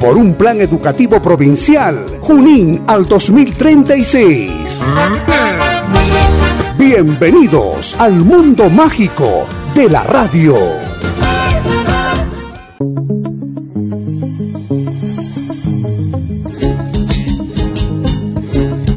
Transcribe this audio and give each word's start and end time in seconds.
por 0.00 0.16
un 0.16 0.34
plan 0.34 0.60
educativo 0.62 1.20
provincial 1.20 2.06
Junín 2.22 2.82
al 2.86 3.04
2036. 3.04 4.50
Bienvenidos 6.78 7.94
al 8.00 8.14
mundo 8.14 8.70
mágico 8.70 9.46
de 9.74 9.90
la 9.90 10.02
radio. 10.04 10.56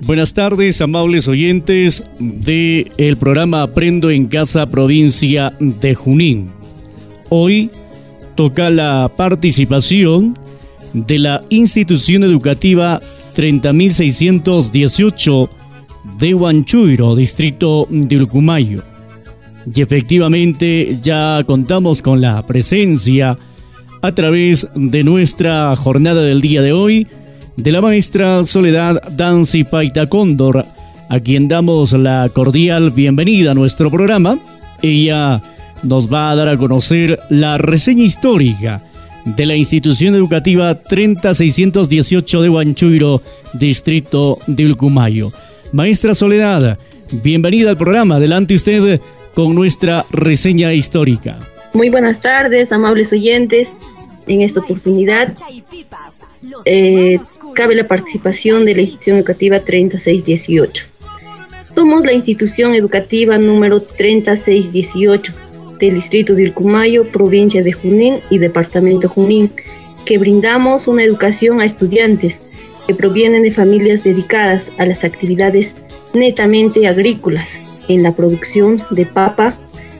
Buenas 0.05 0.33
tardes, 0.33 0.79
amables 0.79 1.27
oyentes 1.27 2.05
del 2.19 2.91
el 2.97 3.17
programa 3.17 3.63
Aprendo 3.63 4.09
en 4.09 4.27
Casa 4.27 4.67
Provincia 4.69 5.53
de 5.59 5.95
Junín. 5.95 6.51
Hoy 7.29 7.71
toca 8.35 8.69
la 8.69 9.11
participación 9.15 10.35
de 10.93 11.19
la 11.19 11.41
institución 11.49 12.23
educativa 12.23 13.01
30.618 13.35 15.49
de 16.19 16.33
Huanchuiro, 16.33 17.15
distrito 17.15 17.87
de 17.89 18.17
Urcumayo. 18.17 18.83
Y 19.73 19.81
efectivamente 19.81 20.97
ya 21.01 21.41
contamos 21.45 22.01
con 22.01 22.19
la 22.21 22.45
presencia 22.45 23.37
a 24.01 24.11
través 24.11 24.67
de 24.75 25.03
nuestra 25.03 25.73
jornada 25.75 26.21
del 26.21 26.41
día 26.41 26.61
de 26.61 26.73
hoy 26.73 27.07
de 27.55 27.71
la 27.71 27.81
maestra 27.81 28.43
Soledad 28.43 29.01
Danzi 29.11 29.63
Paita 29.63 30.07
Cóndor, 30.07 30.65
a 31.09 31.19
quien 31.19 31.47
damos 31.47 31.93
la 31.93 32.29
cordial 32.33 32.91
bienvenida 32.91 33.51
a 33.51 33.55
nuestro 33.55 33.89
programa. 33.89 34.37
Ella 34.81 35.41
nos 35.83 36.11
va 36.11 36.31
a 36.31 36.35
dar 36.35 36.49
a 36.49 36.57
conocer 36.57 37.19
la 37.29 37.57
reseña 37.57 38.03
histórica 38.03 38.81
de 39.25 39.45
la 39.45 39.55
institución 39.55 40.15
educativa 40.15 40.75
30618 40.75 42.41
de 42.41 42.49
Huanchuiro, 42.49 43.21
distrito 43.53 44.39
de 44.47 44.65
Ulcumayo. 44.65 45.31
Maestra 45.71 46.13
Soledad, 46.13 46.77
bienvenida 47.11 47.71
al 47.71 47.77
programa. 47.77 48.15
Adelante 48.15 48.55
usted 48.55 48.99
con 49.33 49.55
nuestra 49.55 50.05
reseña 50.11 50.73
histórica. 50.73 51.39
Muy 51.73 51.89
buenas 51.89 52.19
tardes, 52.19 52.71
amables 52.71 53.13
oyentes. 53.13 53.73
En 54.27 54.41
esta 54.41 54.59
oportunidad 54.59 55.33
eh, 56.65 57.19
cabe 57.55 57.75
la 57.75 57.87
participación 57.87 58.65
de 58.65 58.75
la 58.75 58.81
institución 58.81 59.17
educativa 59.17 59.59
3618. 59.59 60.85
Somos 61.73 62.05
la 62.05 62.13
institución 62.13 62.75
educativa 62.75 63.37
número 63.39 63.79
3618 63.79 65.33
del 65.83 65.95
distrito 65.95 66.33
de 66.33 66.43
Ircumayo, 66.43 67.05
provincia 67.11 67.61
de 67.61 67.73
Junín 67.73 68.19
y 68.29 68.37
departamento 68.37 69.09
Junín, 69.09 69.51
que 70.05 70.17
brindamos 70.17 70.87
una 70.87 71.03
educación 71.03 71.59
a 71.59 71.65
estudiantes 71.65 72.41
que 72.87 72.95
provienen 72.95 73.43
de 73.43 73.51
familias 73.51 74.01
dedicadas 74.01 74.71
a 74.77 74.85
las 74.85 75.03
actividades 75.03 75.75
netamente 76.13 76.87
agrícolas 76.87 77.61
en 77.89 78.01
la 78.01 78.13
producción 78.13 78.77
de 78.91 79.05
papa, 79.05 79.57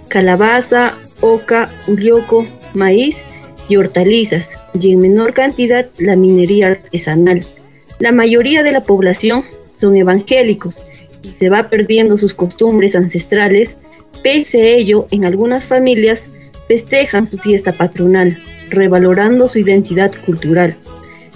calabaza, 0.08 0.94
oca, 1.20 1.70
ulioco, 1.88 2.46
maíz 2.74 3.22
y 3.68 3.76
hortalizas, 3.76 4.58
y 4.80 4.94
en 4.94 5.00
menor 5.00 5.34
cantidad 5.34 5.90
la 5.98 6.16
minería 6.16 6.68
artesanal. 6.68 7.46
La 8.00 8.14
mayoría 8.14 8.64
de 8.64 8.72
la 8.72 8.86
población 8.86 9.44
son 9.74 9.98
evangélicos 9.98 10.82
y 11.24 11.32
se 11.32 11.50
va 11.50 11.70
perdiendo 11.70 12.18
sus 12.18 12.34
costumbres 12.34 12.96
ancestrales. 12.96 13.78
Pese 14.22 14.62
a 14.62 14.66
ello, 14.66 15.08
en 15.12 15.26
algunas 15.26 15.66
familias 15.66 16.28
festejan 16.68 17.30
su 17.30 17.38
fiesta 17.38 17.74
patronal, 17.74 18.38
revalorando 18.70 19.48
su 19.48 19.60
identidad 19.60 20.12
cultural. 20.26 20.76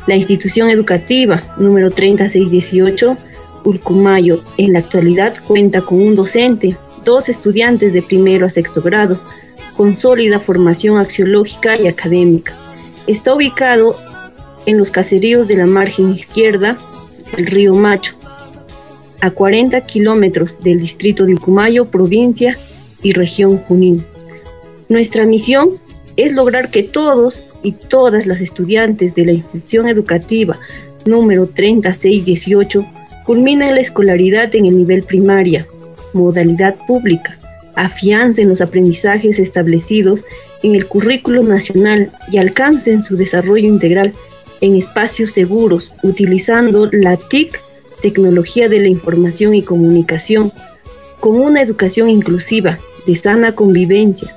La 0.07 0.15
institución 0.15 0.69
educativa 0.69 1.55
número 1.57 1.91
3618, 1.91 3.17
Ulcumayo, 3.65 4.43
en 4.57 4.73
la 4.73 4.79
actualidad 4.79 5.35
cuenta 5.45 5.81
con 5.81 6.01
un 6.01 6.15
docente, 6.15 6.77
dos 7.03 7.27
estudiantes 7.27 7.93
de 7.93 8.01
primero 8.01 8.45
a 8.45 8.49
sexto 8.49 8.81
grado, 8.81 9.19
con 9.75 9.95
sólida 9.95 10.39
formación 10.39 10.97
axiológica 10.97 11.79
y 11.79 11.87
académica. 11.87 12.55
Está 13.05 13.33
ubicado 13.33 13.95
en 14.65 14.77
los 14.77 14.91
caseríos 14.91 15.47
de 15.47 15.57
la 15.57 15.65
margen 15.65 16.13
izquierda 16.13 16.77
del 17.35 17.47
río 17.47 17.75
Macho, 17.75 18.15
a 19.21 19.31
40 19.31 19.81
kilómetros 19.81 20.59
del 20.61 20.79
distrito 20.79 21.25
de 21.25 21.33
Ucumayo, 21.33 21.85
provincia 21.85 22.57
y 23.01 23.13
región 23.13 23.57
Junín. 23.59 24.03
Nuestra 24.89 25.25
misión 25.25 25.79
es 26.15 26.33
lograr 26.33 26.71
que 26.71 26.83
todos 26.83 27.43
y 27.63 27.73
todas 27.73 28.25
las 28.25 28.41
estudiantes 28.41 29.15
de 29.15 29.25
la 29.25 29.33
institución 29.33 29.87
educativa 29.87 30.59
número 31.05 31.47
3618 31.47 32.85
culminen 33.25 33.75
la 33.75 33.81
escolaridad 33.81 34.53
en 34.55 34.65
el 34.65 34.77
nivel 34.77 35.03
primaria, 35.03 35.67
modalidad 36.13 36.75
pública, 36.87 37.37
afiancen 37.75 38.49
los 38.49 38.61
aprendizajes 38.61 39.39
establecidos 39.39 40.25
en 40.63 40.75
el 40.75 40.87
currículo 40.87 41.43
nacional 41.43 42.11
y 42.31 42.37
alcancen 42.37 43.03
su 43.03 43.15
desarrollo 43.15 43.67
integral 43.67 44.13
en 44.61 44.75
espacios 44.75 45.31
seguros, 45.31 45.91
utilizando 46.03 46.89
la 46.91 47.17
TIC, 47.17 47.59
Tecnología 48.01 48.69
de 48.69 48.79
la 48.79 48.87
Información 48.87 49.55
y 49.55 49.61
Comunicación, 49.61 50.51
con 51.19 51.39
una 51.39 51.61
educación 51.61 52.09
inclusiva, 52.09 52.79
de 53.05 53.15
sana 53.15 53.53
convivencia 53.53 54.35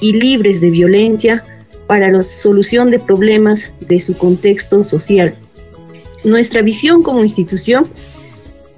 y 0.00 0.12
libres 0.12 0.60
de 0.60 0.70
violencia 0.70 1.44
para 1.86 2.10
la 2.10 2.22
solución 2.22 2.90
de 2.90 2.98
problemas 2.98 3.72
de 3.80 4.00
su 4.00 4.16
contexto 4.16 4.84
social. 4.84 5.34
Nuestra 6.24 6.62
visión 6.62 7.02
como 7.02 7.22
institución 7.22 7.88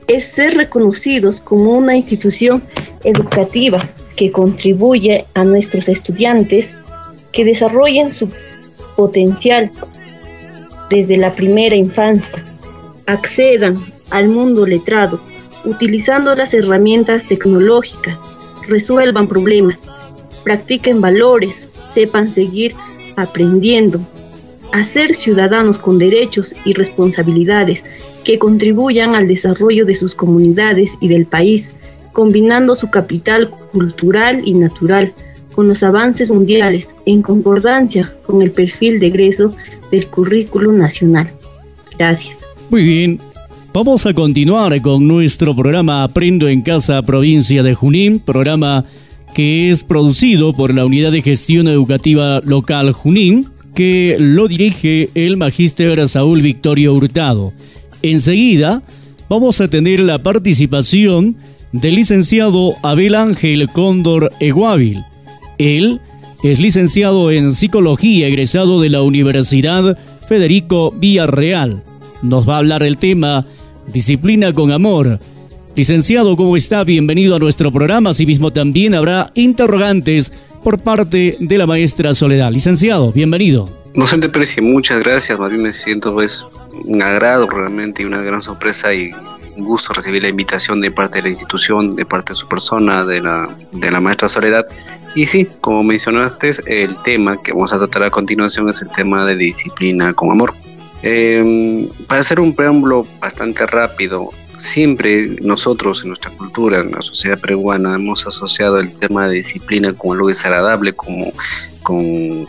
es 0.06 0.24
ser 0.24 0.56
reconocidos 0.56 1.40
como 1.40 1.72
una 1.72 1.96
institución 1.96 2.62
educativa 3.04 3.78
que 4.16 4.30
contribuye 4.30 5.24
a 5.34 5.44
nuestros 5.44 5.88
estudiantes 5.88 6.72
que 7.32 7.44
desarrollen 7.44 8.12
su 8.12 8.28
potencial 8.96 9.70
desde 10.90 11.16
la 11.16 11.34
primera 11.34 11.76
infancia, 11.76 12.44
accedan 13.06 13.80
al 14.10 14.28
mundo 14.28 14.66
letrado 14.66 15.20
utilizando 15.64 16.34
las 16.34 16.54
herramientas 16.54 17.26
tecnológicas, 17.26 18.20
resuelvan 18.66 19.28
problemas, 19.28 19.82
practiquen 20.44 21.00
valores, 21.00 21.68
sepan 21.92 22.32
seguir 22.32 22.74
aprendiendo, 23.16 24.00
a 24.72 24.84
ser 24.84 25.14
ciudadanos 25.14 25.78
con 25.78 25.98
derechos 25.98 26.54
y 26.64 26.72
responsabilidades 26.72 27.82
que 28.24 28.38
contribuyan 28.38 29.14
al 29.14 29.26
desarrollo 29.26 29.84
de 29.84 29.94
sus 29.94 30.14
comunidades 30.14 30.96
y 31.00 31.08
del 31.08 31.26
país, 31.26 31.72
combinando 32.12 32.74
su 32.74 32.90
capital 32.90 33.50
cultural 33.72 34.42
y 34.44 34.54
natural 34.54 35.12
con 35.54 35.68
los 35.68 35.82
avances 35.82 36.30
mundiales 36.30 36.94
en 37.06 37.22
concordancia 37.22 38.12
con 38.24 38.42
el 38.42 38.50
perfil 38.50 39.00
de 39.00 39.08
egreso 39.08 39.54
del 39.90 40.06
currículo 40.06 40.72
nacional. 40.72 41.30
Gracias. 41.98 42.38
Muy 42.70 42.84
bien. 42.84 43.29
Vamos 43.72 44.04
a 44.04 44.14
continuar 44.14 44.82
con 44.82 45.06
nuestro 45.06 45.54
programa 45.54 46.02
Aprendo 46.02 46.48
en 46.48 46.60
Casa 46.60 47.00
Provincia 47.02 47.62
de 47.62 47.74
Junín, 47.74 48.18
programa 48.18 48.84
que 49.32 49.70
es 49.70 49.84
producido 49.84 50.52
por 50.52 50.74
la 50.74 50.84
Unidad 50.84 51.12
de 51.12 51.22
Gestión 51.22 51.68
Educativa 51.68 52.40
Local 52.44 52.90
Junín, 52.90 53.46
que 53.72 54.16
lo 54.18 54.48
dirige 54.48 55.10
el 55.14 55.36
magíster 55.36 56.04
Saúl 56.08 56.42
Victorio 56.42 56.94
Hurtado. 56.94 57.52
Enseguida 58.02 58.82
vamos 59.28 59.60
a 59.60 59.68
tener 59.68 60.00
la 60.00 60.20
participación 60.20 61.36
del 61.70 61.94
licenciado 61.94 62.74
Abel 62.82 63.14
Ángel 63.14 63.68
Cóndor 63.72 64.32
Eguávil. 64.40 65.04
Él 65.58 66.00
es 66.42 66.58
licenciado 66.58 67.30
en 67.30 67.52
Psicología, 67.52 68.26
egresado 68.26 68.80
de 68.80 68.88
la 68.88 69.02
Universidad 69.02 69.96
Federico 70.28 70.90
Villarreal. 70.90 71.84
Nos 72.22 72.48
va 72.48 72.56
a 72.56 72.58
hablar 72.58 72.82
el 72.82 72.98
tema 72.98 73.46
Disciplina 73.92 74.52
con 74.52 74.70
Amor. 74.72 75.18
Licenciado, 75.74 76.36
¿cómo 76.36 76.56
está? 76.56 76.84
Bienvenido 76.84 77.36
a 77.36 77.38
nuestro 77.38 77.72
programa. 77.72 78.10
Asimismo, 78.10 78.52
también 78.52 78.94
habrá 78.94 79.32
interrogantes 79.34 80.32
por 80.62 80.78
parte 80.78 81.36
de 81.40 81.58
la 81.58 81.66
maestra 81.66 82.14
Soledad. 82.14 82.52
Licenciado, 82.52 83.12
bienvenido. 83.12 83.68
Docente 83.94 84.28
Pérez, 84.28 84.56
muchas 84.60 85.00
gracias. 85.00 85.38
Más 85.38 85.50
me 85.52 85.72
siento 85.72 86.14
pues 86.14 86.46
un 86.84 87.02
agrado 87.02 87.48
realmente 87.48 88.02
y 88.02 88.04
una 88.04 88.22
gran 88.22 88.42
sorpresa 88.42 88.94
y 88.94 89.10
un 89.56 89.64
gusto 89.64 89.92
recibir 89.92 90.22
la 90.22 90.28
invitación 90.28 90.80
de 90.80 90.90
parte 90.90 91.18
de 91.18 91.22
la 91.22 91.28
institución, 91.30 91.96
de 91.96 92.06
parte 92.06 92.32
de 92.32 92.36
su 92.36 92.48
persona, 92.48 93.04
de 93.04 93.20
la, 93.20 93.56
de 93.72 93.90
la 93.90 94.00
maestra 94.00 94.28
Soledad. 94.28 94.66
Y 95.14 95.26
sí, 95.26 95.48
como 95.60 95.82
mencionaste, 95.82 96.54
el 96.66 96.96
tema 97.02 97.40
que 97.42 97.52
vamos 97.52 97.72
a 97.72 97.78
tratar 97.78 98.04
a 98.04 98.10
continuación 98.10 98.68
es 98.68 98.80
el 98.82 98.90
tema 98.92 99.24
de 99.24 99.36
disciplina 99.36 100.14
con 100.14 100.30
amor. 100.30 100.54
Em, 101.02 101.88
para 102.06 102.20
hacer 102.20 102.40
un 102.40 102.54
preámbulo 102.54 103.06
bastante 103.20 103.66
rápido, 103.66 104.30
siempre 104.58 105.36
nosotros 105.40 106.02
en 106.02 106.08
nuestra 106.08 106.30
cultura, 106.30 106.80
en 106.80 106.90
la 106.90 107.02
sociedad 107.02 107.38
peruana, 107.38 107.94
hemos 107.94 108.26
asociado 108.26 108.78
el 108.78 108.92
tema 108.92 109.28
de 109.28 109.36
disciplina 109.36 109.92
como 109.94 110.12
algo 110.12 110.28
desagradable, 110.28 110.92
como 110.92 111.32
con, 111.82 112.46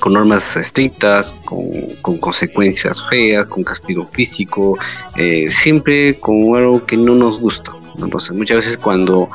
con 0.00 0.12
normas 0.12 0.56
estrictas, 0.56 1.34
con, 1.44 1.70
con, 2.02 2.18
consecuencias 2.18 3.02
feas, 3.08 3.46
con 3.46 3.64
castigo 3.64 4.06
físico, 4.06 4.78
eh, 5.16 5.48
siempre 5.50 6.18
con 6.18 6.54
algo 6.54 6.84
que 6.84 6.96
no 6.96 7.14
nos 7.14 7.40
gusta. 7.40 7.72
Entonces, 7.98 8.36
muchas 8.36 8.58
veces 8.58 8.76
cuando 8.76 9.28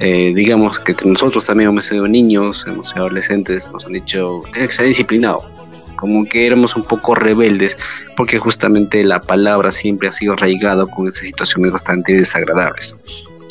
eh, 0.00 0.32
digamos 0.34 0.78
que 0.78 0.94
nosotros 1.04 1.44
también 1.44 1.70
hemos 1.70 1.86
sido 1.86 2.06
niños, 2.06 2.64
hemos 2.68 2.90
sido 2.90 3.06
adolescentes, 3.06 3.70
nos 3.72 3.84
han 3.84 3.92
dicho, 3.92 4.42
tienes 4.52 4.70
que 4.70 4.76
ser 4.76 4.86
disciplinado, 4.86 5.42
como 5.98 6.24
que 6.24 6.46
éramos 6.46 6.76
un 6.76 6.84
poco 6.84 7.14
rebeldes, 7.16 7.76
porque 8.16 8.38
justamente 8.38 9.02
la 9.02 9.20
palabra 9.20 9.72
siempre 9.72 10.08
ha 10.08 10.12
sido 10.12 10.34
arraigada 10.34 10.86
con 10.86 11.08
esas 11.08 11.24
situaciones 11.24 11.72
bastante 11.72 12.14
desagradables. 12.14 12.96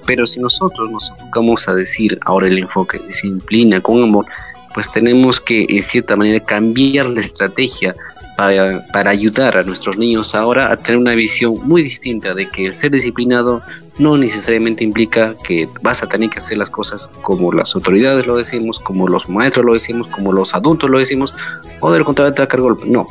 Pero 0.05 0.25
si 0.25 0.39
nosotros 0.39 0.89
nos 0.89 1.09
enfocamos 1.11 1.67
a 1.67 1.75
decir 1.75 2.17
ahora 2.25 2.47
el 2.47 2.57
enfoque 2.57 2.99
disciplina 2.99 3.81
con 3.81 4.01
amor, 4.01 4.25
pues 4.73 4.89
tenemos 4.91 5.41
que 5.41 5.65
en 5.67 5.83
cierta 5.83 6.15
manera 6.15 6.39
cambiar 6.39 7.07
la 7.07 7.19
estrategia 7.19 7.93
para, 8.37 9.09
ayudar 9.09 9.57
a 9.57 9.63
nuestros 9.63 9.97
niños 9.97 10.35
ahora 10.35 10.71
a 10.71 10.77
tener 10.77 10.97
una 10.97 11.15
visión 11.15 11.55
muy 11.67 11.81
distinta 11.81 12.35
de 12.35 12.47
que 12.47 12.67
el 12.67 12.73
ser 12.73 12.91
disciplinado 12.91 13.63
no 13.97 14.15
necesariamente 14.15 14.83
implica 14.83 15.35
que 15.43 15.67
vas 15.81 16.03
a 16.03 16.07
tener 16.07 16.29
que 16.29 16.37
hacer 16.37 16.59
las 16.59 16.69
cosas 16.69 17.09
como 17.23 17.51
las 17.51 17.73
autoridades 17.73 18.27
lo 18.27 18.35
decimos, 18.35 18.79
como 18.79 19.07
los 19.07 19.27
maestros 19.27 19.65
lo 19.65 19.73
decimos, 19.73 20.07
como 20.09 20.31
los 20.31 20.53
adultos 20.53 20.87
lo 20.87 20.99
decimos, 20.99 21.33
o 21.79 21.91
del 21.91 22.05
contrario 22.05 22.35
te 22.35 22.43
va 22.43 22.47
a 22.51 22.57
golpe. 22.57 22.85
No, 22.85 23.07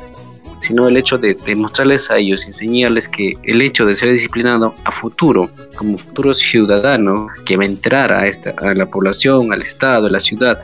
sino 0.60 0.86
el 0.86 0.96
hecho 0.96 1.18
de 1.18 1.34
demostrarles 1.34 2.08
a 2.08 2.18
ellos, 2.18 2.46
enseñarles 2.46 3.08
que 3.08 3.36
el 3.42 3.60
hecho 3.62 3.84
de 3.84 3.96
ser 3.96 4.12
disciplinado 4.12 4.76
a 4.84 4.92
futuro, 4.92 5.50
como 5.74 5.98
futuro 5.98 6.34
ciudadano 6.34 7.26
que 7.44 7.56
va 7.56 7.64
a 7.64 7.66
entrar 7.66 8.12
a, 8.12 8.28
esta, 8.28 8.54
a 8.58 8.74
la 8.74 8.86
población, 8.86 9.52
al 9.52 9.62
Estado, 9.62 10.06
a 10.06 10.10
la 10.10 10.20
ciudad, 10.20 10.62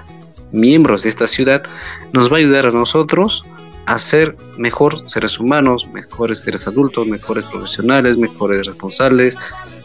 miembros 0.52 1.02
de 1.02 1.08
esta 1.08 1.26
ciudad, 1.26 1.64
nos 2.12 2.30
va 2.30 2.36
a 2.36 2.38
ayudar 2.38 2.66
a 2.66 2.70
nosotros 2.70 3.44
a 3.86 3.98
ser 3.98 4.36
mejor 4.56 5.08
seres 5.08 5.38
humanos, 5.38 5.88
mejores 5.92 6.40
seres 6.40 6.66
adultos, 6.66 7.06
mejores 7.06 7.44
profesionales, 7.44 8.16
mejores 8.16 8.66
responsables, 8.66 9.36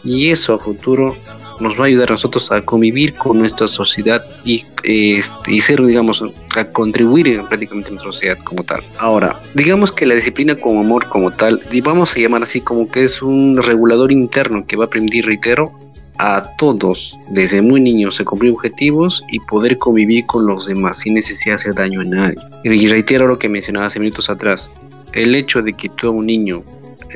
y 0.04 0.30
eso 0.30 0.54
a 0.54 0.60
futuro 0.60 1.16
nos 1.60 1.78
va 1.80 1.84
a 1.84 1.88
ayudar 1.88 2.10
a 2.10 2.14
nosotros 2.14 2.52
a 2.52 2.62
convivir 2.62 3.16
con 3.16 3.40
nuestra 3.40 3.68
sociedad 3.68 4.24
y, 4.46 4.64
este, 4.84 5.52
y 5.52 5.62
ser, 5.62 5.84
digamos, 5.84 6.24
a 6.56 6.66
contribuir 6.66 7.42
prácticamente 7.48 7.90
a 7.90 7.94
nuestra 7.94 8.12
sociedad 8.12 8.38
como 8.44 8.64
tal. 8.64 8.84
Ahora, 9.00 9.40
digamos 9.54 9.92
que 9.92 10.06
la 10.06 10.16
disciplina 10.16 10.56
como 10.56 10.82
amor 10.82 11.08
como 11.08 11.32
tal, 11.32 11.60
y 11.72 11.82
vamos 11.82 12.16
a 12.16 12.20
llamar 12.20 12.44
así 12.44 12.62
como 12.62 12.90
que 12.90 13.04
es 13.04 13.22
un 13.22 13.58
regulador 13.62 14.12
interno 14.12 14.66
que 14.66 14.76
va 14.76 14.86
a 14.86 14.90
permitir, 14.90 15.26
reitero, 15.26 15.72
a 16.20 16.56
todos 16.58 17.18
desde 17.30 17.62
muy 17.62 17.80
niños 17.80 18.20
a 18.20 18.26
cumplir 18.26 18.52
objetivos 18.54 19.24
y 19.30 19.40
poder 19.42 19.78
convivir 19.78 20.26
con 20.26 20.46
los 20.46 20.68
demás 20.68 21.00
sin 21.00 21.14
necesidad 21.14 21.56
de 21.56 21.62
hacer 21.62 21.76
daño 21.76 22.02
a 22.02 22.06
nadie. 22.06 22.38
Y 22.64 22.88
reitero 22.88 23.28
lo 23.28 23.38
que 23.38 23.50
mencionaba 23.50 23.88
hace 23.88 24.00
minutos 24.00 24.30
atrás, 24.30 24.74
el 25.14 25.36
hecho 25.36 25.62
de 25.62 25.74
que 25.74 25.90
tú 25.90 26.08
a 26.08 26.12
un 26.12 26.26
niño 26.26 26.64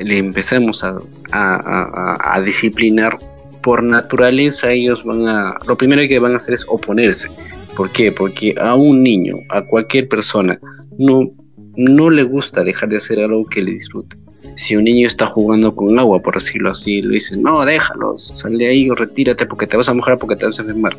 le 0.00 0.18
empecemos 0.18 0.82
a, 0.84 1.00
a, 1.32 2.34
a, 2.34 2.40
disciplinar 2.40 3.18
por 3.62 3.82
naturaleza 3.82 4.72
ellos 4.72 5.04
van 5.04 5.28
a 5.28 5.54
lo 5.66 5.76
primero 5.76 6.02
que 6.08 6.18
van 6.18 6.32
a 6.32 6.38
hacer 6.38 6.54
es 6.54 6.64
oponerse 6.68 7.28
¿por 7.76 7.90
qué? 7.90 8.10
porque 8.10 8.54
a 8.60 8.74
un 8.74 9.02
niño 9.02 9.36
a 9.50 9.62
cualquier 9.62 10.08
persona 10.08 10.58
no 10.98 11.30
no 11.76 12.10
le 12.10 12.22
gusta 12.22 12.64
dejar 12.64 12.88
de 12.88 12.96
hacer 12.96 13.20
algo 13.20 13.46
que 13.46 13.62
le 13.62 13.72
disfrute 13.72 14.16
si 14.56 14.76
un 14.76 14.84
niño 14.84 15.06
está 15.06 15.26
jugando 15.26 15.74
con 15.74 15.98
agua, 15.98 16.20
por 16.20 16.34
decirlo 16.34 16.70
así, 16.70 17.02
le 17.02 17.14
dicen, 17.14 17.42
no, 17.42 17.64
déjalo, 17.64 18.18
sal 18.18 18.58
de 18.58 18.68
ahí 18.68 18.90
o 18.90 18.94
retírate 18.94 19.46
porque 19.46 19.66
te 19.66 19.76
vas 19.76 19.88
a 19.88 19.94
mojar, 19.94 20.18
porque 20.18 20.36
te 20.36 20.46
vas 20.46 20.58
a 20.58 20.62
enfermar. 20.62 20.96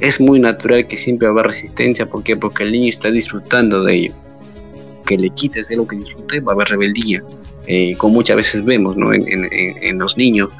Es 0.00 0.20
muy 0.20 0.40
natural 0.40 0.86
que 0.86 0.96
siempre 0.96 1.28
haber 1.28 1.46
resistencia, 1.46 2.06
¿por 2.06 2.22
qué? 2.22 2.36
Porque 2.36 2.64
el 2.64 2.72
niño 2.72 2.90
está 2.90 3.10
disfrutando 3.10 3.84
de 3.84 3.94
ello. 3.94 4.14
Que 5.06 5.16
le 5.16 5.30
quites 5.30 5.68
de 5.68 5.76
lo 5.76 5.86
que 5.86 5.96
disfrute, 5.96 6.40
va 6.40 6.52
a 6.52 6.54
haber 6.54 6.68
rebeldía. 6.68 7.22
Eh, 7.66 7.94
como 7.96 8.14
muchas 8.14 8.36
veces 8.36 8.64
vemos 8.64 8.96
¿no? 8.96 9.12
en, 9.14 9.26
en, 9.28 9.48
en 9.52 9.98
los 9.98 10.16
niños, 10.16 10.50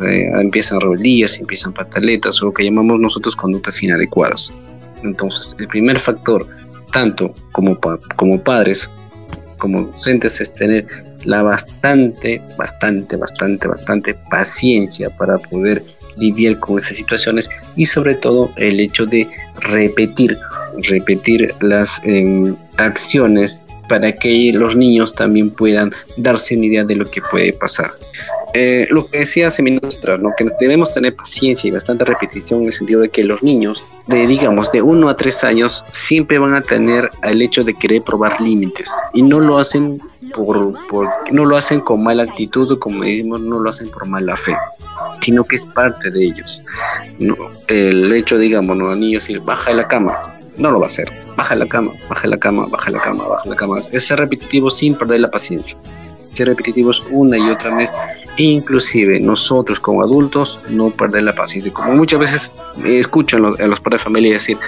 eh, 0.00 0.30
empiezan 0.34 0.80
rebeldías, 0.80 1.38
empiezan 1.38 1.72
pataletas, 1.72 2.42
o 2.42 2.46
lo 2.46 2.52
que 2.52 2.64
llamamos 2.64 2.98
nosotros 2.98 3.36
conductas 3.36 3.82
inadecuadas. 3.82 4.50
Entonces, 5.02 5.54
el 5.58 5.68
primer 5.68 5.98
factor, 5.98 6.46
tanto 6.92 7.34
como, 7.52 7.78
como 8.16 8.42
padres, 8.42 8.88
como 9.58 9.82
docentes, 9.82 10.40
es 10.40 10.52
tener 10.54 10.86
la 11.24 11.42
bastante, 11.42 12.40
bastante, 12.56 13.16
bastante, 13.16 13.68
bastante 13.68 14.14
paciencia 14.30 15.10
para 15.10 15.38
poder 15.38 15.82
lidiar 16.16 16.58
con 16.58 16.78
esas 16.78 16.96
situaciones 16.96 17.48
y 17.76 17.86
sobre 17.86 18.14
todo 18.14 18.52
el 18.56 18.80
hecho 18.80 19.06
de 19.06 19.26
repetir, 19.60 20.38
repetir 20.88 21.54
las 21.60 22.00
em, 22.04 22.54
acciones 22.78 23.64
para 23.88 24.12
que 24.12 24.52
los 24.54 24.76
niños 24.76 25.14
también 25.14 25.50
puedan 25.50 25.90
darse 26.16 26.56
una 26.56 26.66
idea 26.66 26.84
de 26.84 26.96
lo 26.96 27.10
que 27.10 27.20
puede 27.20 27.52
pasar. 27.52 27.92
Eh, 28.54 28.86
lo 28.90 29.06
que 29.06 29.20
decía 29.20 29.48
hace 29.48 29.62
minutos 29.62 29.96
atrás, 29.96 30.20
¿no? 30.20 30.30
que 30.36 30.46
debemos 30.60 30.90
tener 30.90 31.16
paciencia 31.16 31.68
y 31.68 31.70
bastante 31.70 32.04
repetición 32.04 32.60
en 32.60 32.66
el 32.66 32.72
sentido 32.72 33.00
de 33.00 33.08
que 33.08 33.24
los 33.24 33.42
niños, 33.42 33.82
de 34.06 34.26
digamos 34.26 34.70
de 34.72 34.82
1 34.82 35.08
a 35.08 35.16
3 35.16 35.44
años, 35.44 35.84
siempre 35.92 36.38
van 36.38 36.54
a 36.54 36.60
tener 36.60 37.08
el 37.22 37.40
hecho 37.40 37.64
de 37.64 37.72
querer 37.74 38.02
probar 38.02 38.40
límites 38.42 38.90
y 39.14 39.22
no 39.22 39.40
lo 39.40 39.58
hacen 39.58 39.98
por, 40.34 40.74
por 40.88 41.06
no 41.30 41.44
lo 41.44 41.56
hacen 41.56 41.80
con 41.80 42.02
mala 42.02 42.24
actitud, 42.24 42.78
como 42.78 43.04
decimos, 43.04 43.40
no 43.40 43.58
lo 43.58 43.70
hacen 43.70 43.90
por 43.90 44.06
mala 44.06 44.36
fe, 44.36 44.56
sino 45.20 45.44
que 45.44 45.56
es 45.56 45.66
parte 45.66 46.10
de 46.10 46.24
ellos. 46.24 46.64
No, 47.18 47.36
el 47.68 48.12
hecho, 48.12 48.38
digamos, 48.38 48.76
¿no? 48.76 48.90
a 48.90 48.96
niños 48.96 49.24
decir, 49.24 49.40
baja 49.40 49.70
de 49.70 49.76
la 49.76 49.88
cama, 49.88 50.16
no 50.56 50.70
lo 50.70 50.80
va 50.80 50.86
a 50.86 50.88
hacer. 50.88 51.10
Baja 51.36 51.54
la 51.54 51.66
cama, 51.66 51.92
baja 52.08 52.28
la 52.28 52.38
cama, 52.38 52.66
baja 52.66 52.90
la 52.90 53.00
cama, 53.00 53.26
baja 53.26 53.48
la 53.48 53.56
cama. 53.56 53.78
Es 53.90 54.06
ser 54.06 54.18
repetitivo 54.18 54.70
sin 54.70 54.94
perder 54.94 55.20
la 55.20 55.30
paciencia. 55.30 55.76
Ser 56.24 56.48
repetitivos 56.48 57.02
una 57.10 57.38
y 57.38 57.50
otra 57.50 57.74
vez. 57.74 57.90
Inclusive 58.36 59.20
nosotros 59.20 59.78
como 59.80 60.02
adultos 60.02 60.58
no 60.68 60.90
perder 60.90 61.24
la 61.24 61.34
paciencia. 61.34 61.72
Como 61.72 61.94
muchas 61.94 62.20
veces 62.20 62.50
escucho 62.84 63.36
a 63.36 63.40
los, 63.40 63.60
a 63.60 63.66
los 63.66 63.80
padres 63.80 64.00
de 64.00 64.04
familia 64.04 64.32
decir, 64.34 64.58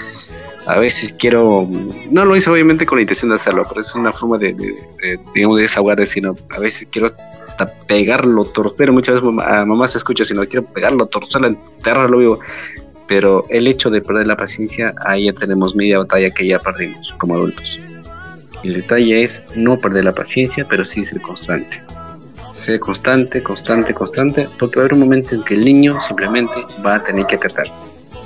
a 0.67 0.79
veces 0.79 1.15
quiero, 1.19 1.69
no 2.11 2.25
lo 2.25 2.37
hice 2.37 2.51
obviamente 2.51 2.87
con 2.87 2.97
la 2.97 3.03
intención 3.03 3.31
de 3.31 3.37
hacerlo, 3.37 3.65
pero 3.69 3.81
es 3.81 3.95
una 3.95 4.13
forma 4.13 4.39
de, 4.39 4.55
de, 4.55 5.21
digamos, 5.35 5.57
de 5.57 5.63
desahogar, 5.63 6.07
sino 6.07 6.35
a 6.51 6.59
veces 6.59 6.89
quiero 6.91 7.15
pegarlo, 7.87 8.45
torcer, 8.47 8.91
muchas 8.91 9.21
veces 9.21 9.47
a 9.47 9.65
mamá 9.65 9.87
se 9.89 9.99
escucha, 9.99 10.25
sino 10.25 10.45
quiero 10.47 10.65
pegarlo, 10.65 11.07
torcerlo, 11.07 11.49
enterrarlo 11.49 12.19
vivo, 12.19 12.39
pero 13.07 13.45
el 13.51 13.67
hecho 13.67 13.91
de 13.91 14.01
perder 14.01 14.27
la 14.27 14.37
paciencia, 14.37 14.95
ahí 15.05 15.27
ya 15.27 15.33
tenemos 15.33 15.77
media 15.77 15.99
batalla 15.99 16.31
que 16.31 16.47
ya 16.47 16.59
perdimos 16.59 17.13
como 17.19 17.35
adultos. 17.35 17.81
El 18.63 18.73
detalle 18.73 19.23
es 19.23 19.43
no 19.55 19.79
perder 19.79 20.05
la 20.05 20.15
paciencia, 20.15 20.67
pero 20.67 20.85
sí 20.85 21.05
ser 21.05 21.21
constante. 21.21 21.83
Ser 22.51 22.81
constante, 22.81 23.43
constante, 23.43 23.93
constante, 23.93 24.49
porque 24.59 24.77
va 24.77 24.83
a 24.83 24.85
haber 24.85 24.95
un 24.95 25.01
momento 25.01 25.35
en 25.35 25.43
que 25.43 25.55
el 25.55 25.65
niño 25.65 26.01
simplemente 26.01 26.55
va 26.85 26.95
a 26.95 27.03
tener 27.03 27.27
que 27.27 27.35
acatar. 27.35 27.67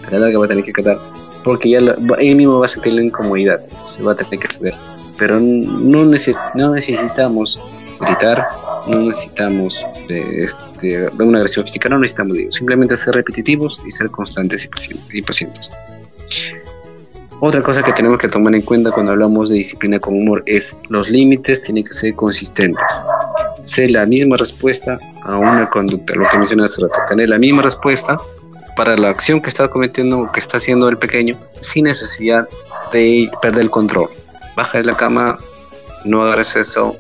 A 0.06 0.10
la 0.12 0.20
larga 0.20 0.38
va 0.38 0.44
a 0.44 0.48
tener 0.48 0.62
que 0.62 0.70
acatar, 0.70 0.98
porque 1.44 1.70
ya 1.70 1.78
él 1.78 2.36
mismo 2.36 2.58
va 2.58 2.66
a 2.66 2.68
sentir 2.68 2.92
la 2.94 3.02
incomodidad, 3.02 3.60
se 3.86 4.02
va 4.02 4.12
a 4.12 4.14
tener 4.14 4.38
que 4.38 4.48
ceder. 4.48 4.74
Pero 5.16 5.40
no, 5.40 6.04
no 6.04 6.74
necesitamos 6.74 7.58
gritar, 8.00 8.44
no 8.86 9.00
necesitamos 9.00 9.84
de, 10.08 10.42
este, 10.42 11.08
una 11.18 11.38
agresión 11.38 11.64
física, 11.64 11.88
no 11.88 11.98
necesitamos 11.98 12.34
de 12.34 12.42
ello. 12.42 12.52
Simplemente 12.52 12.96
ser 12.96 13.14
repetitivos 13.14 13.80
y 13.86 13.90
ser 13.90 14.10
constantes 14.10 14.68
y 15.12 15.22
pacientes. 15.22 15.72
Otra 17.40 17.62
cosa 17.62 17.84
que 17.84 17.92
tenemos 17.92 18.18
que 18.18 18.26
tomar 18.26 18.52
en 18.52 18.62
cuenta 18.62 18.90
cuando 18.90 19.12
hablamos 19.12 19.50
de 19.50 19.56
disciplina 19.56 20.00
con 20.00 20.14
humor 20.14 20.42
es 20.46 20.74
los 20.88 21.08
límites 21.08 21.62
tienen 21.62 21.84
que 21.84 21.92
ser 21.92 22.16
consistentes. 22.16 22.82
Ser 23.62 23.92
la 23.92 24.06
misma 24.06 24.36
respuesta 24.36 24.98
a 25.22 25.36
una 25.36 25.70
conducta, 25.70 26.16
lo 26.16 26.28
que 26.28 26.36
mencioné 26.36 26.64
hace 26.64 26.82
rato, 26.82 26.98
tener 27.08 27.28
la 27.28 27.38
misma 27.38 27.62
respuesta 27.62 28.18
para 28.78 28.96
la 28.96 29.08
acción 29.08 29.40
que 29.40 29.48
está 29.48 29.66
cometiendo, 29.66 30.30
que 30.30 30.38
está 30.38 30.58
haciendo 30.58 30.88
el 30.88 30.96
pequeño, 30.96 31.36
sin 31.60 31.86
necesidad 31.86 32.48
de 32.92 33.28
perder 33.42 33.62
el 33.62 33.70
control. 33.72 34.08
Baja 34.54 34.78
de 34.78 34.84
la 34.84 34.96
cama, 34.96 35.36
no 36.04 36.22
hagas 36.22 36.54
eso, 36.54 36.96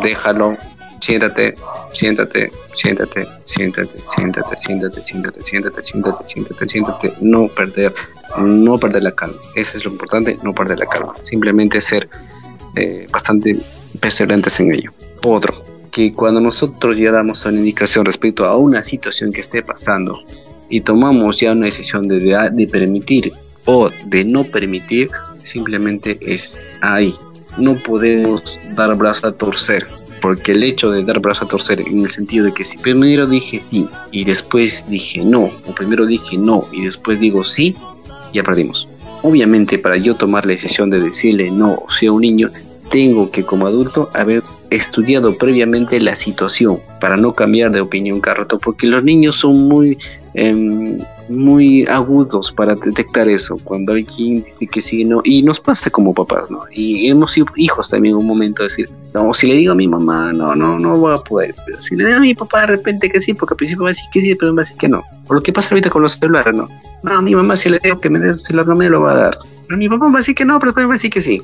déjalo, 0.00 0.56
siéntate, 1.02 1.54
siéntate, 1.90 2.50
siéntate, 2.72 3.28
siéntate, 3.44 3.98
siéntate, 4.06 4.56
siéntate, 4.56 5.02
siéntate, 5.02 5.02
siéntate, 5.02 5.84
siéntate, 5.84 6.24
siéntate, 6.24 6.66
siéntate, 6.66 7.12
no 7.20 7.46
perder, 7.48 7.92
no 8.38 8.78
perder 8.78 9.02
la 9.02 9.12
calma. 9.12 9.36
Eso 9.54 9.76
es 9.76 9.84
lo 9.84 9.90
importante, 9.90 10.38
no 10.42 10.54
perder 10.54 10.78
la 10.78 10.86
calma. 10.86 11.12
Simplemente 11.20 11.82
ser 11.82 12.08
eh, 12.74 13.06
bastante 13.12 13.60
perseverantes 14.00 14.58
en 14.60 14.72
ello. 14.72 14.92
Otro, 15.26 15.62
que 15.90 16.10
cuando 16.10 16.40
nosotros 16.40 16.96
ya 16.96 17.12
damos 17.12 17.44
una 17.44 17.58
indicación 17.58 18.06
respecto 18.06 18.46
a 18.46 18.56
una 18.56 18.80
situación 18.80 19.30
que 19.30 19.42
esté 19.42 19.62
pasando 19.62 20.22
y 20.72 20.80
tomamos 20.80 21.38
ya 21.38 21.52
una 21.52 21.66
decisión 21.66 22.08
de, 22.08 22.18
de 22.18 22.66
permitir 22.66 23.30
o 23.66 23.90
de 24.06 24.24
no 24.24 24.42
permitir, 24.42 25.10
simplemente 25.42 26.18
es 26.22 26.62
ahí. 26.80 27.14
No 27.58 27.76
podemos 27.76 28.58
dar 28.74 28.96
brazo 28.96 29.26
a 29.26 29.32
torcer 29.32 29.86
porque 30.22 30.52
el 30.52 30.62
hecho 30.62 30.90
de 30.90 31.04
dar 31.04 31.20
brazo 31.20 31.44
a 31.44 31.48
torcer 31.48 31.80
en 31.80 32.00
el 32.00 32.08
sentido 32.08 32.46
de 32.46 32.54
que 32.54 32.64
si 32.64 32.78
primero 32.78 33.26
dije 33.26 33.58
sí 33.58 33.86
y 34.12 34.24
después 34.24 34.86
dije 34.88 35.22
no, 35.22 35.50
o 35.66 35.74
primero 35.74 36.06
dije 36.06 36.38
no 36.38 36.66
y 36.72 36.84
después 36.84 37.20
digo 37.20 37.44
sí, 37.44 37.76
ya 38.32 38.42
perdimos. 38.42 38.88
Obviamente 39.20 39.78
para 39.78 39.98
yo 39.98 40.14
tomar 40.14 40.46
la 40.46 40.52
decisión 40.52 40.88
de 40.88 41.00
decirle 41.00 41.50
no 41.50 41.80
sea 42.00 42.12
un 42.12 42.22
niño, 42.22 42.50
tengo 42.92 43.30
que 43.30 43.42
como 43.42 43.66
adulto 43.66 44.10
haber 44.12 44.42
estudiado 44.68 45.34
previamente 45.34 45.98
la 45.98 46.14
situación 46.14 46.78
para 47.00 47.16
no 47.16 47.32
cambiar 47.32 47.72
de 47.72 47.80
opinión 47.80 48.20
cada 48.20 48.36
rato, 48.36 48.58
porque 48.58 48.86
los 48.86 49.02
niños 49.02 49.36
son 49.36 49.66
muy 49.66 49.96
em, 50.34 50.98
muy 51.28 51.86
agudos 51.86 52.52
para 52.52 52.74
detectar 52.74 53.28
eso. 53.28 53.56
Cuando 53.64 53.92
alguien 53.92 54.42
dice 54.42 54.66
que 54.66 54.82
sí, 54.82 55.04
no, 55.04 55.22
y 55.24 55.42
nos 55.42 55.58
pasa 55.58 55.88
como 55.88 56.12
papás, 56.12 56.50
¿no? 56.50 56.60
Y 56.70 57.08
hemos 57.08 57.32
sido 57.32 57.46
hijos 57.56 57.88
también 57.88 58.14
en 58.14 58.20
un 58.20 58.26
momento 58.26 58.62
de 58.62 58.68
decir, 58.68 58.90
no, 59.14 59.32
si 59.32 59.46
le 59.46 59.56
digo 59.56 59.72
a 59.72 59.76
mi 59.76 59.88
mamá, 59.88 60.32
no, 60.32 60.54
no, 60.54 60.78
no 60.78 60.98
voy 60.98 61.14
a 61.14 61.18
poder. 61.18 61.54
Pero 61.64 61.80
si 61.80 61.96
le 61.96 62.04
digo 62.04 62.18
a 62.18 62.20
mi 62.20 62.34
papá 62.34 62.62
de 62.62 62.66
repente 62.68 63.08
que 63.08 63.20
sí, 63.20 63.32
porque 63.32 63.54
al 63.54 63.56
principio 63.56 63.84
va 63.84 63.90
a 63.90 63.92
decir 63.92 64.08
que 64.12 64.20
sí, 64.20 64.34
pero 64.34 64.54
va 64.54 64.60
a 64.60 64.64
decir 64.64 64.76
que 64.76 64.88
no. 64.88 65.02
Por 65.26 65.36
lo 65.36 65.42
que 65.42 65.52
pasa 65.52 65.70
ahorita 65.70 65.88
con 65.88 66.02
los 66.02 66.12
celulares, 66.12 66.54
¿no? 66.54 66.68
No, 67.02 67.12
a 67.12 67.22
mi 67.22 67.34
mamá 67.34 67.56
si 67.56 67.70
le 67.70 67.78
digo 67.82 67.98
que 67.98 68.10
me 68.10 68.18
dé 68.18 68.30
el 68.30 68.40
celular 68.40 68.68
no 68.68 68.76
me 68.76 68.90
lo 68.90 69.00
va 69.00 69.12
a 69.12 69.16
dar. 69.16 69.38
Pero 69.66 69.78
mi 69.78 69.88
papá 69.88 70.06
va 70.06 70.14
a 70.14 70.18
decir 70.18 70.34
que 70.34 70.44
no, 70.44 70.58
pero 70.58 70.72
después 70.72 70.86
va 70.86 70.90
a 70.90 70.94
decir 70.94 71.10
que 71.10 71.22
sí. 71.22 71.42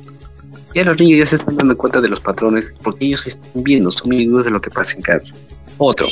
Ya 0.75 0.83
los 0.83 0.99
niños 0.99 1.19
ya 1.19 1.25
se 1.25 1.35
están 1.37 1.57
dando 1.57 1.77
cuenta 1.77 2.01
de 2.01 2.09
los 2.09 2.19
patrones 2.19 2.73
porque 2.83 3.05
ellos 3.05 3.25
están 3.27 3.63
viendo, 3.63 3.91
son 3.91 4.13
amigos 4.13 4.45
de 4.45 4.51
lo 4.51 4.61
que 4.61 4.69
pasa 4.69 4.95
en 4.95 5.01
casa. 5.01 5.33
Otro, 5.77 6.07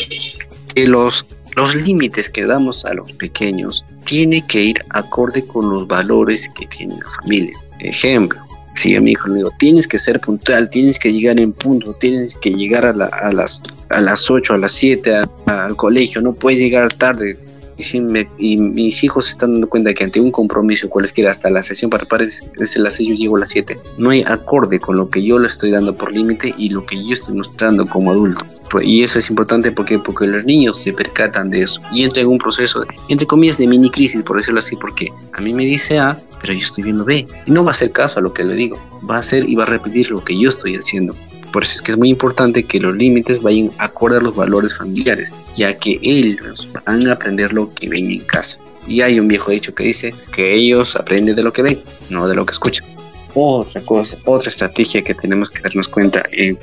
que 0.73 0.87
los 0.87 1.25
los 1.57 1.73
límites 1.73 2.29
que 2.29 2.45
damos 2.45 2.85
a 2.85 2.93
los 2.93 3.11
pequeños 3.13 3.83
tiene 4.05 4.45
que 4.45 4.61
ir 4.61 4.85
acorde 4.91 5.43
con 5.43 5.67
los 5.71 5.87
valores 5.87 6.47
que 6.49 6.67
tiene 6.67 6.95
la 7.03 7.09
familia. 7.09 7.57
Ejemplo, 7.79 8.39
si 8.75 8.95
a 8.95 9.01
mi 9.01 9.13
hijo 9.13 9.27
le 9.27 9.37
digo, 9.37 9.51
tienes 9.57 9.87
que 9.87 9.97
ser 9.97 10.19
puntual, 10.19 10.69
tienes 10.69 10.99
que 10.99 11.11
llegar 11.11 11.39
en 11.39 11.53
punto, 11.53 11.93
tienes 11.95 12.35
que 12.35 12.51
llegar 12.51 12.85
a, 12.85 12.93
las, 12.93 13.63
a 13.89 14.01
las 14.01 14.29
8, 14.29 14.53
a 14.53 14.57
las 14.59 14.71
7 14.73 15.23
al 15.47 15.75
colegio, 15.75 16.21
no 16.21 16.35
puedes 16.35 16.59
llegar 16.59 16.93
tarde, 16.93 17.39
y, 17.77 18.57
mis 18.57 19.03
hijos 19.03 19.29
están 19.29 19.53
dando 19.53 19.69
cuenta 19.69 19.93
que 19.93 20.03
ante 20.03 20.19
un 20.19 20.31
compromiso 20.31 20.89
cualesquiera 20.89 21.31
hasta 21.31 21.49
la 21.49 21.61
sesión 21.61 21.89
para 21.89 22.05
pares 22.05 22.45
es 22.59 22.77
las 22.77 22.95
6 22.95 23.09
yo 23.09 23.15
llego 23.15 23.37
a 23.37 23.39
las 23.41 23.49
7 23.49 23.79
no 23.97 24.09
hay 24.09 24.23
acorde 24.23 24.79
con 24.79 24.97
lo 24.97 25.09
que 25.09 25.23
yo 25.23 25.37
le 25.37 25.47
estoy 25.47 25.71
dando 25.71 25.95
por 25.95 26.11
límite 26.11 26.53
y 26.57 26.69
lo 26.69 26.85
que 26.85 26.95
yo 27.03 27.13
estoy 27.13 27.35
mostrando 27.35 27.85
como 27.85 28.11
adulto. 28.11 28.45
Pues, 28.69 28.85
y 28.85 29.03
eso 29.03 29.19
es 29.19 29.29
importante 29.29 29.71
porque 29.71 29.97
porque 29.97 30.27
los 30.27 30.43
niños 30.43 30.81
se 30.81 30.91
percatan 30.91 31.49
de 31.49 31.61
eso 31.61 31.81
y 31.91 32.03
entran 32.03 32.25
en 32.25 32.31
un 32.33 32.37
proceso 32.37 32.85
entre 33.07 33.25
comillas 33.25 33.57
de 33.57 33.67
mini 33.67 33.89
crisis 33.89 34.21
por 34.23 34.37
decirlo 34.37 34.59
así 34.59 34.75
porque 34.75 35.11
a 35.33 35.41
mí 35.41 35.53
me 35.53 35.65
dice 35.65 35.99
A 35.99 36.19
pero 36.41 36.53
yo 36.53 36.59
estoy 36.59 36.83
viendo 36.83 37.05
B 37.05 37.25
y 37.45 37.51
no 37.51 37.63
va 37.63 37.71
a 37.71 37.71
hacer 37.71 37.91
caso 37.91 38.19
a 38.19 38.21
lo 38.21 38.33
que 38.33 38.43
le 38.43 38.53
digo. 38.55 38.77
Va 39.09 39.17
a 39.17 39.19
hacer 39.19 39.47
y 39.47 39.55
va 39.55 39.63
a 39.63 39.67
repetir 39.67 40.11
lo 40.11 40.23
que 40.23 40.37
yo 40.37 40.49
estoy 40.49 40.75
haciendo 40.75 41.15
por 41.51 41.63
eso 41.63 41.75
es 41.75 41.81
que 41.81 41.91
es 41.93 41.97
muy 41.97 42.09
importante 42.09 42.63
que 42.63 42.79
los 42.79 42.95
límites 42.95 43.41
vayan 43.41 43.71
acorde 43.77 44.17
a 44.17 44.21
los 44.21 44.35
valores 44.35 44.75
familiares, 44.75 45.33
ya 45.55 45.77
que 45.77 45.99
ellos 46.01 46.67
van 46.85 47.07
a 47.07 47.13
aprender 47.13 47.53
lo 47.53 47.73
que 47.73 47.89
ven 47.89 48.11
en 48.11 48.21
casa. 48.21 48.59
Y 48.87 49.01
hay 49.01 49.19
un 49.19 49.27
viejo 49.27 49.51
dicho 49.51 49.73
que 49.73 49.83
dice 49.85 50.13
que 50.31 50.53
ellos 50.53 50.95
aprenden 50.95 51.35
de 51.35 51.43
lo 51.43 51.51
que 51.51 51.61
ven, 51.61 51.79
no 52.09 52.27
de 52.27 52.35
lo 52.35 52.45
que 52.45 52.53
escuchan. 52.53 52.85
Otra 53.33 53.81
cosa, 53.81 54.17
otra 54.25 54.49
estrategia 54.49 55.03
que 55.03 55.13
tenemos 55.13 55.51
que 55.51 55.61
darnos 55.61 55.87
cuenta 55.87 56.23
en, 56.31 56.57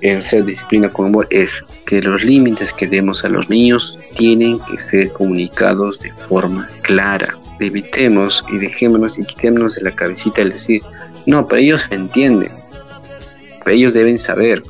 en, 0.00 0.22
ser 0.22 0.44
disciplina 0.44 0.88
con 0.88 1.06
amor 1.06 1.26
es 1.30 1.62
que 1.84 2.00
los 2.00 2.24
límites 2.24 2.72
que 2.72 2.86
demos 2.86 3.24
a 3.24 3.28
los 3.28 3.50
niños 3.50 3.98
tienen 4.16 4.60
que 4.60 4.78
ser 4.78 5.12
comunicados 5.12 6.00
de 6.00 6.12
forma 6.14 6.68
clara. 6.82 7.36
Evitemos 7.58 8.42
y 8.50 8.58
dejémonos 8.58 9.18
y 9.18 9.24
quitémonos 9.24 9.74
de 9.74 9.82
la 9.82 9.94
cabecita 9.94 10.40
el 10.40 10.50
decir, 10.50 10.80
no, 11.26 11.46
pero 11.46 11.60
ellos 11.60 11.86
entienden 11.90 12.50
ellos 13.66 13.94
deben 13.94 14.18
saber. 14.18 14.62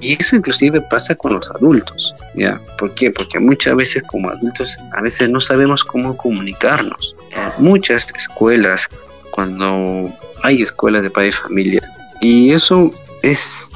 Y 0.00 0.16
eso 0.20 0.36
inclusive 0.36 0.80
pasa 0.90 1.14
con 1.14 1.32
los 1.34 1.50
adultos, 1.50 2.14
¿ya? 2.34 2.60
¿Por 2.78 2.92
qué? 2.94 3.10
Porque 3.10 3.40
muchas 3.40 3.74
veces 3.76 4.02
como 4.02 4.28
adultos 4.28 4.76
a 4.92 5.00
veces 5.00 5.30
no 5.30 5.40
sabemos 5.40 5.82
cómo 5.84 6.16
comunicarnos. 6.16 7.16
muchas 7.58 8.06
escuelas, 8.14 8.88
cuando 9.30 10.12
hay 10.42 10.62
escuelas 10.62 11.02
de 11.02 11.10
padre 11.10 11.28
y 11.28 11.32
familia, 11.32 11.92
y 12.20 12.52
eso 12.52 12.90
es, 13.22 13.72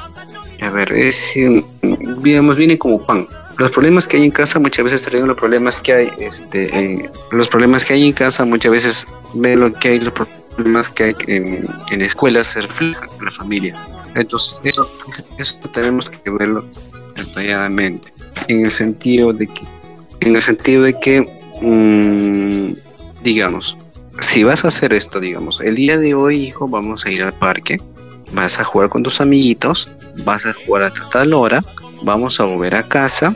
a 0.60 0.70
ver, 0.70 0.92
es, 0.92 1.34
digamos, 2.22 2.56
viene 2.56 2.76
como 2.76 3.04
pan. 3.04 3.26
Los 3.56 3.70
problemas 3.70 4.06
que 4.06 4.16
hay 4.16 4.24
en 4.24 4.30
casa 4.30 4.58
muchas 4.58 4.84
veces 4.84 5.02
se 5.02 5.10
los 5.10 5.36
problemas 5.36 5.80
que 5.80 5.92
hay, 5.92 6.10
este, 6.18 7.10
los 7.32 7.48
problemas 7.48 7.84
que 7.84 7.94
hay 7.94 8.06
en 8.06 8.12
casa 8.12 8.44
muchas 8.44 8.72
veces 8.72 9.06
ven 9.34 9.60
lo 9.60 9.72
que 9.72 9.88
hay, 9.88 10.00
los 10.00 10.14
problemas 10.14 10.88
que 10.90 11.04
hay 11.04 11.16
en, 11.26 11.66
en 11.90 12.02
escuelas 12.02 12.48
se 12.48 12.62
reflejan 12.62 13.08
en 13.18 13.24
la 13.24 13.30
familia. 13.30 13.99
Entonces, 14.14 14.60
eso, 14.64 14.90
eso 15.38 15.56
tenemos 15.72 16.10
que 16.10 16.30
verlo 16.30 16.64
detalladamente. 17.16 18.12
En 18.48 18.64
el 18.64 18.72
sentido 18.72 19.32
de 19.32 19.46
que, 19.46 19.62
en 20.20 20.36
el 20.36 20.42
sentido 20.42 20.82
de 20.82 20.98
que, 20.98 21.20
mm, 21.60 23.22
digamos, 23.22 23.76
si 24.20 24.44
vas 24.44 24.64
a 24.64 24.68
hacer 24.68 24.92
esto, 24.92 25.20
digamos, 25.20 25.60
el 25.60 25.76
día 25.76 25.98
de 25.98 26.14
hoy, 26.14 26.46
hijo, 26.46 26.68
vamos 26.68 27.06
a 27.06 27.10
ir 27.10 27.22
al 27.22 27.32
parque, 27.32 27.80
vas 28.32 28.58
a 28.58 28.64
jugar 28.64 28.88
con 28.88 29.02
tus 29.02 29.20
amiguitos, 29.20 29.90
vas 30.24 30.46
a 30.46 30.52
jugar 30.52 30.84
hasta 30.84 31.08
tal 31.10 31.32
hora, 31.32 31.64
vamos 32.02 32.40
a 32.40 32.44
volver 32.44 32.74
a 32.74 32.86
casa, 32.86 33.34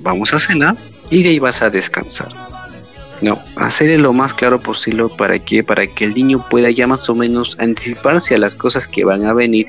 vamos 0.00 0.32
a 0.34 0.38
cenar 0.38 0.76
y 1.10 1.22
de 1.22 1.30
ahí 1.30 1.38
vas 1.38 1.62
a 1.62 1.70
descansar. 1.70 2.47
No, 3.20 3.38
hacerle 3.56 3.98
lo 3.98 4.12
más 4.12 4.32
claro 4.32 4.60
posible 4.60 5.04
para 5.16 5.38
que, 5.38 5.64
para 5.64 5.86
que 5.86 6.04
el 6.04 6.14
niño 6.14 6.44
pueda 6.50 6.70
ya 6.70 6.86
más 6.86 7.08
o 7.08 7.14
menos 7.14 7.56
anticiparse 7.58 8.34
a 8.34 8.38
las 8.38 8.54
cosas 8.54 8.86
que 8.86 9.04
van 9.04 9.26
a 9.26 9.32
venir 9.32 9.66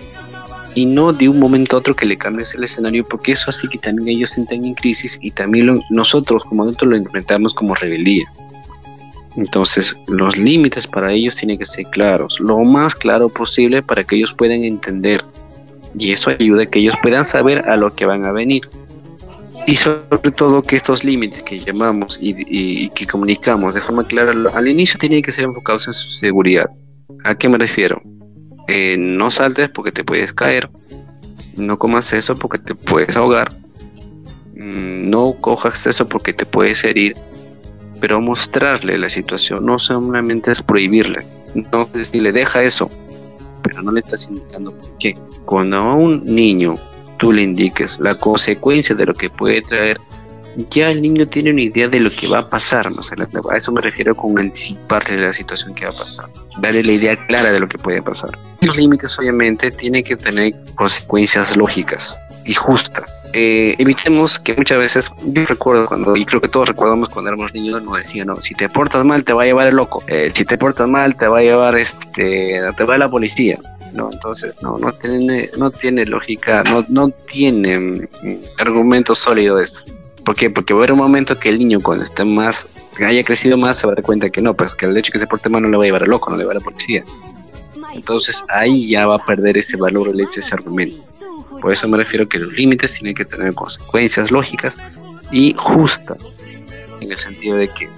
y 0.76 0.86
no 0.86 1.12
de 1.12 1.28
un 1.28 1.40
momento 1.40 1.76
a 1.76 1.80
otro 1.80 1.96
que 1.96 2.06
le 2.06 2.18
cambies 2.18 2.54
el 2.54 2.64
escenario, 2.64 3.04
porque 3.04 3.32
eso 3.32 3.50
hace 3.50 3.68
que 3.68 3.80
también 3.80 4.18
ellos 4.18 4.38
entren 4.38 4.66
en 4.66 4.76
crisis 4.76 5.18
y 5.22 5.32
también 5.32 5.82
nosotros 5.90 6.44
como 6.44 6.64
adultos 6.64 6.88
lo 6.88 6.96
interpretamos 6.96 7.54
como 7.54 7.74
rebeldía. 7.74 8.32
Entonces, 9.36 9.96
los 10.08 10.38
límites 10.38 10.86
para 10.86 11.12
ellos 11.12 11.36
tienen 11.36 11.58
que 11.58 11.66
ser 11.66 11.86
claros, 11.86 12.40
lo 12.40 12.60
más 12.60 12.96
claro 12.96 13.30
posible 13.30 13.82
para 13.82 14.04
que 14.04 14.18
ellos 14.18 14.34
puedan 14.34 14.64
entender. 14.64 15.24
Y 15.98 16.12
eso 16.12 16.30
ayuda 16.30 16.64
a 16.64 16.66
que 16.68 16.80
ellos 16.80 16.96
puedan 17.02 17.26
saber 17.26 17.68
a 17.68 17.76
lo 17.76 17.96
que 17.96 18.06
van 18.06 18.26
a 18.26 18.32
venir 18.32 18.70
y 19.70 19.76
sobre 19.76 20.32
todo 20.32 20.64
que 20.64 20.76
estos 20.78 21.04
límites 21.04 21.44
que 21.44 21.60
llamamos 21.60 22.18
y, 22.20 22.90
que 22.90 23.06
comunicamos 23.06 23.76
de 23.76 23.82
forma 23.82 24.04
clara 24.04 24.34
al 24.56 24.68
inicio 24.68 24.98
tienen 24.98 25.22
que 25.22 25.32
ser 25.32 25.44
enfocados 25.44 25.86
en 25.86 25.94
su 25.94 26.10
seguridad. 26.10 26.72
¿A 27.24 27.36
qué 27.36 27.48
me 27.48 27.60
refiero? 27.60 28.02
Eh, 28.68 28.96
no 28.98 29.30
saltes 29.30 29.70
porque 29.70 29.92
te 29.92 30.04
puedes 30.04 30.34
caer, 30.34 30.68
no 31.56 31.78
comas 31.78 32.12
eso 32.14 32.36
porque 32.36 32.58
te 32.58 32.74
puedes 32.74 33.16
ahogar, 33.16 33.54
mm, 34.56 35.08
no 35.08 35.36
cojas 35.40 35.86
eso 35.86 36.10
porque 36.10 36.34
te 36.34 36.48
puedes 36.48 36.84
herir, 36.84 37.16
pero 38.00 38.20
mostrarle 38.20 38.98
la 38.98 39.10
situación, 39.10 39.68
no 39.68 39.78
solamente 39.78 40.52
es 40.52 40.64
prohibirle, 40.64 41.24
no 41.72 41.88
decirle 41.94 42.32
deja 42.32 42.64
eso, 42.64 42.90
pero 43.62 43.84
no 43.84 43.92
le 43.92 44.00
estás 44.00 44.28
indicando 44.32 44.72
por 44.72 44.98
qué. 44.98 45.16
Cuando 45.46 45.78
a 45.78 45.94
un 45.94 46.26
niño 46.26 46.76
tú 47.20 47.32
le 47.32 47.44
indiques 47.44 48.00
la 48.00 48.16
consecuencia 48.16 48.96
de 48.96 49.06
lo 49.06 49.14
que 49.14 49.30
puede 49.30 49.62
traer, 49.62 50.00
ya 50.72 50.90
el 50.90 51.02
niño 51.02 51.28
tiene 51.28 51.52
una 51.52 51.62
idea 51.62 51.88
de 51.88 52.00
lo 52.00 52.10
que 52.10 52.28
va 52.28 52.40
a 52.40 52.50
pasar. 52.50 52.92
¿no? 52.92 53.02
a 53.52 53.58
eso 53.58 53.72
me 53.72 53.82
refiero 53.82 54.16
con 54.16 54.40
anticiparle 54.40 55.18
la 55.18 55.34
situación 55.34 55.76
que 55.76 55.86
va 55.86 55.92
a 55.92 55.96
pasar, 55.96 56.30
darle 56.60 56.84
la 56.84 56.94
idea 56.94 57.28
clara 57.28 57.52
de 57.52 57.60
lo 57.60 57.68
que 57.68 57.78
puede 57.78 58.02
pasar. 58.02 58.32
Los 58.62 58.76
límites 58.76 59.18
obviamente 59.20 59.70
tienen 59.70 60.04
que 60.04 60.16
tener 60.16 60.54
consecuencias 60.76 61.56
lógicas 61.56 62.18
y 62.46 62.54
justas. 62.54 63.26
Eh, 63.34 63.76
evitemos 63.78 64.40
que 64.40 64.56
muchas 64.56 64.80
veces, 64.80 65.12
yo 65.26 65.46
recuerdo 65.46 65.86
cuando, 65.86 66.16
y 66.16 66.26
creo 66.26 66.42
que 66.42 66.48
todos 66.48 66.70
recordamos 66.70 67.10
cuando 67.10 67.30
éramos 67.30 67.54
niños, 67.54 67.84
nos 67.84 67.98
decían, 67.98 68.28
no, 68.28 68.42
si 68.42 68.56
te 68.56 68.70
portas 68.70 69.06
mal 69.06 69.24
te 69.24 69.34
va 69.34 69.44
a 69.44 69.46
llevar 69.46 69.68
el 69.68 69.76
loco, 69.76 70.04
eh, 70.08 70.32
si 70.34 70.46
te 70.46 70.58
portas 70.58 70.88
mal 70.88 71.16
te 71.16 71.28
va 71.28 71.40
a 71.40 71.42
llevar, 71.42 71.78
este, 71.78 72.62
te 72.76 72.84
va 72.86 72.96
a 72.96 72.98
la 72.98 73.10
policía. 73.10 73.60
¿No? 73.94 74.10
Entonces 74.12 74.62
no, 74.62 74.78
no 74.78 74.92
tiene, 74.94 75.50
no 75.58 75.72
tiene 75.72 76.06
lógica, 76.06 76.64
no, 76.64 76.86
no 76.90 77.10
tiene 77.10 77.80
mm, 77.80 78.08
argumento 78.60 79.16
sólido 79.16 79.60
esto. 79.60 79.92
¿Por 80.24 80.36
qué? 80.36 80.50
Porque 80.50 80.74
va 80.74 80.80
a 80.80 80.82
haber 80.82 80.94
un 80.94 81.00
momento 81.00 81.40
que 81.40 81.50
el 81.50 81.60
niño 81.60 81.80
cuando 81.82 82.04
esté 82.04 82.24
más, 82.24 82.68
haya 83.00 83.24
crecido 83.24 83.58
más, 83.58 83.78
se 83.78 83.88
va 83.88 83.94
a 83.94 83.96
dar 83.96 84.04
cuenta 84.04 84.30
que 84.30 84.42
no, 84.42 84.54
pues 84.54 84.76
que 84.76 84.86
el 84.86 84.98
hecho 84.98 85.12
que 85.12 85.20
se 85.20 85.28
porte 85.28 85.50
mal 85.50 85.62
no 85.62 85.70
le 85.70 85.78
va 85.78 85.84
a 85.84 85.88
llevar 85.88 86.04
a 86.04 86.08
loco, 86.08 86.30
no 86.30 86.38
le 86.38 86.46
va 86.46 86.52
a 86.52 86.56
la 86.56 86.60
policía. 86.60 87.04
Entonces 87.94 88.44
ahí 88.50 88.88
ya 88.88 89.08
va 89.08 89.16
a 89.16 89.26
perder 89.26 89.58
ese 89.58 89.78
valor 89.78 90.10
el 90.10 90.20
hecho 90.20 90.40
ese 90.40 90.54
argumento. 90.54 91.04
Por 91.62 91.74
eso 91.74 91.88
me 91.88 91.98
refiero 91.98 92.28
que 92.28 92.40
los 92.40 92.54
límites 92.54 92.94
tienen 92.94 93.16
que 93.16 93.26
tener 93.26 93.54
consecuencias 93.54 94.32
lógicas 94.32 94.78
y 95.32 95.54
justas, 95.58 96.40
en 97.02 97.12
el 97.12 97.18
sentido 97.18 97.58
de 97.58 97.68
que 97.68 97.90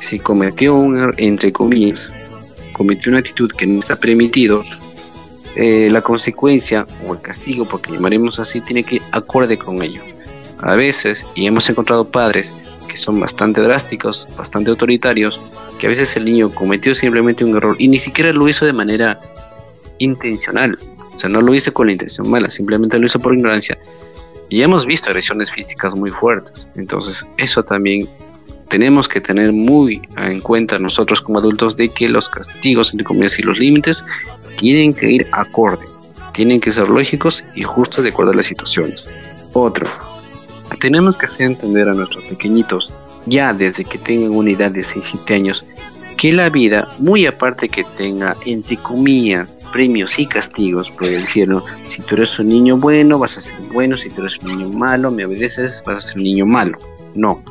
si 0.00 0.18
cometió 0.18 0.74
un, 0.74 1.14
entre 1.16 1.52
comillas, 1.52 2.12
cometió 2.72 3.10
una 3.10 3.20
actitud 3.20 3.50
que 3.50 3.66
no 3.66 3.78
está 3.78 3.96
permitido, 3.96 4.62
eh, 5.56 5.88
la 5.90 6.02
consecuencia 6.02 6.86
o 7.06 7.14
el 7.14 7.20
castigo, 7.20 7.64
porque 7.64 7.92
llamaremos 7.92 8.38
así, 8.38 8.60
tiene 8.60 8.84
que 8.84 8.96
ir 8.96 9.02
acorde 9.12 9.56
con 9.56 9.82
ello. 9.82 10.02
A 10.58 10.74
veces, 10.74 11.24
y 11.34 11.46
hemos 11.46 11.68
encontrado 11.70 12.08
padres 12.08 12.52
que 12.88 12.96
son 12.96 13.18
bastante 13.20 13.60
drásticos, 13.60 14.28
bastante 14.36 14.70
autoritarios, 14.70 15.40
que 15.78 15.86
a 15.86 15.90
veces 15.90 16.16
el 16.16 16.26
niño 16.26 16.50
cometió 16.54 16.94
simplemente 16.94 17.44
un 17.44 17.56
error 17.56 17.76
y 17.78 17.88
ni 17.88 17.98
siquiera 17.98 18.32
lo 18.32 18.48
hizo 18.48 18.64
de 18.66 18.72
manera 18.72 19.20
intencional. 19.98 20.78
O 21.14 21.18
sea, 21.18 21.30
no 21.30 21.40
lo 21.40 21.54
hizo 21.54 21.72
con 21.72 21.86
la 21.86 21.94
intención 21.94 22.28
mala, 22.28 22.50
simplemente 22.50 22.98
lo 22.98 23.06
hizo 23.06 23.18
por 23.18 23.34
ignorancia. 23.34 23.78
Y 24.48 24.62
hemos 24.62 24.86
visto 24.86 25.08
agresiones 25.08 25.50
físicas 25.50 25.94
muy 25.94 26.10
fuertes. 26.10 26.68
Entonces, 26.76 27.26
eso 27.38 27.64
también 27.64 28.08
tenemos 28.68 29.08
que 29.08 29.20
tener 29.20 29.52
muy 29.52 30.02
en 30.16 30.40
cuenta 30.40 30.78
nosotros 30.78 31.20
como 31.20 31.38
adultos 31.38 31.76
de 31.76 31.88
que 31.88 32.08
los 32.08 32.28
castigos, 32.28 32.92
entre 32.92 33.04
comillas, 33.04 33.38
y 33.38 33.42
los 33.42 33.58
límites 33.58 34.04
tienen 34.56 34.94
que 34.94 35.10
ir 35.10 35.26
acorde, 35.32 35.84
tienen 36.32 36.60
que 36.60 36.72
ser 36.72 36.88
lógicos 36.88 37.44
y 37.54 37.62
justos 37.62 38.04
de 38.04 38.10
acuerdo 38.10 38.32
a 38.32 38.36
las 38.36 38.46
situaciones. 38.46 39.10
Otro, 39.52 39.86
tenemos 40.80 41.16
que 41.16 41.26
hacer 41.26 41.46
entender 41.46 41.88
a 41.88 41.94
nuestros 41.94 42.24
pequeñitos, 42.24 42.92
ya 43.26 43.52
desde 43.52 43.84
que 43.84 43.98
tengan 43.98 44.32
una 44.32 44.50
edad 44.50 44.70
de 44.70 44.82
6-7 44.82 45.34
años, 45.34 45.64
que 46.16 46.32
la 46.32 46.48
vida, 46.48 46.88
muy 46.98 47.26
aparte 47.26 47.68
que 47.68 47.84
tenga, 47.96 48.36
entre 48.46 48.76
comillas, 48.78 49.52
premios 49.72 50.18
y 50.18 50.26
castigos 50.26 50.90
por 50.90 51.08
el 51.08 51.26
cielo, 51.26 51.64
si 51.88 52.00
tú 52.02 52.14
eres 52.14 52.38
un 52.38 52.48
niño 52.48 52.78
bueno, 52.78 53.18
vas 53.18 53.36
a 53.36 53.42
ser 53.42 53.54
bueno, 53.72 53.96
si 53.96 54.08
tú 54.10 54.22
eres 54.22 54.38
un 54.38 54.48
niño 54.48 54.68
malo, 54.70 55.10
me 55.10 55.26
obedeces, 55.26 55.82
vas 55.86 55.98
a 55.98 56.08
ser 56.08 56.16
un 56.16 56.24
niño 56.24 56.46
malo. 56.46 56.78
No. 57.14 57.42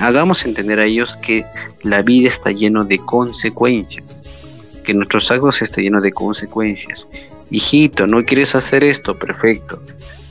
Hagamos 0.00 0.44
entender 0.44 0.80
a 0.80 0.86
ellos 0.86 1.16
que 1.18 1.44
la 1.82 2.02
vida 2.02 2.28
está 2.28 2.50
lleno 2.50 2.84
de 2.84 2.98
consecuencias, 2.98 4.20
que 4.84 4.94
nuestros 4.94 5.30
actos 5.30 5.60
están 5.62 5.84
llenos 5.84 6.02
de 6.02 6.12
consecuencias. 6.12 7.08
Hijito, 7.50 8.06
no 8.06 8.24
quieres 8.24 8.54
hacer 8.54 8.84
esto, 8.84 9.18
perfecto. 9.18 9.82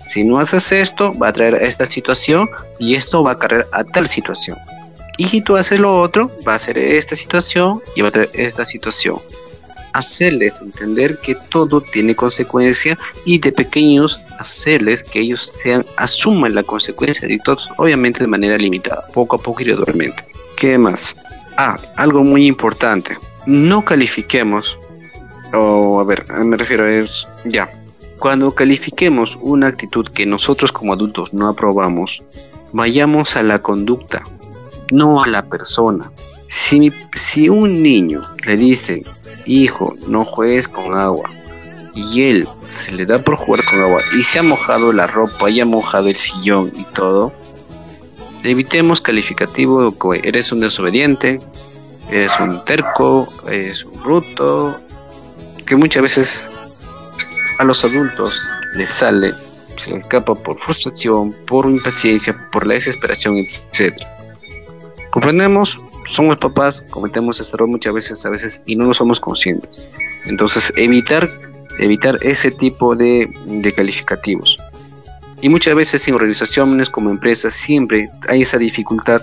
Si 0.08 0.24
no 0.24 0.40
haces 0.40 0.72
esto, 0.72 1.14
va 1.18 1.30
a 1.30 1.34
traer 1.34 1.56
esta 1.56 1.86
situación 1.86 2.50
y 2.80 2.96
esto 2.96 3.24
va 3.24 3.32
a 3.32 3.40
cargar 3.40 3.68
a 3.74 3.84
tal 3.84 4.08
situación. 4.08 4.58
Tú 5.46 5.56
haces 5.56 5.80
lo 5.80 5.96
otro, 5.98 6.32
va 6.48 6.56
a 6.56 6.60
ser 6.60 6.78
esta 6.78 7.16
situación 7.16 7.82
y 7.96 8.02
va 8.02 8.10
a 8.10 8.12
traer 8.12 8.30
esta 8.34 8.66
situación. 8.66 9.20
Hacerles 9.94 10.60
entender 10.62 11.20
que 11.20 11.36
todo 11.50 11.82
tiene 11.82 12.16
consecuencia 12.16 12.98
y 13.26 13.38
de 13.38 13.52
pequeños 13.52 14.20
hacerles 14.40 15.04
que 15.04 15.20
ellos 15.20 15.54
sean, 15.62 15.86
asuman 15.98 16.56
la 16.56 16.64
consecuencia 16.64 17.28
de 17.28 17.40
todos, 17.40 17.70
obviamente 17.78 18.22
de 18.22 18.28
manera 18.28 18.58
limitada, 18.58 19.06
poco 19.14 19.36
a 19.36 19.40
poco 19.40 19.62
y 19.62 19.66
gradualmente. 19.66 20.26
¿Qué 20.56 20.78
más? 20.78 21.16
Ah, 21.58 21.78
algo 21.98 22.24
muy 22.24 22.48
importante. 22.48 23.18
No 23.46 23.84
califiquemos, 23.84 24.78
o 25.54 26.00
a 26.00 26.04
ver, 26.04 26.26
me 26.32 26.58
refiero 26.58 26.86
a 26.86 26.92
eso, 26.92 27.28
ya, 27.46 27.70
cuando 28.20 28.56
califiquemos 28.56 29.38
una 29.42 29.68
actitud 29.68 30.08
que 30.08 30.26
nosotros 30.26 30.72
como 30.72 30.94
adultos 30.94 31.34
no 31.34 31.50
aprobamos, 31.50 32.24
vayamos 32.72 33.36
a 33.36 33.44
la 33.44 33.60
conducta, 33.60 34.24
no 34.92 35.22
a 35.22 35.28
la 35.28 35.48
persona. 35.48 36.12
Si, 36.48 36.94
si 37.16 37.50
un 37.50 37.82
niño 37.82 38.24
le 38.46 38.58
dice, 38.58 39.02
hijo, 39.46 39.94
no 40.08 40.24
juegues 40.24 40.68
con 40.68 40.94
agua, 40.94 41.30
y 41.96 42.24
él 42.24 42.48
se 42.70 42.92
le 42.92 43.06
da 43.06 43.20
por 43.20 43.36
jugar 43.36 43.64
con 43.66 43.82
agua 43.82 44.02
y 44.18 44.24
se 44.24 44.40
ha 44.40 44.44
mojado 44.44 44.92
la 44.94 45.08
ropa 45.08 45.50
y 45.50 45.60
ha 45.60 45.66
mojado 45.66 46.10
el 46.10 46.16
sillón 46.16 46.72
y 46.76 46.84
todo, 46.96 47.32
evitemos 48.44 49.02
calificativo 49.02 49.94
eres 50.24 50.52
un 50.52 50.60
desobediente, 50.60 51.40
eres 52.10 52.32
un 52.40 52.64
terco, 52.66 53.28
eres 53.48 53.84
un 53.84 54.02
bruto, 54.02 54.80
que 55.66 55.76
muchas 55.76 56.04
veces 56.04 56.52
a 57.60 57.64
los 57.64 57.84
adultos 57.84 58.40
les 58.76 58.90
sale, 58.90 59.34
se 59.78 59.92
les 59.92 60.04
escapa 60.04 60.36
por 60.36 60.58
frustración, 60.60 61.34
por 61.48 61.70
impaciencia, 61.70 62.36
por 62.52 62.66
la 62.66 62.76
desesperación, 62.76 63.38
etc. 63.38 63.96
Comprendemos, 65.12 65.80
somos 66.06 66.38
papás, 66.38 66.84
cometemos 66.90 67.40
este 67.40 67.56
error 67.56 67.70
muchas 67.70 67.94
veces, 67.94 68.26
a 68.26 68.30
veces, 68.30 68.64
y 68.66 68.76
no 68.76 68.86
lo 68.86 68.94
somos 68.94 69.20
conscientes. 69.20 69.86
Entonces, 70.26 70.74
evitar, 70.76 71.30
evitar 71.80 72.18
ese 72.22 72.52
tipo 72.52 72.96
de 72.96 73.74
calificativos. 73.76 74.58
Y 75.42 75.50
muchas 75.50 75.76
veces 75.76 76.08
en 76.08 76.16
organizaciones 76.16 76.90
como 76.90 77.10
empresas 77.10 77.54
siempre 77.54 78.10
hay 78.30 78.44
esa 78.44 78.58
dificultad 78.58 79.22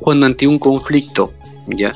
cuando 0.00 0.26
ante 0.26 0.46
un 0.48 0.58
conflicto, 0.58 1.32
¿ya? 1.76 1.94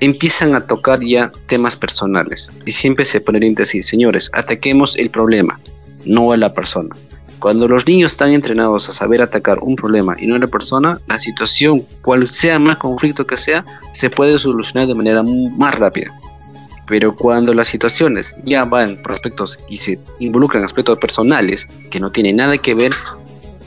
empiezan 0.00 0.54
a 0.54 0.66
tocar 0.66 1.00
ya 1.04 1.30
temas 1.46 1.76
personales 1.76 2.52
y 2.66 2.72
siempre 2.72 3.04
se 3.04 3.20
ponen 3.20 3.44
a 3.44 3.60
decir, 3.60 3.84
señores, 3.84 4.30
ataquemos 4.32 4.96
el 4.96 5.10
problema, 5.10 5.60
no 6.04 6.32
a 6.32 6.36
la 6.36 6.52
persona. 6.52 6.96
Cuando 7.38 7.68
los 7.68 7.86
niños 7.86 8.12
están 8.12 8.32
entrenados 8.32 8.88
a 8.88 8.92
saber 8.92 9.22
atacar 9.22 9.60
un 9.60 9.76
problema 9.76 10.14
y 10.18 10.26
no 10.26 10.34
a 10.34 10.38
la 10.38 10.46
persona, 10.46 11.00
la 11.06 11.18
situación, 11.18 11.84
cual 12.02 12.28
sea 12.28 12.58
más 12.58 12.76
conflicto 12.76 13.26
que 13.26 13.36
sea, 13.36 13.64
se 13.92 14.10
puede 14.10 14.38
solucionar 14.38 14.88
de 14.88 14.94
manera 14.94 15.22
más 15.22 15.74
rápida. 15.78 16.10
Pero 16.86 17.14
cuando 17.14 17.54
las 17.54 17.68
situaciones 17.68 18.36
ya 18.44 18.64
van 18.64 19.00
por 19.02 19.12
aspectos 19.12 19.58
y 19.68 19.78
se 19.78 19.98
involucran 20.18 20.64
aspectos 20.64 20.98
personales 20.98 21.66
que 21.90 22.00
no 22.00 22.10
tienen 22.10 22.36
nada 22.36 22.58
que 22.58 22.74
ver, 22.74 22.92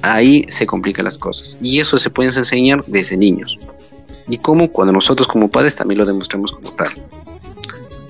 ahí 0.02 0.46
se 0.50 0.68
complican 0.68 1.06
las 1.06 1.18
cosas. 1.18 1.58
Y 1.62 1.80
eso 1.80 1.98
se 1.98 2.10
puede 2.10 2.30
enseñar 2.30 2.84
desde 2.86 3.18
niños 3.18 3.58
y 4.28 4.38
cómo 4.38 4.72
cuando 4.72 4.94
nosotros 4.94 5.28
como 5.28 5.50
padres 5.50 5.76
también 5.76 6.00
lo 6.00 6.06
demostremos 6.06 6.52
como 6.52 6.72
tal. 6.76 6.90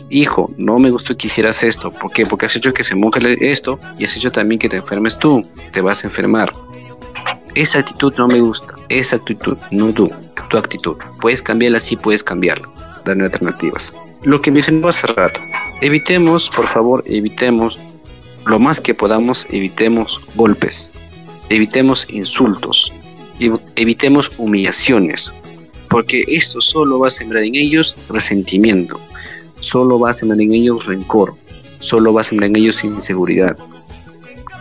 Hijo, 0.10 0.54
no 0.58 0.78
me 0.78 0.91
gustó 0.91 1.17
que 1.17 1.28
hicieras 1.28 1.63
esto. 1.63 1.91
¿Por 1.91 2.12
qué? 2.12 2.26
Porque 2.26 2.45
has 2.45 2.56
hecho 2.56 2.73
que 2.73 2.84
se 2.84 2.95
moje 2.95 3.19
esto 3.52 3.80
y 3.97 4.06
has 4.06 4.15
hecho 4.15 4.32
también 4.32 4.60
que 4.60 4.69
te 4.69 4.78
enfermes 4.78 5.17
tú. 5.17 5.41
Te 5.71 5.82
vas 5.82 6.04
a 6.04 6.08
enfermar. 6.08 6.54
Esa 7.56 7.80
actitud 7.80 8.13
no 8.17 8.28
me 8.28 8.39
gusta. 8.39 8.76
Esa 8.89 9.15
actitud, 9.15 9.58
no 9.71 9.91
tú. 9.91 10.12
Tu 10.49 10.58
actitud. 10.58 10.97
Puedes 11.19 11.41
cambiarla, 11.41 11.80
sí 11.80 11.95
puedes 11.95 12.23
cambiarla. 12.23 12.69
Dar 13.06 13.19
alternativas. 13.19 13.93
Lo 14.23 14.39
que 14.39 14.52
mencionaba 14.52 14.89
hace 14.89 15.08
rato. 15.08 15.39
Evitemos, 15.82 16.49
por 16.49 16.67
favor, 16.67 17.04
evitemos 17.08 17.80
lo 18.45 18.60
más 18.60 18.80
que 18.80 18.93
podamos, 18.93 19.47
evitemos 19.49 20.21
golpes. 20.36 20.91
Evitemos 21.49 22.06
insultos. 22.10 22.93
Evitemos 23.76 24.32
humillaciones 24.38 25.34
porque 25.94 26.24
esto 26.28 26.60
solo 26.60 26.98
va 26.98 27.08
a 27.08 27.12
sembrar 27.12 27.44
en 27.44 27.54
ellos 27.54 27.96
resentimiento, 28.10 29.00
solo 29.60 30.00
va 30.00 30.10
a 30.10 30.14
sembrar 30.14 30.42
en 30.42 30.52
ellos 30.52 30.88
rencor, 30.88 31.36
solo 31.82 32.12
va 32.12 32.22
a 32.22 32.24
sembrar 32.24 32.50
en 32.50 32.56
ellos 32.56 32.84
inseguridad. 32.84 33.56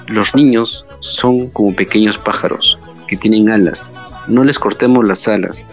Los 0.08 0.34
niños 0.34 0.84
son 1.00 1.48
como 1.48 1.74
pequeños 1.74 2.18
pájaros 2.18 2.78
que 3.08 3.16
tienen 3.16 3.48
alas, 3.48 3.90
no 4.28 4.44
les 4.44 4.58
cortemos 4.58 5.08
las 5.08 5.26
alas. 5.26 5.66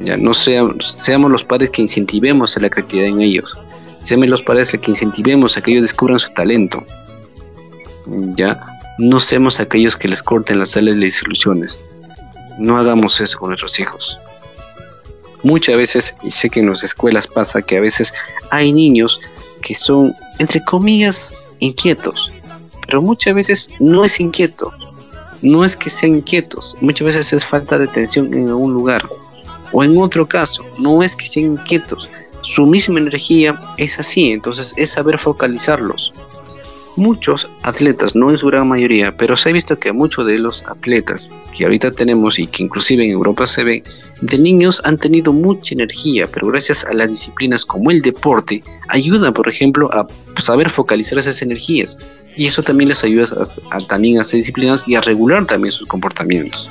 Ya 0.00 0.18
no 0.18 0.34
seamos 0.34 1.30
los 1.30 1.44
padres 1.44 1.70
que 1.70 1.80
incentivemos 1.80 2.54
a 2.54 2.60
la 2.60 2.68
creatividad 2.68 3.08
en 3.08 3.22
ellos, 3.22 3.56
seamos 4.00 4.28
los 4.28 4.42
padres 4.42 4.70
que 4.70 4.90
incentivemos 4.90 5.56
a 5.56 5.62
que 5.62 5.70
ellos 5.70 5.84
descubran 5.84 6.20
su 6.20 6.30
talento. 6.34 6.84
Ya 8.36 8.60
no 8.98 9.18
seamos 9.18 9.60
aquellos 9.60 9.96
que 9.96 10.08
les 10.08 10.22
corten 10.22 10.58
las 10.58 10.76
alas 10.76 10.96
y 10.96 11.00
las 11.00 11.22
ilusiones. 11.22 11.82
No 12.58 12.76
hagamos 12.76 13.18
eso 13.18 13.38
con 13.38 13.48
nuestros 13.48 13.80
hijos. 13.80 14.18
Muchas 15.42 15.76
veces, 15.76 16.14
y 16.22 16.30
sé 16.30 16.48
que 16.50 16.60
en 16.60 16.70
las 16.70 16.84
escuelas 16.84 17.26
pasa 17.26 17.62
que 17.62 17.76
a 17.76 17.80
veces 17.80 18.12
hay 18.50 18.72
niños 18.72 19.20
que 19.60 19.74
son, 19.74 20.14
entre 20.38 20.62
comillas, 20.64 21.34
inquietos, 21.58 22.30
pero 22.86 23.02
muchas 23.02 23.34
veces 23.34 23.70
no 23.80 24.04
es 24.04 24.20
inquieto, 24.20 24.72
no 25.40 25.64
es 25.64 25.76
que 25.76 25.90
sean 25.90 26.16
inquietos, 26.16 26.76
muchas 26.80 27.06
veces 27.06 27.32
es 27.32 27.44
falta 27.44 27.78
de 27.78 27.84
atención 27.84 28.32
en 28.32 28.48
algún 28.48 28.72
lugar, 28.72 29.04
o 29.72 29.82
en 29.82 29.98
otro 29.98 30.26
caso, 30.28 30.64
no 30.78 31.02
es 31.02 31.16
que 31.16 31.26
sean 31.26 31.52
inquietos, 31.52 32.08
su 32.42 32.66
misma 32.66 33.00
energía 33.00 33.58
es 33.78 33.98
así, 33.98 34.32
entonces 34.32 34.74
es 34.76 34.90
saber 34.90 35.18
focalizarlos. 35.18 36.12
Muchos 36.96 37.48
atletas, 37.62 38.14
no 38.14 38.30
en 38.30 38.36
su 38.36 38.48
gran 38.48 38.68
mayoría, 38.68 39.16
pero 39.16 39.34
se 39.34 39.48
ha 39.48 39.52
visto 39.52 39.78
que 39.78 39.92
muchos 39.92 40.26
de 40.26 40.38
los 40.38 40.62
atletas 40.68 41.32
que 41.56 41.64
ahorita 41.64 41.90
tenemos 41.90 42.38
y 42.38 42.46
que 42.46 42.64
inclusive 42.64 43.04
en 43.04 43.12
Europa 43.12 43.46
se 43.46 43.64
ven, 43.64 43.82
de 44.20 44.38
niños 44.38 44.82
han 44.84 44.98
tenido 44.98 45.32
mucha 45.32 45.74
energía, 45.74 46.28
pero 46.30 46.48
gracias 46.48 46.84
a 46.84 46.92
las 46.92 47.08
disciplinas 47.08 47.64
como 47.64 47.90
el 47.90 48.02
deporte, 48.02 48.62
ayudan, 48.88 49.32
por 49.32 49.48
ejemplo, 49.48 49.88
a 49.94 50.06
saber 50.38 50.68
focalizar 50.68 51.18
esas 51.18 51.40
energías. 51.40 51.96
Y 52.36 52.46
eso 52.46 52.62
también 52.62 52.88
les 52.88 53.02
ayuda 53.04 53.26
a, 53.70 53.80
también 53.80 54.20
a 54.20 54.24
ser 54.24 54.38
disciplinados 54.38 54.86
y 54.86 54.94
a 54.94 55.00
regular 55.00 55.46
también 55.46 55.72
sus 55.72 55.88
comportamientos. 55.88 56.70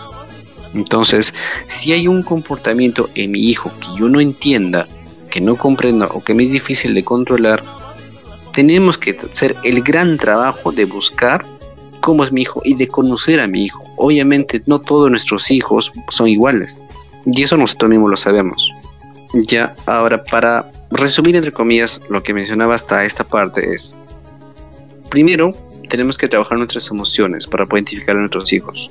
Entonces, 0.75 1.33
si 1.67 1.93
hay 1.93 2.07
un 2.07 2.21
comportamiento 2.21 3.09
en 3.15 3.31
mi 3.31 3.49
hijo 3.49 3.71
que 3.79 3.87
yo 3.99 4.07
no 4.07 4.19
entienda, 4.19 4.87
que 5.31 5.41
no 5.41 5.55
comprenda 5.55 6.07
o 6.07 6.23
que 6.23 6.35
me 6.35 6.43
es 6.43 6.51
difícil 6.51 6.93
de 6.93 7.03
controlar, 7.03 7.63
tenemos 8.53 8.97
que 8.97 9.11
hacer 9.11 9.55
el 9.63 9.81
gran 9.81 10.17
trabajo 10.17 10.71
de 10.71 10.85
buscar 10.85 11.45
cómo 12.01 12.23
es 12.23 12.31
mi 12.31 12.41
hijo 12.41 12.61
y 12.65 12.73
de 12.75 12.87
conocer 12.87 13.39
a 13.39 13.47
mi 13.47 13.65
hijo. 13.65 13.83
Obviamente 13.97 14.61
no 14.65 14.79
todos 14.79 15.09
nuestros 15.09 15.49
hijos 15.51 15.91
son 16.09 16.27
iguales 16.27 16.77
y 17.25 17.43
eso 17.43 17.57
nosotros 17.57 17.89
mismos 17.89 18.11
lo 18.11 18.17
sabemos. 18.17 18.71
Ya, 19.33 19.75
ahora 19.85 20.23
para 20.23 20.69
resumir 20.89 21.35
entre 21.35 21.51
comillas 21.51 22.01
lo 22.09 22.21
que 22.21 22.33
mencionaba 22.33 22.75
hasta 22.75 23.05
esta 23.05 23.23
parte 23.23 23.73
es, 23.73 23.95
primero, 25.09 25.53
tenemos 25.89 26.17
que 26.17 26.27
trabajar 26.27 26.57
nuestras 26.57 26.89
emociones 26.89 27.45
para 27.47 27.65
poder 27.65 27.83
identificar 27.83 28.15
a 28.15 28.19
nuestros 28.19 28.51
hijos. 28.51 28.89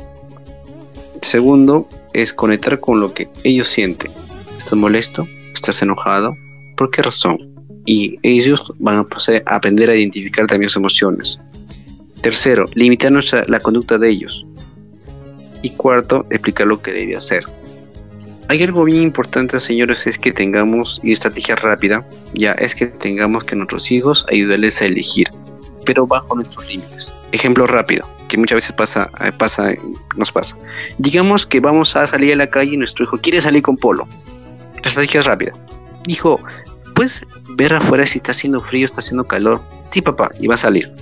Segundo, 1.23 1.87
es 2.15 2.33
conectar 2.33 2.81
con 2.81 3.01
lo 3.01 3.13
que 3.13 3.29
ellos 3.45 3.69
sienten. 3.69 4.11
¿Estás 4.57 4.75
molesto? 4.75 5.27
¿Estás 5.55 5.83
enojado? 5.83 6.35
¿Por 6.77 6.91
qué 6.91 7.03
razón? 7.03 7.50
Y 7.91 8.21
ellos 8.23 8.73
van 8.79 8.99
a 8.99 9.07
aprender 9.47 9.91
a 9.91 9.97
identificar 9.97 10.47
también 10.47 10.69
sus 10.69 10.77
emociones. 10.77 11.41
Tercero, 12.21 12.67
limitar 12.75 13.11
nuestra, 13.11 13.45
la 13.49 13.59
conducta 13.59 13.99
de 13.99 14.11
ellos. 14.11 14.47
Y 15.63 15.71
cuarto, 15.71 16.25
explicar 16.31 16.69
lo 16.69 16.81
que 16.81 16.93
debe 16.93 17.17
hacer. 17.17 17.43
Hay 18.47 18.63
algo 18.63 18.85
bien 18.85 19.03
importante, 19.03 19.59
señores, 19.59 20.07
es 20.07 20.21
que 20.21 20.31
tengamos, 20.31 21.01
y 21.03 21.11
estrategia 21.11 21.57
rápida, 21.57 22.07
ya 22.33 22.53
es 22.53 22.77
que 22.77 22.87
tengamos 22.87 23.43
que 23.43 23.57
nuestros 23.57 23.91
hijos 23.91 24.25
ayudarles 24.31 24.81
a 24.81 24.85
elegir, 24.85 25.27
pero 25.85 26.07
bajo 26.07 26.37
nuestros 26.37 26.69
límites. 26.69 27.13
Ejemplo 27.33 27.67
rápido, 27.67 28.09
que 28.29 28.39
muchas 28.39 28.55
veces 28.59 28.73
pasa, 28.73 29.11
eh, 29.25 29.33
pasa, 29.37 29.75
nos 30.17 30.31
pasa. 30.31 30.57
Digamos 30.99 31.45
que 31.45 31.59
vamos 31.59 31.97
a 31.97 32.07
salir 32.07 32.35
a 32.35 32.37
la 32.37 32.51
calle 32.51 32.75
y 32.75 32.77
nuestro 32.77 33.05
hijo 33.05 33.19
quiere 33.21 33.41
salir 33.41 33.63
con 33.63 33.77
polo. 33.77 34.07
La 34.75 34.89
estrategia 34.89 35.19
es 35.19 35.27
rápida. 35.27 35.53
Hijo, 36.07 36.41
¿puedes 37.01 37.27
ver 37.57 37.73
afuera 37.73 38.05
si 38.05 38.19
está 38.19 38.33
haciendo 38.33 38.61
frío, 38.61 38.85
está 38.85 39.01
haciendo 39.01 39.25
calor? 39.25 39.59
Sí, 39.91 40.03
papá, 40.03 40.31
y 40.39 40.49
va 40.49 40.53
a 40.53 40.59
salir. 40.59 40.93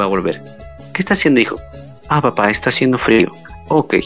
Va 0.00 0.04
a 0.04 0.06
volver. 0.06 0.40
¿Qué 0.92 1.02
está 1.02 1.14
haciendo, 1.14 1.40
hijo? 1.40 1.56
Ah, 2.08 2.22
papá, 2.22 2.48
está 2.50 2.70
haciendo 2.70 2.98
frío. 2.98 3.28
Ok. 3.66 3.96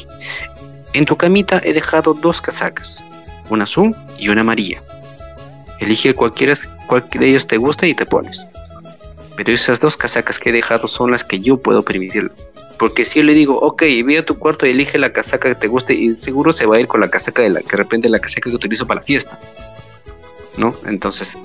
En 0.94 1.04
tu 1.04 1.14
camita 1.14 1.60
he 1.64 1.74
dejado 1.74 2.14
dos 2.14 2.40
casacas, 2.40 3.04
una 3.50 3.64
azul 3.64 3.94
y 4.18 4.30
una 4.30 4.40
amarilla. 4.40 4.82
Elige 5.80 6.14
cualquiera, 6.14 6.54
cualquiera 6.86 7.26
de 7.26 7.30
ellos 7.32 7.46
te 7.46 7.58
gusta 7.58 7.86
y 7.86 7.92
te 7.92 8.06
pones. 8.06 8.48
Pero 9.36 9.52
esas 9.52 9.80
dos 9.80 9.98
casacas 9.98 10.38
que 10.38 10.48
he 10.48 10.52
dejado 10.54 10.88
son 10.88 11.10
las 11.10 11.24
que 11.24 11.40
yo 11.40 11.58
puedo 11.58 11.82
permitir. 11.82 12.32
Porque 12.78 13.04
si 13.04 13.18
yo 13.18 13.26
le 13.26 13.34
digo, 13.34 13.58
ok, 13.58 13.82
ve 14.06 14.16
a 14.16 14.24
tu 14.24 14.38
cuarto 14.38 14.64
y 14.64 14.70
elige 14.70 14.96
la 14.96 15.12
casaca 15.12 15.50
que 15.50 15.56
te 15.56 15.68
guste, 15.68 15.92
y 15.92 16.16
seguro 16.16 16.54
se 16.54 16.64
va 16.64 16.76
a 16.76 16.80
ir 16.80 16.86
con 16.86 17.02
la 17.02 17.10
casaca 17.10 17.42
de 17.42 17.50
la 17.50 17.60
que 17.60 17.68
de 17.68 17.76
repente 17.76 18.08
la 18.08 18.18
casaca 18.18 18.48
que 18.48 18.56
utilizo 18.56 18.86
para 18.86 19.00
la 19.00 19.04
fiesta. 19.04 19.38
¿No? 20.56 20.74
Entonces, 20.86 21.38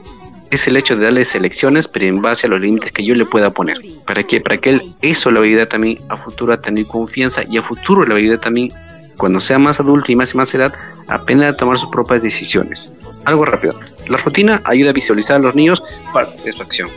es 0.52 0.68
el 0.68 0.78
hecho 0.78 0.96
de 0.96 1.06
darle 1.06 1.26
selecciones, 1.26 1.88
pero 1.88 2.06
en 2.06 2.22
base 2.22 2.48
a 2.48 2.50
los 2.50 2.62
límites 2.62 2.92
que 2.92 3.06
yo 3.06 3.16
le 3.16 3.26
pueda 3.26 3.50
poner. 3.50 3.78
¿Para 4.06 4.24
qué? 4.24 4.40
Para 4.42 4.58
que 4.58 4.72
él, 4.72 4.96
eso 5.02 5.32
le 5.32 5.40
ayude 5.40 5.66
también 5.66 6.00
a 6.10 6.18
futuro 6.18 6.54
a 6.54 6.62
tener 6.62 6.86
confianza 6.86 7.44
y 7.50 7.58
a 7.58 7.62
futuro 7.62 8.06
le 8.06 8.16
ayude 8.16 8.38
también, 8.38 8.72
cuando 9.18 9.40
sea 9.40 9.60
más 9.60 9.80
adulto 9.80 10.12
y 10.12 10.16
más 10.16 10.34
y 10.34 10.38
más 10.38 10.54
edad, 10.54 10.74
aprender 11.08 11.50
a 11.50 11.58
tomar 11.58 11.78
sus 11.78 11.90
propias 11.90 12.22
decisiones. 12.22 12.94
Algo 13.26 13.46
rápido. 13.46 13.80
La 14.08 14.18
rutina 14.18 14.62
ayuda 14.66 14.92
a 14.92 14.94
visualizar 14.94 15.38
a 15.38 15.40
los 15.40 15.56
niños 15.56 15.84
parte 16.14 16.42
de 16.44 16.52
su 16.52 16.62
acción. 16.62 16.90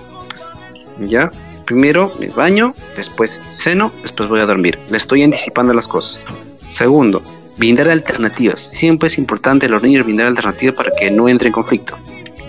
¿Ya? 0.99 1.31
Primero 1.65 2.13
me 2.19 2.29
baño, 2.29 2.75
después 2.97 3.41
ceno, 3.49 3.93
después 4.03 4.29
voy 4.29 4.41
a 4.41 4.47
dormir. 4.47 4.79
Le 4.91 4.97
estoy 4.97 5.23
anticipando 5.23 5.73
las 5.73 5.89
cosas. 5.89 6.25
Segundo, 6.69 7.23
brindar 7.61 7.91
alternativas. 7.91 8.59
Siempre 8.59 9.09
es 9.09 9.19
importante 9.19 9.67
a 9.67 9.69
los 9.69 9.83
niños 9.83 10.05
brindar 10.05 10.27
alternativas 10.27 10.75
para 10.75 10.91
que 10.99 11.11
no 11.11 11.29
entre 11.29 11.49
en 11.49 11.53
conflicto. 11.53 11.97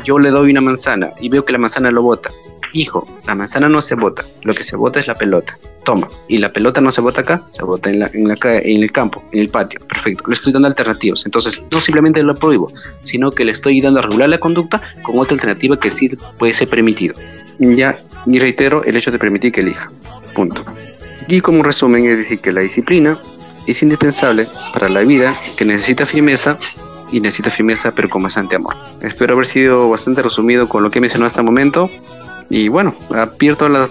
Yo 0.06 0.17
le 0.17 0.32
doy 0.32 0.52
una 0.52 0.62
manzana 0.62 1.13
y 1.19 1.28
veo 1.28 1.45
que 1.45 1.52
la 1.52 1.60
manzana 1.60 1.91
lo 1.91 2.02
bota. 2.02 2.32
Hijo, 2.74 3.06
la 3.28 3.36
manzana 3.36 3.67
no 3.67 3.82
se 3.82 3.95
bota, 3.95 4.26
lo 4.43 4.54
que 4.54 4.63
se 4.63 4.78
bota 4.78 5.02
es 5.02 5.08
la 5.08 5.15
pelota. 5.15 5.60
Toma, 5.84 6.10
y 6.30 6.38
la 6.38 6.54
pelota 6.54 6.80
no 6.80 6.91
se 6.91 7.02
bota 7.02 7.21
acá, 7.21 7.43
se 7.50 7.65
bota 7.65 7.89
en, 7.89 8.00
la, 8.00 8.10
en, 8.13 8.26
la, 8.26 8.38
en 8.41 8.84
el 8.84 8.91
campo, 8.93 9.21
en 9.34 9.41
el 9.41 9.50
patio. 9.50 9.82
Perfecto, 9.86 10.24
le 10.28 10.34
estoy 10.34 10.54
dando 10.54 10.69
alternativas. 10.69 11.26
Entonces, 11.26 11.65
no 11.69 11.82
simplemente 11.82 12.24
lo 12.24 12.34
prohíbo, 12.34 12.71
sino 13.04 13.32
que 13.32 13.43
le 13.43 13.52
estoy 13.52 13.82
dando 13.82 14.00
a 14.00 14.04
regular 14.04 14.30
la 14.30 14.38
conducta 14.38 14.82
con 15.04 15.19
otra 15.19 15.34
alternativa 15.34 15.78
que 15.78 15.91
sí 15.91 16.10
puede 16.38 16.54
ser 16.54 16.69
permitido. 16.69 17.15
Ya, 17.60 18.00
y 18.26 18.39
reitero 18.39 18.86
el 18.86 18.95
hecho 18.95 19.12
de 19.12 19.19
permitir 19.19 19.52
que 19.52 19.60
elija. 19.60 19.91
Punto. 20.34 20.63
Y 21.28 21.41
como 21.41 21.63
resumen, 21.63 22.06
es 22.06 22.17
decir 22.17 22.39
que 22.39 22.54
la 22.54 22.62
disciplina 22.62 23.19
es 23.67 23.82
indispensable 23.84 24.47
para 24.74 24.89
la 24.89 25.02
vida 25.02 25.36
que 25.56 25.65
necesita 25.65 26.06
firmeza 26.06 26.58
y 27.12 27.19
necesita 27.19 27.50
firmeza 27.50 27.91
pero 27.93 28.10
con 28.10 28.24
bastante 28.24 28.56
amor. 28.56 28.76
Espero 29.02 29.34
haber 29.34 29.45
sido 29.45 29.89
bastante 29.89 30.21
resumido 30.21 30.69
con 30.69 30.84
lo 30.84 30.91
que 30.91 31.00
he 31.00 31.02
mencionado 31.02 31.28
hasta 31.28 31.41
el 31.41 31.45
momento. 31.45 31.89
Y 32.50 32.67
bueno, 32.67 32.93
abierto 33.10 33.65
a 33.65 33.69
las, 33.69 33.89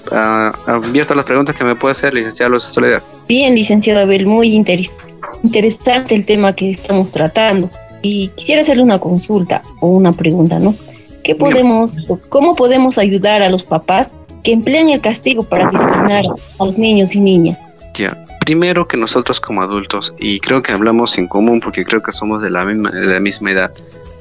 abierto 0.66 1.14
las 1.14 1.24
preguntas 1.24 1.56
que 1.56 1.64
me 1.64 1.74
puede 1.74 1.92
hacer 1.92 2.12
licenciado 2.12 2.52
Luz 2.52 2.64
Soledad. 2.64 3.02
Bien, 3.26 3.54
licenciado 3.54 4.00
Abel, 4.00 4.26
muy 4.26 4.54
interesante 4.54 6.14
el 6.14 6.26
tema 6.26 6.54
que 6.54 6.70
estamos 6.70 7.10
tratando. 7.10 7.70
Y 8.02 8.28
quisiera 8.28 8.62
hacerle 8.62 8.82
una 8.82 8.98
consulta 8.98 9.62
o 9.80 9.88
una 9.88 10.12
pregunta, 10.12 10.58
¿no? 10.58 10.74
¿Qué 11.22 11.34
podemos, 11.34 11.98
cómo 12.28 12.56
podemos 12.56 12.98
ayudar 12.98 13.42
a 13.42 13.50
los 13.50 13.62
papás 13.62 14.14
que 14.42 14.52
emplean 14.52 14.88
el 14.88 15.00
castigo 15.00 15.42
para 15.42 15.70
disciplinar 15.70 16.24
a 16.58 16.64
los 16.64 16.78
niños 16.78 17.14
y 17.14 17.20
niñas? 17.20 17.58
Ya, 17.94 18.26
primero 18.40 18.88
que 18.88 18.96
nosotros 18.96 19.40
como 19.40 19.62
adultos, 19.62 20.12
y 20.18 20.40
creo 20.40 20.62
que 20.62 20.72
hablamos 20.72 21.16
en 21.18 21.28
común 21.28 21.60
porque 21.60 21.84
creo 21.84 22.02
que 22.02 22.12
somos 22.12 22.42
de 22.42 22.50
la 22.50 22.64
misma, 22.64 23.50
edad, 23.50 23.72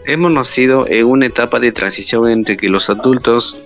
hemos 0.05 0.31
nacido 0.31 0.85
en 0.87 1.05
una 1.07 1.25
etapa 1.25 1.59
de 1.59 1.71
transición 1.71 2.29
entre 2.29 2.57
que 2.57 2.69
los 2.69 2.89
adultos 2.89 3.57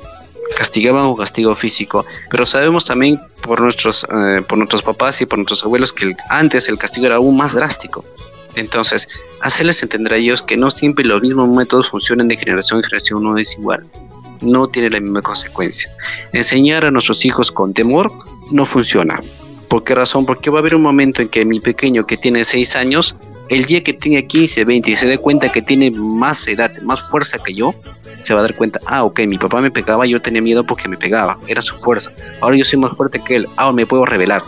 castigaban 0.57 1.05
un 1.05 1.17
castigo 1.17 1.55
físico, 1.55 2.05
pero 2.29 2.45
sabemos 2.45 2.85
también 2.85 3.19
por 3.41 3.59
nuestros, 3.59 4.05
eh, 4.05 4.41
por 4.47 4.57
nuestros 4.57 4.81
papás 4.81 5.19
y 5.21 5.25
por 5.25 5.39
nuestros 5.39 5.63
abuelos 5.63 5.91
que 5.91 6.13
antes 6.29 6.69
el 6.69 6.77
castigo 6.77 7.07
era 7.07 7.15
aún 7.15 7.35
más 7.35 7.53
drástico. 7.53 8.05
Entonces, 8.55 9.07
hacerles 9.41 9.81
entender 9.81 10.13
a 10.13 10.17
ellos 10.17 10.43
que 10.43 10.57
no 10.57 10.69
siempre 10.69 11.03
los 11.03 11.21
mismos 11.21 11.49
métodos 11.49 11.89
funcionan 11.89 12.27
de 12.27 12.37
generación 12.37 12.79
en 12.79 12.83
generación, 12.83 13.23
no 13.23 13.37
es 13.37 13.57
igual. 13.57 13.85
No 14.41 14.67
tiene 14.67 14.91
la 14.91 14.99
misma 14.99 15.21
consecuencia. 15.21 15.89
Enseñar 16.33 16.85
a 16.85 16.91
nuestros 16.91 17.25
hijos 17.25 17.51
con 17.51 17.73
temor 17.73 18.11
no 18.51 18.65
funciona. 18.65 19.19
¿Por 19.73 19.83
qué 19.83 19.95
razón? 19.95 20.27
Porque 20.27 20.51
va 20.51 20.59
a 20.59 20.61
haber 20.61 20.75
un 20.75 20.83
momento 20.83 21.23
en 21.23 21.29
que 21.29 21.45
mi 21.45 21.59
pequeño 21.59 22.05
que 22.05 22.15
tiene 22.15 22.45
6 22.45 22.75
años, 22.75 23.15
el 23.49 23.65
día 23.65 23.81
que 23.81 23.91
tenga 23.91 24.21
15, 24.21 24.65
20 24.65 24.91
y 24.91 24.95
se 24.95 25.07
dé 25.07 25.17
cuenta 25.17 25.51
que 25.51 25.63
tiene 25.63 25.89
más 25.89 26.47
edad, 26.47 26.71
más 26.83 27.01
fuerza 27.09 27.39
que 27.39 27.55
yo, 27.55 27.73
se 28.21 28.35
va 28.35 28.41
a 28.41 28.43
dar 28.43 28.55
cuenta, 28.55 28.79
ah, 28.85 29.03
ok, 29.03 29.21
mi 29.21 29.39
papá 29.39 29.61
me 29.61 29.71
pegaba, 29.71 30.05
yo 30.05 30.21
tenía 30.21 30.43
miedo 30.43 30.63
porque 30.63 30.87
me 30.87 30.95
pegaba, 30.95 31.39
era 31.47 31.59
su 31.59 31.75
fuerza. 31.75 32.11
Ahora 32.39 32.55
yo 32.55 32.65
soy 32.65 32.77
más 32.77 32.95
fuerte 32.95 33.19
que 33.19 33.37
él, 33.37 33.47
ahora 33.55 33.73
me 33.73 33.87
puedo 33.87 34.05
revelar. 34.05 34.43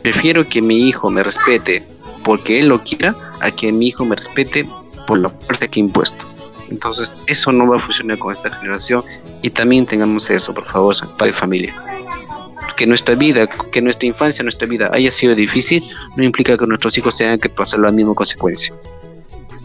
Prefiero 0.00 0.48
que 0.48 0.62
mi 0.62 0.88
hijo 0.88 1.10
me 1.10 1.22
respete 1.22 1.84
porque 2.24 2.60
él 2.60 2.68
lo 2.68 2.82
quiera 2.82 3.14
a 3.40 3.50
que 3.50 3.70
mi 3.72 3.88
hijo 3.88 4.06
me 4.06 4.16
respete 4.16 4.66
por 5.06 5.18
la 5.18 5.28
fuerza 5.28 5.68
que 5.68 5.78
he 5.78 5.82
impuesto. 5.82 6.24
Entonces, 6.70 7.18
eso 7.26 7.52
no 7.52 7.68
va 7.68 7.76
a 7.76 7.80
funcionar 7.80 8.18
con 8.18 8.32
esta 8.32 8.48
generación 8.48 9.04
y 9.42 9.50
también 9.50 9.84
tengamos 9.84 10.30
eso, 10.30 10.54
por 10.54 10.64
favor, 10.64 10.96
padre 11.18 11.32
y 11.32 11.34
familia. 11.34 11.99
Que 12.80 12.86
nuestra 12.86 13.14
vida, 13.14 13.46
que 13.46 13.82
nuestra 13.82 14.06
infancia, 14.06 14.42
nuestra 14.42 14.66
vida 14.66 14.88
haya 14.94 15.10
sido 15.10 15.34
difícil, 15.34 15.84
no 16.16 16.24
implica 16.24 16.56
que 16.56 16.64
nuestros 16.64 16.96
hijos 16.96 17.14
tengan 17.14 17.38
que 17.38 17.50
pasar 17.50 17.80
la 17.80 17.92
misma 17.92 18.14
consecuencia. 18.14 18.74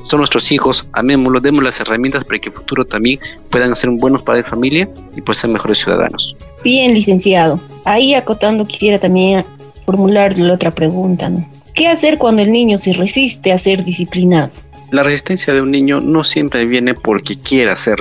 Son 0.01 0.19
nuestros 0.19 0.51
hijos, 0.51 0.85
amémoslos, 0.91 1.41
demos 1.41 1.63
las 1.63 1.79
herramientas 1.79 2.25
para 2.25 2.39
que 2.39 2.49
en 2.49 2.53
el 2.53 2.59
futuro 2.59 2.83
también 2.83 3.21
puedan 3.51 3.73
ser 3.73 3.89
buenos 3.91 4.21
padres 4.21 4.43
de 4.43 4.49
familia 4.49 4.89
y 5.15 5.21
pues 5.21 5.37
ser 5.37 5.49
mejores 5.49 5.77
ciudadanos. 5.77 6.35
Bien, 6.61 6.93
licenciado. 6.93 7.57
Ahí 7.85 8.15
acotando 8.15 8.67
quisiera 8.67 8.99
también 8.99 9.45
formularle 9.85 10.51
otra 10.51 10.71
pregunta, 10.71 11.29
¿no? 11.29 11.49
¿Qué 11.73 11.87
hacer 11.87 12.17
cuando 12.17 12.41
el 12.41 12.51
niño 12.51 12.77
se 12.77 12.91
resiste 12.91 13.53
a 13.53 13.57
ser 13.57 13.85
disciplinado? 13.85 14.57
La 14.91 15.03
resistencia 15.03 15.53
de 15.53 15.61
un 15.61 15.71
niño 15.71 16.01
no 16.01 16.25
siempre 16.25 16.65
viene 16.65 16.93
porque 16.93 17.37
quiera 17.37 17.71
hacer, 17.71 17.95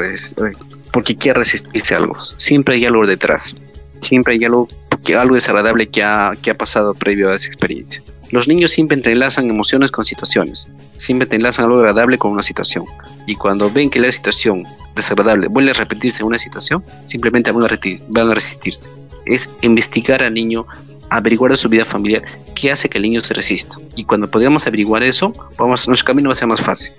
porque 0.93 1.15
quiera 1.15 1.39
resistirse 1.39 1.95
a 1.95 1.99
algo. 1.99 2.17
Siempre 2.37 2.75
hay 2.75 2.85
algo 2.85 3.07
detrás. 3.07 3.55
Siempre 4.01 4.35
hay 4.35 4.45
algo, 4.45 4.69
algo 5.13 5.35
desagradable 5.35 5.89
que 5.89 6.03
ha, 6.03 6.33
que 6.41 6.51
ha 6.51 6.57
pasado 6.57 6.95
previo 6.95 7.31
a 7.31 7.37
esa 7.37 7.47
experiencia. 7.47 8.03
Los 8.31 8.49
niños 8.49 8.73
siempre 8.73 8.97
entrelazan 8.97 9.51
emociones 9.51 9.91
con 9.91 10.05
situaciones. 10.05 10.71
Siempre 10.97 11.25
entrelazan 11.25 11.67
algo 11.67 11.79
agradable 11.79 12.19
con 12.19 12.33
una 12.33 12.43
situación. 12.43 12.85
Y 13.27 13.35
cuando 13.37 13.71
ven 13.71 13.91
que 13.91 14.01
la 14.01 14.11
situación 14.11 14.65
desagradable 14.97 15.49
vuelve 15.49 15.71
a 15.71 15.75
repetirse 15.75 16.23
en 16.23 16.29
una 16.29 16.39
situación, 16.39 16.83
simplemente 17.05 17.53
van 17.53 17.65
a, 17.65 17.79
van 18.09 18.31
a 18.31 18.35
resistirse. 18.35 18.89
Es 19.27 19.49
investigar 19.63 20.23
al 20.23 20.35
niño 20.35 20.67
averiguar 21.11 21.51
de 21.51 21.57
su 21.57 21.69
vida 21.69 21.85
familiar 21.85 22.23
qué 22.55 22.73
hace 22.73 22.89
que 22.89 22.99
el 22.99 23.03
niño 23.03 23.23
se 23.23 23.35
resista. 23.35 23.77
Y 23.95 24.05
cuando 24.05 24.31
podamos 24.31 24.67
averiguar 24.67 25.03
eso, 25.03 25.33
vamos, 25.57 25.87
nuestro 25.87 26.07
camino 26.07 26.29
va 26.29 26.33
a 26.33 26.37
ser 26.37 26.49
más 26.49 26.61
fácil. 26.61 26.93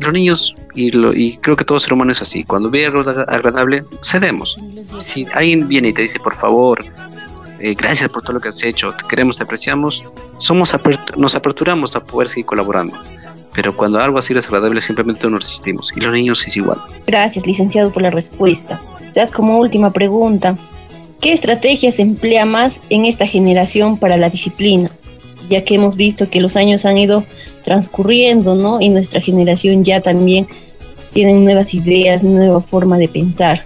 Los 0.00 0.12
niños, 0.12 0.54
y, 0.74 0.96
y 1.16 1.36
creo 1.38 1.56
que 1.56 1.64
todo 1.64 1.80
ser 1.80 1.92
humano 1.92 2.12
es 2.12 2.22
así, 2.22 2.44
cuando 2.44 2.70
ve 2.70 2.86
algo 2.86 3.00
agradable, 3.00 3.84
cedemos. 4.04 4.56
Si 5.00 5.26
alguien 5.34 5.66
viene 5.66 5.88
y 5.88 5.92
te 5.92 6.02
dice, 6.02 6.20
por 6.20 6.34
favor, 6.34 6.84
eh, 7.60 7.74
gracias 7.74 8.08
por 8.08 8.22
todo 8.22 8.34
lo 8.34 8.40
que 8.40 8.48
has 8.48 8.62
hecho, 8.62 8.92
te 8.92 9.04
queremos, 9.08 9.36
te 9.36 9.42
apreciamos, 9.42 10.02
somos 10.38 10.72
nos 11.16 11.34
aperturamos 11.34 11.94
a 11.96 12.04
poder 12.04 12.28
seguir 12.28 12.46
colaborando. 12.46 12.96
Pero 13.54 13.76
cuando 13.76 14.00
algo 14.00 14.18
así 14.18 14.32
es 14.34 14.46
agradable, 14.46 14.80
simplemente 14.80 15.28
nos 15.28 15.42
resistimos. 15.42 15.92
Y 15.96 16.00
los 16.00 16.12
niños 16.12 16.46
es 16.46 16.56
igual. 16.56 16.78
Gracias, 17.06 17.44
licenciado, 17.44 17.90
por 17.90 18.02
la 18.02 18.10
respuesta. 18.10 18.80
Seas 19.12 19.32
como 19.32 19.58
última 19.58 19.92
pregunta. 19.92 20.56
¿Qué 21.20 21.32
estrategias 21.32 21.98
emplea 21.98 22.44
más 22.44 22.80
en 22.88 23.04
esta 23.04 23.26
generación 23.26 23.98
para 23.98 24.16
la 24.16 24.30
disciplina? 24.30 24.90
Ya 25.50 25.64
que 25.64 25.74
hemos 25.74 25.96
visto 25.96 26.30
que 26.30 26.40
los 26.40 26.54
años 26.54 26.84
han 26.84 26.98
ido 26.98 27.24
transcurriendo, 27.64 28.54
¿no? 28.54 28.80
Y 28.80 28.90
nuestra 28.90 29.20
generación 29.20 29.82
ya 29.82 30.00
también 30.00 30.46
tiene 31.12 31.32
nuevas 31.32 31.74
ideas, 31.74 32.22
nueva 32.22 32.60
forma 32.60 32.96
de 32.98 33.08
pensar. 33.08 33.64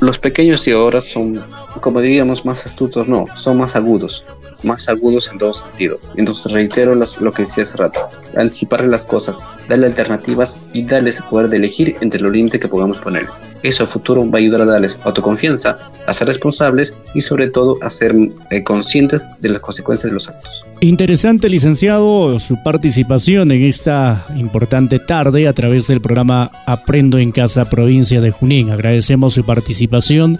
Los 0.00 0.18
pequeños 0.18 0.64
de 0.64 0.72
ahora 0.72 1.00
son 1.00 1.42
como 1.80 2.00
diríamos, 2.00 2.44
más 2.44 2.66
astutos, 2.66 3.08
no, 3.08 3.26
son 3.36 3.58
más 3.58 3.76
agudos 3.76 4.24
más 4.62 4.88
agudos 4.88 5.30
en 5.32 5.38
todo 5.38 5.54
sentido. 5.54 5.98
Entonces 6.16 6.52
reitero 6.52 6.94
lo 6.94 7.32
que 7.32 7.44
decía 7.44 7.62
hace 7.62 7.76
rato, 7.76 8.08
anticiparle 8.36 8.88
las 8.88 9.06
cosas, 9.06 9.40
darle 9.68 9.86
alternativas 9.86 10.58
y 10.72 10.84
darles 10.84 11.18
el 11.18 11.24
poder 11.24 11.48
de 11.48 11.56
elegir 11.56 11.96
entre 12.00 12.20
los 12.20 12.32
límites 12.32 12.60
que 12.60 12.68
podamos 12.68 12.98
poner. 12.98 13.26
Eso 13.62 13.84
a 13.84 13.86
futuro 13.86 14.28
va 14.30 14.38
a 14.38 14.40
ayudar 14.40 14.62
a 14.62 14.64
darles 14.64 14.98
autoconfianza, 15.04 15.78
a 16.06 16.12
ser 16.12 16.28
responsables 16.28 16.94
y 17.14 17.20
sobre 17.20 17.50
todo 17.50 17.76
a 17.82 17.90
ser 17.90 18.14
eh, 18.50 18.62
conscientes 18.64 19.28
de 19.40 19.50
las 19.50 19.60
consecuencias 19.60 20.10
de 20.10 20.14
los 20.14 20.28
actos. 20.28 20.64
Interesante, 20.80 21.50
licenciado, 21.50 22.40
su 22.40 22.62
participación 22.62 23.52
en 23.52 23.64
esta 23.64 24.24
importante 24.36 24.98
tarde 24.98 25.46
a 25.46 25.52
través 25.52 25.86
del 25.86 26.00
programa 26.00 26.50
Aprendo 26.66 27.18
en 27.18 27.32
Casa, 27.32 27.68
provincia 27.68 28.22
de 28.22 28.30
Junín. 28.30 28.70
Agradecemos 28.70 29.34
su 29.34 29.44
participación 29.44 30.38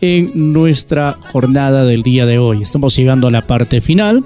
en 0.00 0.52
nuestra 0.52 1.16
jornada 1.32 1.84
del 1.84 2.02
día 2.02 2.26
de 2.26 2.38
hoy. 2.38 2.62
Estamos 2.62 2.94
llegando 2.96 3.28
a 3.28 3.30
la 3.30 3.42
parte 3.42 3.80
final. 3.80 4.22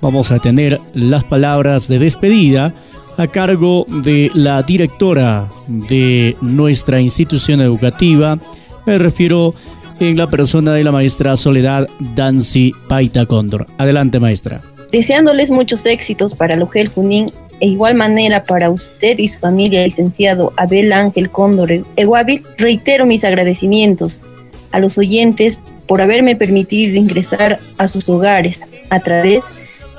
Vamos 0.00 0.32
a 0.32 0.40
tener 0.40 0.80
las 0.92 1.24
palabras 1.24 1.88
de 1.88 1.98
despedida 1.98 2.72
a 3.16 3.26
cargo 3.26 3.86
de 3.88 4.30
la 4.34 4.62
directora 4.62 5.50
de 5.66 6.36
nuestra 6.40 7.00
institución 7.00 7.60
educativa. 7.60 8.38
Me 8.84 8.98
refiero 8.98 9.54
en 10.00 10.16
la 10.16 10.28
persona 10.28 10.72
de 10.72 10.84
la 10.84 10.92
maestra 10.92 11.36
Soledad 11.36 11.88
Dancy 12.14 12.72
Paita 12.88 13.26
Cóndor. 13.26 13.66
Adelante, 13.78 14.20
maestra. 14.20 14.62
Deseándoles 14.92 15.50
muchos 15.50 15.84
éxitos 15.86 16.34
para 16.34 16.56
Logel 16.56 16.88
Junín 16.88 17.30
e 17.60 17.68
igual 17.68 17.94
manera 17.94 18.44
para 18.44 18.70
usted 18.70 19.18
y 19.18 19.28
su 19.28 19.40
familia, 19.40 19.82
licenciado 19.82 20.52
Abel 20.56 20.92
Ángel 20.92 21.30
Cóndor 21.30 21.84
Eguavil, 21.96 22.44
reitero 22.58 23.06
mis 23.06 23.24
agradecimientos 23.24 24.28
a 24.72 24.78
los 24.78 24.98
oyentes 24.98 25.58
por 25.86 26.02
haberme 26.02 26.36
permitido 26.36 26.96
ingresar 26.96 27.58
a 27.78 27.88
sus 27.88 28.08
hogares 28.08 28.62
a 28.90 29.00
través 29.00 29.46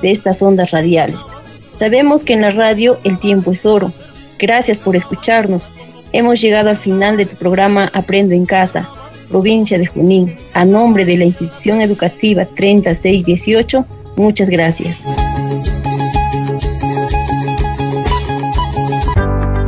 de 0.01 0.11
estas 0.11 0.41
ondas 0.41 0.71
radiales. 0.71 1.23
Sabemos 1.77 2.23
que 2.23 2.33
en 2.33 2.41
la 2.41 2.51
radio 2.51 2.97
el 3.03 3.19
tiempo 3.19 3.51
es 3.51 3.65
oro. 3.65 3.93
Gracias 4.39 4.79
por 4.79 4.95
escucharnos. 4.95 5.71
Hemos 6.11 6.41
llegado 6.41 6.69
al 6.69 6.77
final 6.77 7.17
de 7.17 7.25
tu 7.25 7.35
programa 7.35 7.91
Aprendo 7.93 8.33
en 8.33 8.45
Casa, 8.45 8.89
provincia 9.29 9.77
de 9.77 9.85
Junín. 9.85 10.35
A 10.53 10.65
nombre 10.65 11.05
de 11.05 11.17
la 11.17 11.25
institución 11.25 11.81
educativa 11.81 12.45
3618, 12.45 13.85
muchas 14.15 14.49
gracias. 14.49 15.03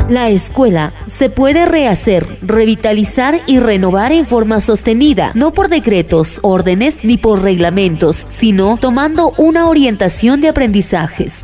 La 0.09 0.29
escuela 0.29 0.91
se 1.05 1.29
puede 1.29 1.67
rehacer, 1.67 2.39
revitalizar 2.41 3.41
y 3.45 3.59
renovar 3.59 4.11
en 4.11 4.25
forma 4.25 4.59
sostenida, 4.59 5.31
no 5.35 5.53
por 5.53 5.69
decretos, 5.69 6.39
órdenes 6.41 7.03
ni 7.03 7.17
por 7.17 7.43
reglamentos, 7.43 8.25
sino 8.27 8.77
tomando 8.81 9.33
una 9.37 9.69
orientación 9.69 10.41
de 10.41 10.47
aprendizajes. 10.47 11.43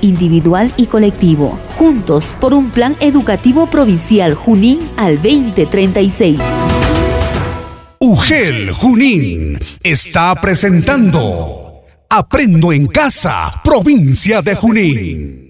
individual 0.00 0.72
y 0.76 0.86
colectivo, 0.86 1.58
juntos 1.76 2.34
por 2.40 2.52
un 2.52 2.70
plan 2.70 2.96
educativo 3.00 3.66
provincial 3.66 4.34
Junín 4.34 4.80
al 4.96 5.16
2036. 5.22 6.38
UGEL 8.00 8.72
Junín 8.72 9.58
está 9.82 10.34
presentando 10.34 11.82
Aprendo 12.10 12.72
en 12.72 12.86
Casa, 12.86 13.60
provincia 13.62 14.42
de 14.42 14.54
Junín. 14.54 15.48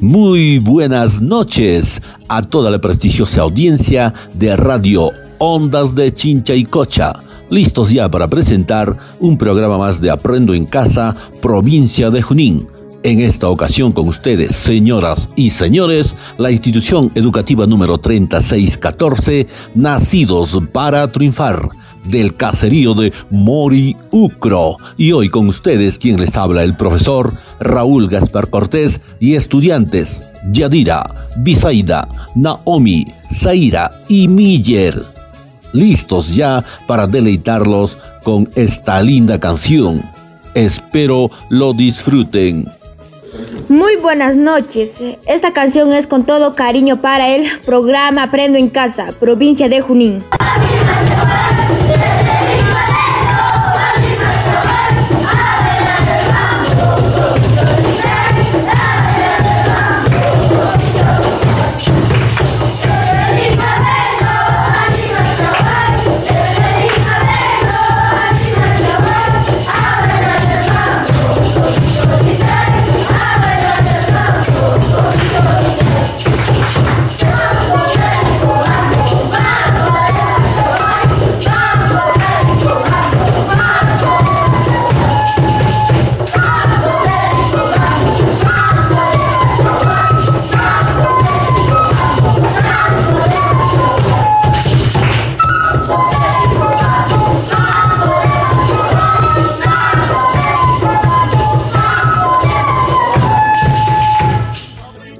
Muy 0.00 0.58
buenas 0.58 1.20
noches 1.20 2.00
a 2.28 2.42
toda 2.42 2.70
la 2.70 2.80
prestigiosa 2.80 3.42
audiencia 3.42 4.14
de 4.34 4.56
Radio 4.56 5.10
Ondas 5.38 5.94
de 5.94 6.12
Chincha 6.12 6.54
y 6.54 6.64
Cocha 6.64 7.12
listos 7.50 7.90
ya 7.90 8.10
para 8.10 8.28
presentar 8.28 8.96
un 9.18 9.36
programa 9.36 9.76
más 9.76 10.00
de 10.00 10.10
Aprendo 10.10 10.54
en 10.54 10.64
Casa, 10.64 11.14
provincia 11.42 12.10
de 12.10 12.22
Junín. 12.22 12.66
En 13.02 13.20
esta 13.20 13.48
ocasión 13.48 13.92
con 13.92 14.08
ustedes, 14.08 14.54
señoras 14.54 15.30
y 15.34 15.50
señores, 15.50 16.14
la 16.36 16.50
institución 16.50 17.10
educativa 17.14 17.66
número 17.66 17.98
3614, 17.98 19.46
Nacidos 19.74 20.58
para 20.70 21.10
Triunfar, 21.10 21.70
del 22.04 22.36
caserío 22.36 22.92
de 22.92 23.12
Mori 23.30 23.96
Ucro. 24.10 24.76
Y 24.98 25.12
hoy 25.12 25.30
con 25.30 25.48
ustedes 25.48 25.98
quien 25.98 26.20
les 26.20 26.36
habla 26.36 26.62
el 26.62 26.76
profesor 26.76 27.32
Raúl 27.58 28.08
Gaspar 28.08 28.50
Cortés 28.50 29.00
y 29.18 29.34
estudiantes 29.34 30.22
Yadira, 30.52 31.04
Bisaida, 31.38 32.06
Naomi, 32.34 33.06
Zaira 33.32 34.02
y 34.08 34.28
Miller 34.28 35.19
listos 35.72 36.34
ya 36.34 36.64
para 36.86 37.06
deleitarlos 37.06 37.98
con 38.22 38.48
esta 38.54 39.02
linda 39.02 39.38
canción. 39.38 40.02
Espero 40.54 41.30
lo 41.48 41.72
disfruten. 41.72 42.66
Muy 43.68 43.96
buenas 43.96 44.36
noches. 44.36 44.94
Esta 45.26 45.52
canción 45.52 45.92
es 45.92 46.06
con 46.06 46.24
todo 46.24 46.54
cariño 46.54 47.00
para 47.00 47.28
el 47.28 47.60
programa 47.60 48.24
Aprendo 48.24 48.58
en 48.58 48.68
Casa, 48.68 49.14
provincia 49.18 49.68
de 49.68 49.80
Junín. 49.80 50.24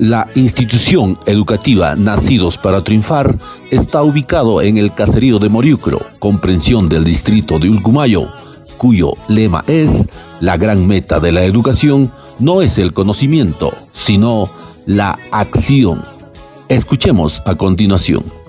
La 0.01 0.27
institución 0.35 1.19
educativa 1.27 1.95
Nacidos 1.95 2.57
para 2.57 2.83
Triunfar 2.83 3.37
está 3.71 4.03
ubicado 4.03 4.63
en 4.63 4.79
el 4.79 4.95
caserío 4.95 5.39
de 5.39 5.51
Moriucro, 5.51 6.01
comprensión 6.19 6.89
del 6.89 7.05
distrito 7.05 7.59
de 7.59 7.69
Ulcumayo, 7.69 8.27
cuyo 8.79 9.13
lema 9.29 9.63
es 9.67 10.09
La 10.41 10.57
gran 10.57 10.87
meta 10.87 11.21
de 11.21 11.33
la 11.33 11.45
educación 11.45 12.11
no 12.39 12.63
es 12.63 12.79
el 12.79 12.95
conocimiento, 12.95 13.75
sino 13.93 14.49
la 14.87 15.19
acción. 15.33 16.03
Escuchemos 16.71 17.43
a 17.45 17.57
continuación. 17.57 18.40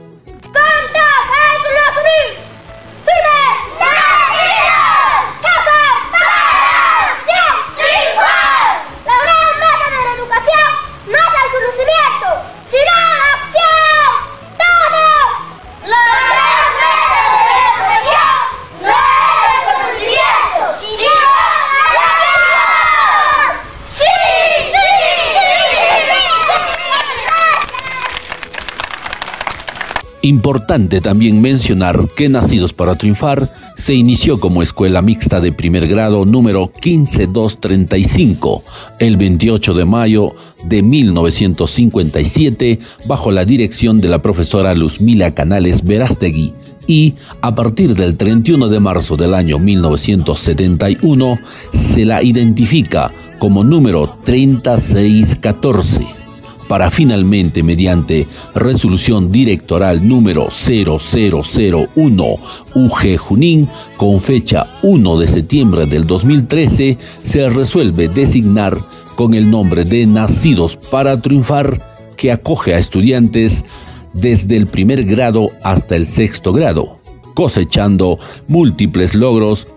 Importante 30.24 31.02
también 31.02 31.42
mencionar 31.42 32.08
que 32.16 32.30
Nacidos 32.30 32.74
para 32.74 32.96
Triunfar 32.96 33.52
se 33.76 33.96
inició 33.96 34.40
como 34.40 34.62
escuela 34.62 35.02
mixta 35.02 35.42
de 35.42 35.52
primer 35.52 35.88
grado 35.88 36.26
número 36.26 36.72
15235 36.80 38.64
el 39.00 39.18
28 39.18 39.74
de 39.74 39.86
mayo 39.86 40.36
de 40.64 40.84
1957 40.84 42.80
bajo 43.06 43.32
la 43.32 43.46
dirección 43.46 44.00
de 44.00 44.10
la 44.10 44.22
profesora 44.22 44.76
Luzmila 44.76 45.34
Canales 45.34 45.84
Verástegui. 45.84 46.54
Y 46.86 47.16
a 47.42 47.56
partir 47.56 47.96
del 47.96 48.16
31 48.16 48.68
de 48.68 48.80
marzo 48.80 49.18
del 49.18 49.34
año 49.34 49.58
1971 49.58 51.40
se 51.74 52.06
la 52.06 52.22
identifica 52.22 53.12
como 53.40 53.64
número 53.64 54.20
3614 54.24 56.21
para 56.72 56.90
finalmente, 56.90 57.64
mediante 57.64 58.26
resolución 58.56 59.30
directoral 59.30 60.08
número 60.08 60.48
0001 60.50 62.36
UG 62.74 63.18
Junín, 63.18 63.68
con 63.98 64.22
fecha 64.22 64.68
1 64.82 65.20
de 65.20 65.28
septiembre 65.28 65.86
del 65.86 66.08
2013, 66.08 66.98
se 67.22 67.50
resuelve 67.50 68.08
designar 68.08 68.78
con 69.18 69.34
el 69.34 69.52
nombre 69.52 69.84
de 69.84 70.06
Nacidos 70.06 70.78
para 70.78 71.20
Triunfar, 71.20 72.16
que 72.16 72.32
acoge 72.32 72.74
a 72.74 72.80
estudiantes 72.80 73.66
desde 74.14 74.56
el 74.56 74.68
primer 74.68 75.04
grado 75.04 75.50
hasta 75.64 75.98
el 75.98 76.06
sexto 76.06 76.54
grado, 76.54 77.00
cosechando 77.34 78.18
múltiples 78.48 79.14
logros 79.14 79.68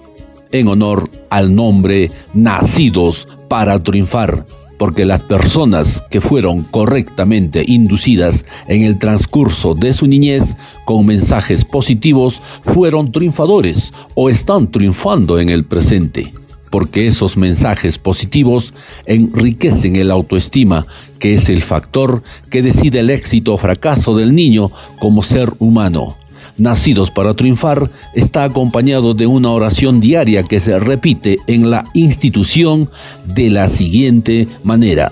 en 0.53 0.69
honor 0.69 1.11
al 1.29 1.57
nombre 1.57 2.13
Nacidos 2.35 3.27
para 3.49 3.83
Triunfar 3.83 4.47
porque 4.79 5.05
las 5.05 5.23
personas 5.23 6.03
que 6.11 6.21
fueron 6.21 6.63
correctamente 6.63 7.65
inducidas 7.67 8.45
en 8.67 8.83
el 8.83 8.99
transcurso 8.99 9.75
de 9.75 9.93
su 9.93 10.07
niñez 10.07 10.57
con 10.85 11.07
mensajes 11.07 11.65
positivos 11.65 12.43
fueron 12.63 13.13
triunfadores 13.13 13.93
o 14.15 14.29
están 14.29 14.71
triunfando 14.71 15.39
en 15.39 15.49
el 15.49 15.65
presente, 15.65 16.33
porque 16.71 17.07
esos 17.07 17.37
mensajes 17.37 17.99
positivos 17.99 18.75
enriquecen 19.07 19.97
el 19.97 20.11
autoestima, 20.11 20.87
que 21.19 21.35
es 21.35 21.49
el 21.49 21.63
factor 21.63 22.23
que 22.51 22.63
decide 22.63 23.01
el 23.01 23.11
éxito 23.11 23.55
o 23.55 23.59
fracaso 23.59 24.15
del 24.17 24.35
niño 24.35 24.71
como 24.99 25.23
ser 25.23 25.53
humano 25.59 26.17
Nacidos 26.57 27.11
para 27.11 27.35
Triunfar 27.35 27.91
está 28.15 28.45
acompañado 28.45 29.15
de 29.15 29.27
una 29.27 29.51
oración 29.51 30.01
diaria 30.01 30.43
que 30.43 30.61
se 30.61 30.79
repite 30.79 31.39
en 31.47 31.71
la 31.71 31.85
institución 31.95 32.89
de 33.25 33.51
la 33.51 33.69
siguiente 33.69 34.47
manera. 34.63 35.11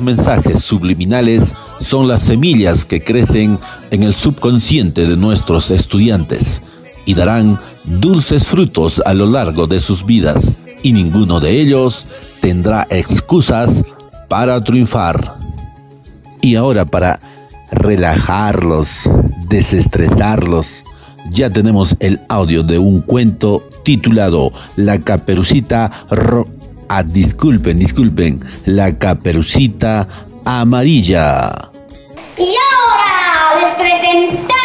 Mensajes 0.00 0.62
subliminales 0.62 1.54
son 1.80 2.08
las 2.08 2.22
semillas 2.22 2.84
que 2.84 3.02
crecen 3.02 3.58
en 3.90 4.02
el 4.02 4.14
subconsciente 4.14 5.06
de 5.06 5.16
nuestros 5.16 5.70
estudiantes 5.70 6.62
y 7.06 7.14
darán 7.14 7.58
dulces 7.84 8.46
frutos 8.46 9.02
a 9.04 9.14
lo 9.14 9.26
largo 9.26 9.66
de 9.66 9.80
sus 9.80 10.04
vidas 10.04 10.52
y 10.82 10.92
ninguno 10.92 11.40
de 11.40 11.60
ellos 11.60 12.06
tendrá 12.40 12.86
excusas 12.90 13.84
para 14.28 14.60
triunfar. 14.60 15.36
Y 16.42 16.56
ahora 16.56 16.84
para 16.84 17.20
relajarlos, 17.70 19.10
desestresarlos, 19.48 20.84
ya 21.30 21.50
tenemos 21.50 21.96
el 22.00 22.20
audio 22.28 22.62
de 22.62 22.78
un 22.78 23.00
cuento 23.00 23.62
titulado 23.82 24.52
La 24.76 25.00
caperucita 25.00 25.90
ro 26.10 26.46
ah, 26.88 27.02
disculpen, 27.02 27.78
disculpen, 27.78 28.40
La 28.66 28.96
caperucita 28.98 30.08
amarilla. 30.44 31.70
Y 32.38 32.42
ahora 32.42 33.60
les 33.60 33.74
presentamos 33.74 34.63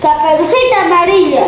Caperucita 0.00 0.84
amarilla. 0.84 1.46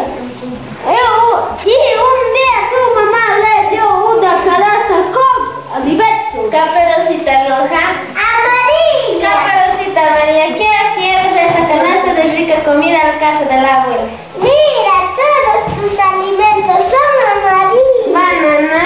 Y 1.62 1.76
un 2.03 2.20
día 2.34 2.59
su 2.70 2.80
mamá 2.96 3.24
le 3.38 3.70
dio 3.70 3.86
una 4.16 4.32
calaza 4.42 4.96
con 5.14 5.38
alimentos. 5.80 6.51
Caperucita 6.51 7.32
roja. 7.48 7.84
¡Amarilla! 8.11 9.30
Caperucita 9.30 10.01
amarilla, 10.05 10.46
¿qué 10.59 10.72
quieres 10.98 11.30
de 11.34 11.42
esa 11.46 11.62
canasta 11.68 12.14
de 12.14 12.22
rica 12.34 12.57
comida 12.64 12.98
a 13.01 13.07
la 13.12 13.18
casa 13.20 13.44
del 13.44 13.64
abuelo? 13.64 14.09
Mira, 14.40 14.96
todos 15.14 15.59
tus 15.76 15.94
alimentos 16.01 16.78
son 16.90 17.11
amarillos. 17.30 18.12
Banana. 18.12 18.82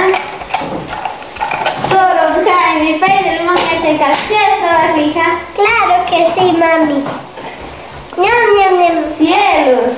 Todo 1.88 2.44
cae 2.44 2.76
en 2.76 2.84
mi 2.84 2.92
país 2.98 3.24
del 3.24 3.38
limón 3.38 3.56
que 3.56 3.76
te 3.76 3.96
calceta, 3.96 4.94
hija. 4.98 5.40
Claro 5.56 6.04
que 6.10 6.18
sí, 6.38 6.52
mami. 6.52 7.02
Ñam, 8.16 8.78
ñam. 8.78 8.96
Cielos. 9.18 9.92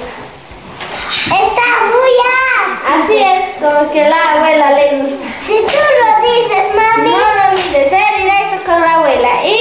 Está 1.26 1.66
alto. 1.82 1.96
Así 2.86 3.18
es, 3.18 3.56
como 3.60 3.90
que 3.92 4.08
la 4.08 4.32
abuela 4.32 4.70
le 4.72 4.98
gusta. 4.98 5.26
Si 5.46 5.54
tú 5.54 5.82
lo 5.98 6.08
dices, 6.22 6.74
mami. 6.74 7.10
No 7.10 7.18
lo 7.18 7.56
dices, 7.56 7.88
sé 7.90 8.22
directo 8.22 8.64
con 8.64 8.80
la 8.80 8.94
abuela. 8.94 9.44
Y 9.44 9.58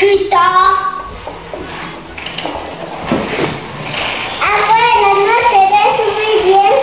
Abuela, 0.00 0.30
no 5.26 5.36
te 5.50 5.62
ves 5.74 5.98
muy 6.14 6.34
bien. 6.44 6.74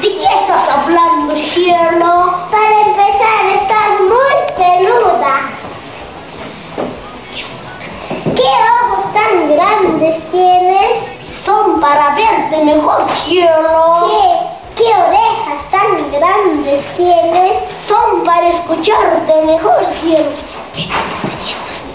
¿De 0.00 0.08
qué 0.08 0.24
estás 0.24 0.64
hablando, 0.70 1.36
cielo? 1.36 2.10
Para 2.50 2.76
empezar, 2.80 3.44
estás 3.60 3.90
muy 4.08 4.36
peluda. 4.56 5.34
¿Qué 8.36 8.50
ojos 8.72 9.04
tan 9.12 9.34
grandes 9.54 10.14
tienes? 10.30 10.92
Son 11.44 11.78
para 11.78 12.14
verte 12.14 12.64
mejor, 12.64 13.06
cielo. 13.26 14.08
¿Qué? 14.08 14.82
¿Qué 14.82 14.88
orejas 14.94 15.60
tan 15.70 16.10
grandes 16.10 16.80
tienes? 16.96 17.58
Son 17.86 18.24
para 18.24 18.48
escucharte 18.48 19.42
mejor, 19.44 19.84
cielo. 20.00 20.30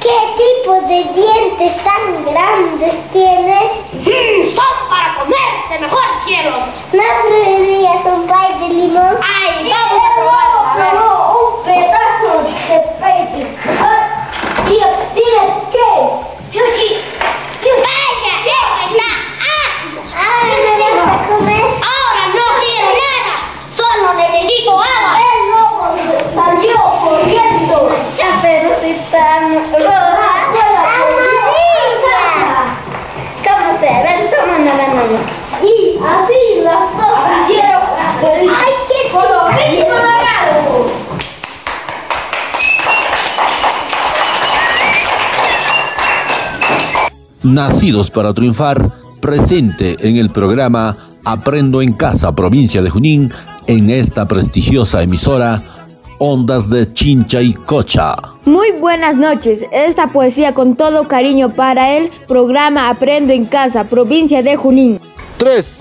¿Qué 0.02 0.18
tipo 0.38 0.74
de 0.88 1.04
dientes 1.14 1.84
tan 1.84 2.26
grandes 2.26 2.94
tienes? 3.12 3.72
Son 4.56 4.90
para 4.90 5.16
comerte 5.20 5.80
mejor, 5.80 6.04
cielo. 6.26 6.52
¿No 6.94 7.04
probarías 7.28 8.06
un 8.06 8.28
pay 8.28 8.60
de 8.60 8.70
limón? 8.74 9.18
¡Ay, 9.22 9.70
vamos 9.70 10.04
a 10.04 10.16
probar! 10.16 10.92
Probó 10.92 11.14
un 11.40 11.64
pedazo 11.66 12.32
de 12.68 12.78
pay 13.00 13.20
de 13.34 13.38
limón. 13.40 14.02
Dios, 14.70 14.96
¿tienes 15.14 15.52
qué? 15.72 16.58
Yo 16.58 16.64
sí. 16.78 17.07
Nacidos 47.44 48.12
para 48.12 48.34
triunfar, 48.34 48.92
presente 49.20 49.98
en 50.08 50.18
el 50.18 50.30
programa 50.30 50.96
Aprendo 51.26 51.82
en 51.82 51.94
Casa, 51.94 52.34
provincia 52.34 52.82
de 52.82 52.90
Junín, 52.90 53.32
en 53.68 53.90
esta 53.90 54.28
prestigiosa 54.28 55.04
emisora 55.04 55.77
Ondas 56.20 56.70
de 56.70 56.92
Chincha 56.94 57.42
y 57.42 57.54
Cocha. 57.54 58.16
Muy 58.46 58.72
buenas 58.72 59.16
noches. 59.16 59.66
Esta 59.72 60.08
poesía 60.08 60.54
con 60.54 60.76
todo 60.76 61.08
cariño 61.08 61.54
para 61.54 61.98
el 61.98 62.10
programa 62.28 62.90
Aprendo 62.90 63.34
en 63.34 63.46
Casa, 63.46 63.86
provincia 63.86 64.42
de 64.44 64.56
Junín. 64.56 65.00
3. 65.38 65.77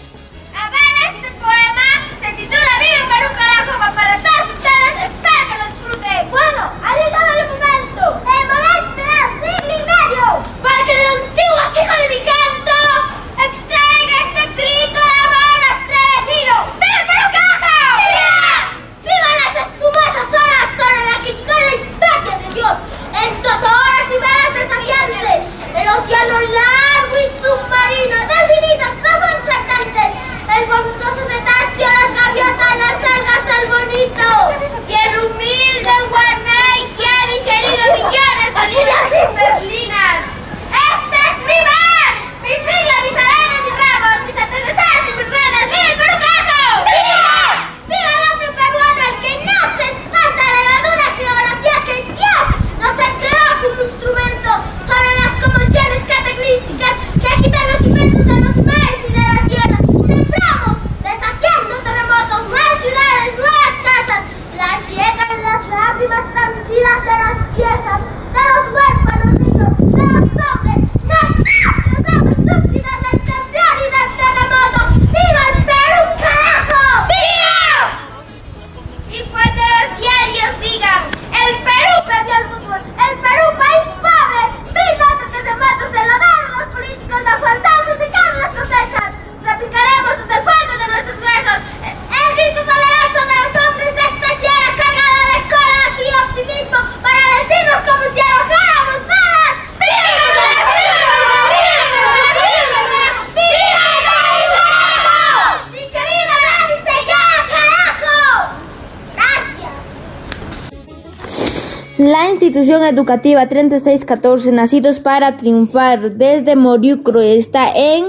Educativa 112.97 113.47
3614 113.47 114.53
Nacidos 114.53 115.01
para 115.01 115.37
Triunfar 115.37 116.13
desde 116.13 116.57
Moriucro 116.57 117.21
está 117.21 117.71
en 117.77 118.07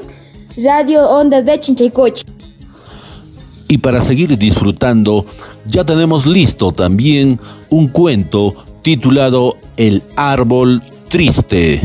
Radio 0.63 1.09
Ondas 1.09 1.43
de 1.43 1.59
Chinchaycoche. 1.59 2.23
Y 3.67 3.79
para 3.79 4.01
seguir 4.01 4.37
disfrutando, 4.37 5.25
ya 5.65 5.83
tenemos 5.83 6.25
listo 6.25 6.71
también 6.71 7.37
un 7.69 7.89
cuento 7.89 8.55
titulado 8.81 9.57
El 9.75 10.03
árbol 10.15 10.81
triste. 11.09 11.81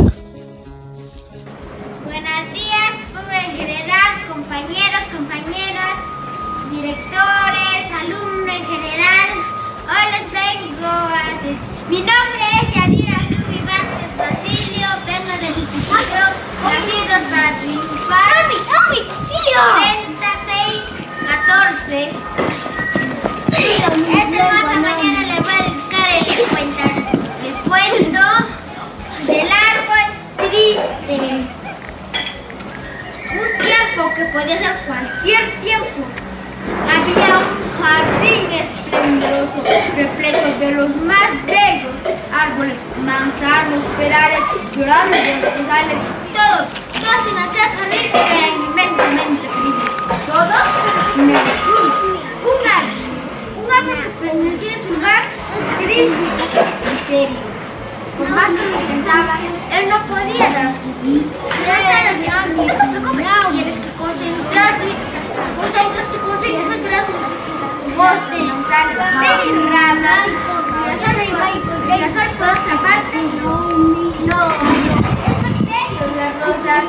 Podía 34.26 34.58
ser 34.58 34.76
cualquier 34.86 35.50
tiempo. 35.62 36.04
Había 36.86 37.38
un 37.38 37.48
jardín 37.82 38.46
esplendoroso, 38.52 39.62
repleto 39.96 40.58
de 40.60 40.72
los 40.72 40.96
más 40.96 41.30
bellos 41.46 41.96
árboles, 42.32 42.76
manzanos, 43.04 43.82
perales, 43.98 44.40
grandes 44.74 45.42
rosales, 45.42 45.98
todos, 46.32 46.68
todos 47.02 47.22
en 47.30 47.38
aquel 47.38 47.68
jardín 47.76 48.10
eran 48.14 48.54
inmensamente 48.68 49.48
felices. 49.48 49.90
Todos 50.26 50.64
menos 51.16 51.58
uno, 51.68 52.20
un 52.50 52.60
árbol, 52.78 53.02
un 53.58 53.68
árbol 53.70 53.96
que 54.02 54.10
pertenecía 54.20 54.72
a 54.72 54.82
su 54.82 54.94
lugar 54.94 55.22
triste 55.78 56.24
y 56.84 57.10
serio. 57.10 57.40
Por 58.16 58.28
más 58.30 58.50
que 58.50 58.64
lo 58.70 58.80
intentaba, 58.80 59.38
él 59.72 59.88
no 59.88 59.98
podía 60.06 60.50
dar 60.50 60.72
su 60.72 60.92
No 62.54 62.64
te 62.64 62.74
preocupes, 62.74 63.91
concentrarte. 64.12 64.90
Concentraste, 65.56 66.16
concentraste. 66.18 67.12
Vos 67.96 68.18
de 68.30 68.40
otra 72.52 72.76
parte. 72.82 73.18
No, 74.26 74.40
es 75.28 75.56
bello 75.64 76.06
las 76.16 76.32
rosas. 76.42 76.84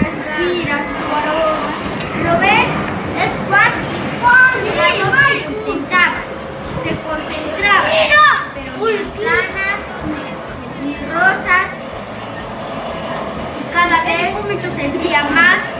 Respiras, 0.00 0.86
¿Lo 2.24 2.32
ves? 2.38 2.70
Es 3.24 3.32
fácil. 3.48 3.90
Se 6.84 6.92
concentraba, 6.96 7.86
pero 8.54 8.70
las 8.78 9.00
planas 9.18 9.80
rosas 11.12 11.68
y 13.58 13.72
cada 13.72 13.98
vez 14.04 14.34
se 14.62 14.70
sentía 14.76 15.20
más 15.24 15.79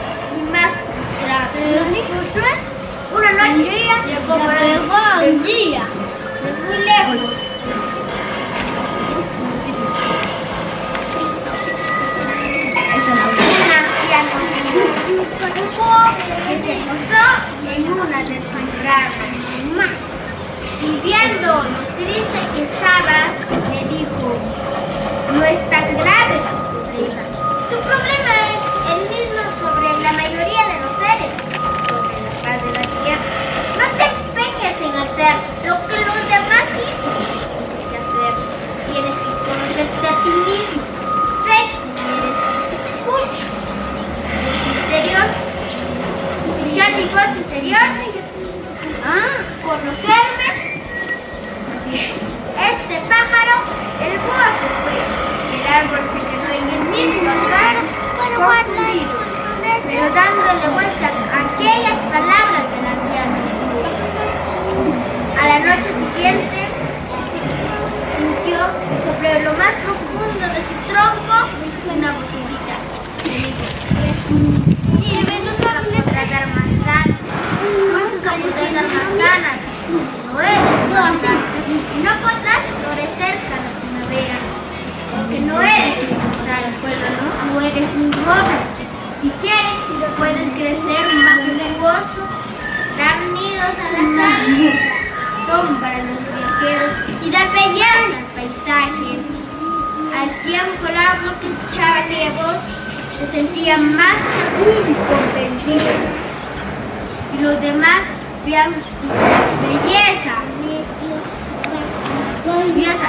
Noche 3.41 3.63
el 5.23 5.43
día 5.43 5.83
de 6.45 6.53
muy 6.67 6.79
lejos. 6.85 7.37
Un 13.49 13.71
anciano 13.81 14.41
que 16.47 16.55
se 16.61 16.75
posó 16.85 17.27
en 17.75 17.83
una 17.93 18.19
desfigurada 18.19 19.21
y 20.83 21.01
viendo 21.03 21.51
lo 21.55 21.81
triste 21.97 22.41
que 22.55 22.63
estaba, 22.65 23.19
le 23.71 23.81
dijo, 23.89 24.29
no 25.33 25.43
es 25.45 25.61
tan 25.71 25.87
grave 25.97 26.20
hacer 35.21 35.37
lo 35.67 35.75
que 35.87 35.97
los 35.97 36.21
demás 36.29 36.65
dicen. 36.73 37.15
Tienes 37.21 37.85
que 37.91 37.97
hacer, 38.01 38.33
tienes 38.91 39.17
que 39.21 39.31
conocerte 39.45 40.07
a 40.09 40.17
ti 40.23 40.31
mismo. 40.49 40.81
Sé 41.45 41.59
quién 41.95 42.17
eres, 42.17 42.81
escucha. 42.89 43.47
Interior, 44.81 45.29
escuchar 46.49 46.91
mi 46.93 47.05
voz 47.05 47.31
interior. 47.37 47.89
Ah, 49.05 49.37
conocerme. 49.63 50.49
Este 52.71 52.97
pájaro, 53.09 53.57
el 54.01 54.15
búho 54.19 54.49
se 54.61 54.69
fue 54.83 54.97
árbol 55.71 56.01
se 56.13 56.19
quedó 56.19 56.49
en 56.51 56.67
el 56.69 56.83
mismo 56.91 57.31
lugar, 57.31 57.77
confundido. 58.19 59.15
pero 59.87 60.05
dándole 60.15 60.69
vueltas 60.75 61.15
a 61.31 61.39
aquellas 61.55 61.99
palabras 62.11 62.50
sobre 69.31 69.45
lo 69.45 69.53
más 69.53 69.75
profundo 69.85 70.43
de 70.43 70.61
su 70.67 70.75
tronco 70.91 71.35
una 71.95 72.11
vocecita. 72.19 72.75
Mire, 74.99 75.23
ven 75.25 75.47
los 75.47 75.61
árboles 75.61 76.05
tragar 76.05 76.49
manzanas. 76.49 77.15
Nunca 77.63 78.31
podrás 78.43 78.75
dar 78.75 78.89
manzanas. 78.91 79.59
No 80.27 80.41
eres 80.41 80.59
no 82.03 82.13
podrás 82.27 82.63
florecer 82.75 83.35
cada 83.47 83.71
primavera. 83.79 84.37
Porque 85.15 85.39
no 85.41 85.61
eres 85.63 86.11
un 86.11 86.31
¿no? 87.21 87.55
No 87.55 87.61
eres 87.61 87.89
un 87.95 88.13
roble. 88.13 88.59
Si 89.23 89.31
quieres, 89.43 89.79
puedes 90.19 90.51
crecer 90.51 91.07
más 91.23 91.39
negocio, 91.39 92.23
dar 92.99 93.21
nidos 93.31 93.75
a 93.79 93.93
las 93.95 94.09
aves, 94.27 94.75
sombra 95.47 95.91
a 95.91 95.99
los 95.99 96.19
viajeros 96.35 97.11
y 97.23 97.31
dar 97.31 97.53
belleza 97.53 98.17
al 98.17 98.25
paisaje. 98.35 99.20
Al 100.21 100.29
tiempo 100.43 100.85
árbol 100.85 101.33
que 101.41 101.47
escuchaba 101.49 102.05
voz 102.37 102.57
se 103.19 103.25
sentía 103.35 103.79
más 103.79 104.19
seguro 104.37 104.81
y 104.83 104.95
convencido. 105.09 105.93
Y 107.39 107.43
los 107.43 107.59
demás 107.63 108.01
veían 108.45 108.71
belleza. 109.63 110.35
Belleza. 112.45 113.09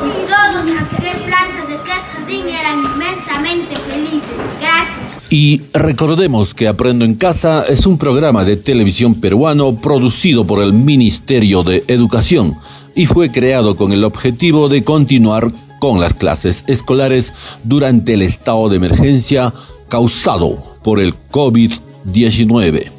Y 0.00 0.10
todos 0.26 0.64
aquellas 0.80 1.16
plantas 1.18 1.68
de 1.68 1.74
aquel 1.74 2.00
jardín 2.14 2.48
eran 2.48 2.78
inmensamente 2.78 3.76
felices. 3.90 4.22
Gracias. 4.58 5.28
Y 5.28 5.60
recordemos 5.74 6.54
que 6.54 6.66
Aprendo 6.66 7.04
en 7.04 7.16
Casa 7.16 7.66
es 7.68 7.84
un 7.84 7.98
programa 7.98 8.44
de 8.44 8.56
televisión 8.56 9.16
peruano 9.16 9.76
producido 9.76 10.46
por 10.46 10.62
el 10.62 10.72
Ministerio 10.72 11.62
de 11.62 11.84
Educación 11.88 12.56
y 12.94 13.04
fue 13.04 13.30
creado 13.30 13.76
con 13.76 13.92
el 13.92 14.02
objetivo 14.02 14.70
de 14.70 14.82
continuar 14.82 15.52
con 15.80 16.00
las 16.00 16.14
clases 16.14 16.64
escolares 16.66 17.32
durante 17.64 18.14
el 18.14 18.22
estado 18.22 18.68
de 18.68 18.76
emergencia 18.76 19.52
causado 19.88 20.62
por 20.82 21.00
el 21.00 21.14
COVID-19. 21.30 22.90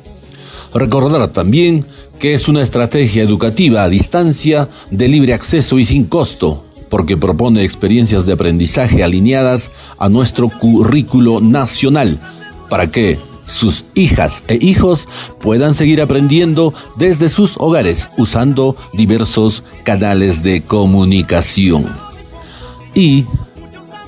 Recordar 0.73 1.27
también 1.29 1.85
que 2.19 2.33
es 2.33 2.47
una 2.47 2.61
estrategia 2.61 3.23
educativa 3.23 3.83
a 3.83 3.89
distancia 3.89 4.67
de 4.91 5.07
libre 5.07 5.33
acceso 5.33 5.79
y 5.79 5.85
sin 5.85 6.05
costo, 6.05 6.65
porque 6.89 7.17
propone 7.17 7.63
experiencias 7.63 8.25
de 8.25 8.33
aprendizaje 8.33 9.03
alineadas 9.03 9.71
a 9.97 10.09
nuestro 10.09 10.49
currículo 10.49 11.39
nacional, 11.39 12.19
para 12.69 12.91
que 12.91 13.17
sus 13.45 13.85
hijas 13.95 14.43
e 14.47 14.59
hijos 14.61 15.07
puedan 15.39 15.73
seguir 15.73 16.01
aprendiendo 16.01 16.73
desde 16.97 17.29
sus 17.29 17.55
hogares 17.57 18.09
usando 18.17 18.75
diversos 18.93 19.63
canales 19.83 20.43
de 20.43 20.61
comunicación. 20.61 22.08
Y 22.99 23.23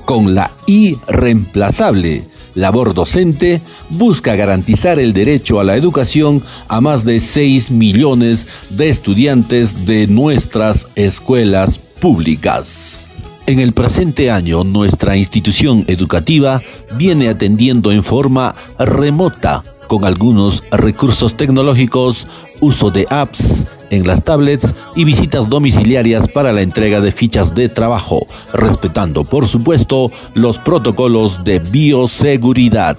con 0.03 0.35
la 0.35 0.51
irreemplazable 0.67 2.25
labor 2.55 2.93
docente, 2.93 3.61
busca 3.89 4.35
garantizar 4.35 4.99
el 4.99 5.13
derecho 5.13 5.61
a 5.61 5.63
la 5.63 5.77
educación 5.77 6.43
a 6.67 6.81
más 6.81 7.05
de 7.05 7.21
6 7.21 7.71
millones 7.71 8.49
de 8.69 8.89
estudiantes 8.89 9.85
de 9.85 10.07
nuestras 10.07 10.89
escuelas 10.95 11.79
públicas. 11.79 13.05
En 13.45 13.61
el 13.61 13.71
presente 13.71 14.29
año, 14.29 14.65
nuestra 14.65 15.15
institución 15.15 15.85
educativa 15.87 16.61
viene 16.97 17.29
atendiendo 17.29 17.93
en 17.93 18.03
forma 18.03 18.55
remota 18.77 19.63
con 19.87 20.03
algunos 20.03 20.63
recursos 20.69 21.35
tecnológicos, 21.35 22.27
uso 22.61 22.89
de 22.89 23.05
apps 23.09 23.67
en 23.89 24.07
las 24.07 24.23
tablets 24.23 24.73
y 24.95 25.03
visitas 25.03 25.49
domiciliarias 25.49 26.29
para 26.29 26.53
la 26.53 26.61
entrega 26.61 27.01
de 27.01 27.11
fichas 27.11 27.53
de 27.53 27.67
trabajo, 27.67 28.25
respetando 28.53 29.25
por 29.25 29.47
supuesto 29.47 30.11
los 30.33 30.57
protocolos 30.57 31.43
de 31.43 31.59
bioseguridad. 31.59 32.97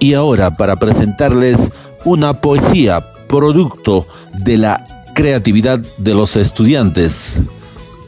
Y 0.00 0.14
ahora 0.14 0.56
para 0.56 0.76
presentarles 0.76 1.70
una 2.04 2.40
poesía 2.40 3.12
producto 3.28 4.06
de 4.32 4.58
la 4.58 4.84
creatividad 5.14 5.78
de 5.98 6.14
los 6.14 6.36
estudiantes 6.36 7.38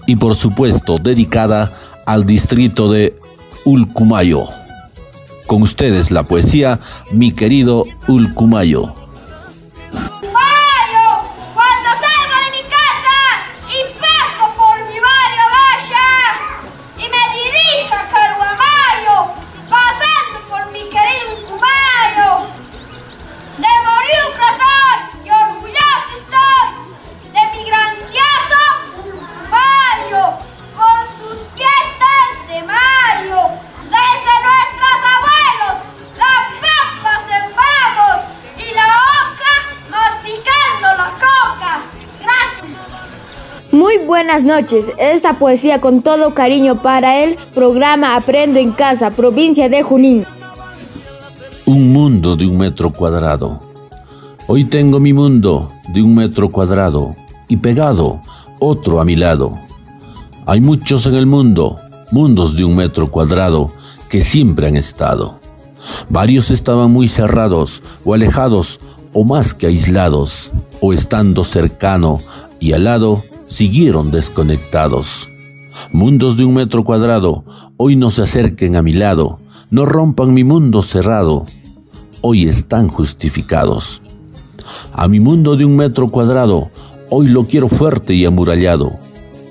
y 0.07 0.17
por 0.17 0.35
supuesto 0.35 0.99
dedicada 0.99 1.73
al 2.05 2.27
distrito 2.27 2.91
de 2.91 3.15
Ulcumayo. 3.65 4.47
Con 5.47 5.63
ustedes 5.63 6.11
la 6.11 6.25
poesía, 6.25 6.81
mi 7.13 7.31
querido 7.31 7.85
Ulcumayo. 8.09 9.04
Buenas 44.35 44.63
noches. 44.63 44.87
Esta 44.99 45.39
poesía 45.39 45.81
con 45.81 46.03
todo 46.03 46.35
cariño 46.35 46.83
para 46.83 47.23
el 47.23 47.37
programa 47.55 48.17
Aprendo 48.17 48.59
en 48.59 48.73
Casa, 48.73 49.11
provincia 49.11 49.69
de 49.69 49.85
Junín. 49.85 50.25
Un 51.67 51.93
mundo 51.93 52.35
de 52.35 52.45
un 52.45 52.57
metro 52.57 52.93
cuadrado. 52.93 53.61
Hoy 54.49 54.65
tengo 54.65 54.99
mi 54.99 55.13
mundo 55.13 55.71
de 55.89 56.03
un 56.03 56.17
metro 56.17 56.51
cuadrado 56.51 57.15
y 57.47 57.59
pegado 57.59 58.23
otro 58.59 59.01
a 59.01 59.05
mi 59.05 59.15
lado. 59.15 59.57
Hay 60.47 60.61
muchos 60.61 61.07
en 61.07 61.15
el 61.15 61.27
mundo, 61.27 61.79
mundos 62.11 62.57
de 62.57 62.65
un 62.65 62.75
metro 62.75 63.13
cuadrado, 63.13 63.71
que 64.09 64.21
siempre 64.21 64.67
han 64.67 64.75
estado. 64.75 65.39
Varios 66.09 66.51
estaban 66.51 66.91
muy 66.91 67.07
cerrados 67.07 67.85
o 68.05 68.15
alejados 68.15 68.81
o 69.13 69.23
más 69.23 69.55
que 69.55 69.69
aislados, 69.69 70.51
o 70.81 70.93
estando 70.93 71.45
cercano 71.45 72.21
y 72.59 72.73
al 72.73 72.83
lado, 72.83 73.23
siguieron 73.55 74.11
desconectados. 74.11 75.31
Mundos 75.93 76.37
de 76.37 76.45
un 76.45 76.55
metro 76.55 76.83
cuadrado, 76.83 77.45
hoy 77.77 77.95
no 77.95 78.11
se 78.11 78.23
acerquen 78.23 78.75
a 78.75 78.83
mi 78.83 78.93
lado, 78.93 79.39
no 79.71 79.85
rompan 79.85 80.35
mi 80.35 80.43
mundo 80.43 80.83
cerrado, 80.83 81.47
hoy 82.21 82.49
están 82.49 82.89
justificados. 82.89 84.03
A 84.93 85.07
mi 85.07 85.21
mundo 85.21 85.55
de 85.55 85.65
un 85.65 85.77
metro 85.77 86.09
cuadrado, 86.09 86.69
hoy 87.11 87.29
lo 87.29 87.47
quiero 87.47 87.69
fuerte 87.69 88.13
y 88.15 88.25
amurallado. 88.25 88.99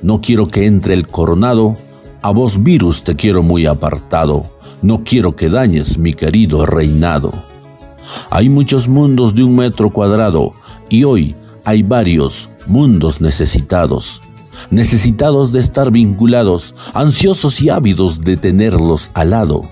No 0.02 0.20
quiero 0.20 0.50
que 0.50 0.66
entre 0.66 0.96
el 0.96 1.08
coronado, 1.08 1.78
a 2.22 2.32
vos 2.32 2.62
virus 2.62 3.06
te 3.06 3.16
quiero 3.16 3.42
muy 3.42 3.66
apartado, 3.68 4.44
no 4.82 5.06
quiero 5.06 5.38
que 5.38 5.48
dañes 5.48 5.98
mi 5.98 6.14
querido 6.14 6.66
reinado. 6.66 7.32
Hay 8.30 8.50
muchos 8.50 8.90
mundos 8.90 9.34
de 9.34 9.46
un 9.46 9.56
metro 9.56 9.92
cuadrado 9.92 10.52
y 10.90 11.06
hoy 11.06 11.36
hay 11.64 11.84
varios 11.84 12.50
mundos 12.68 13.22
necesitados, 13.22 14.22
necesitados 14.70 15.52
de 15.52 15.60
estar 15.60 15.92
vinculados, 15.92 16.76
ansiosos 16.94 17.62
y 17.62 17.70
ávidos 17.70 18.22
de 18.22 18.38
tenerlos 18.38 19.12
al 19.14 19.32
lado 19.32 19.64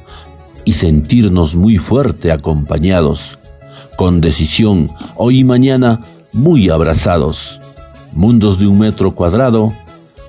y 0.66 0.74
sentirnos 0.74 1.56
muy 1.56 1.78
fuerte 1.78 2.32
acompañados, 2.32 3.40
con 3.98 4.22
decisión 4.22 4.90
hoy 5.16 5.40
y 5.40 5.44
mañana 5.44 6.02
muy 6.34 6.70
abrazados. 6.70 7.62
Mundos 8.14 8.60
de 8.60 8.68
un 8.68 8.80
metro 8.80 9.16
cuadrado, 9.16 9.74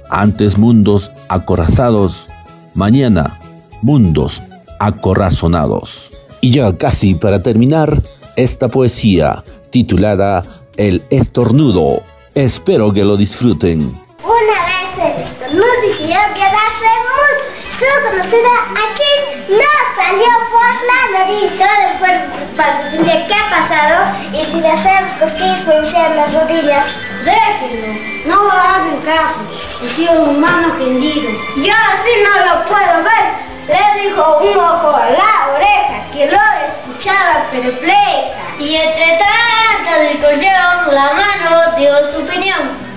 antes 0.09 0.57
mundos 0.57 1.11
acorazados, 1.29 2.29
mañana 2.75 3.41
mundos 3.83 4.43
acorazonados. 4.79 6.13
Y 6.41 6.51
ya 6.51 6.77
casi 6.77 7.15
para 7.15 7.43
terminar 7.43 8.03
esta 8.37 8.69
poesía 8.69 9.43
titulada 9.71 10.45
El 10.77 11.03
estornudo 11.11 12.03
Espero 12.35 12.91
que 12.91 13.05
lo 13.05 13.19
disfruten. 13.19 13.93
Una 14.25 14.57
vez 14.65 15.05
el 15.05 15.23
estornudo 15.23 15.67
decidió 15.83 16.17
quedarse 16.33 16.89
muy 17.13 17.33
conocida 18.09 18.55
aquí. 18.73 19.13
No 19.51 19.73
salió 19.95 20.31
por 20.51 20.71
la 20.89 21.19
nariz, 21.19 21.53
todo 21.59 21.77
el 21.91 21.99
cuerpo 21.99 22.33
de 23.05 23.27
qué 23.27 23.35
ha 23.35 23.51
pasado 23.51 24.17
y 24.33 24.47
si 24.47 24.61
le 24.63 24.67
hacemos 24.67 25.13
cosquillas 25.21 25.95
en 25.95 26.17
las 26.17 26.33
rodillas. 26.33 26.87
Déjenlo, 27.23 28.01
no 28.25 28.45
lo 28.45 28.51
hagan 28.51 28.97
caso, 29.05 29.41
es 29.85 29.99
un 30.09 30.37
humano 30.37 30.73
tendido. 30.79 31.31
Yo 31.57 31.75
así 31.75 32.13
no 32.25 32.47
lo 32.47 32.65
puedo 32.65 33.05
ver, 33.05 33.27
le 33.69 34.09
dijo 34.09 34.39
un 34.39 34.57
ojo 34.57 34.97
a 34.97 35.11
la 35.11 35.53
oreja 35.55 36.11
que 36.11 36.31
lo 36.31 36.39
escuchaba 37.03 37.51
perpleja. 37.51 38.31
Y 38.61 38.77
entre 38.77 39.19
tanta 39.19 39.99
discusión, 40.03 40.95
la 40.95 41.11
mano 41.13 41.77
dio 41.77 42.13
su 42.13 42.23
opinión. 42.23 42.93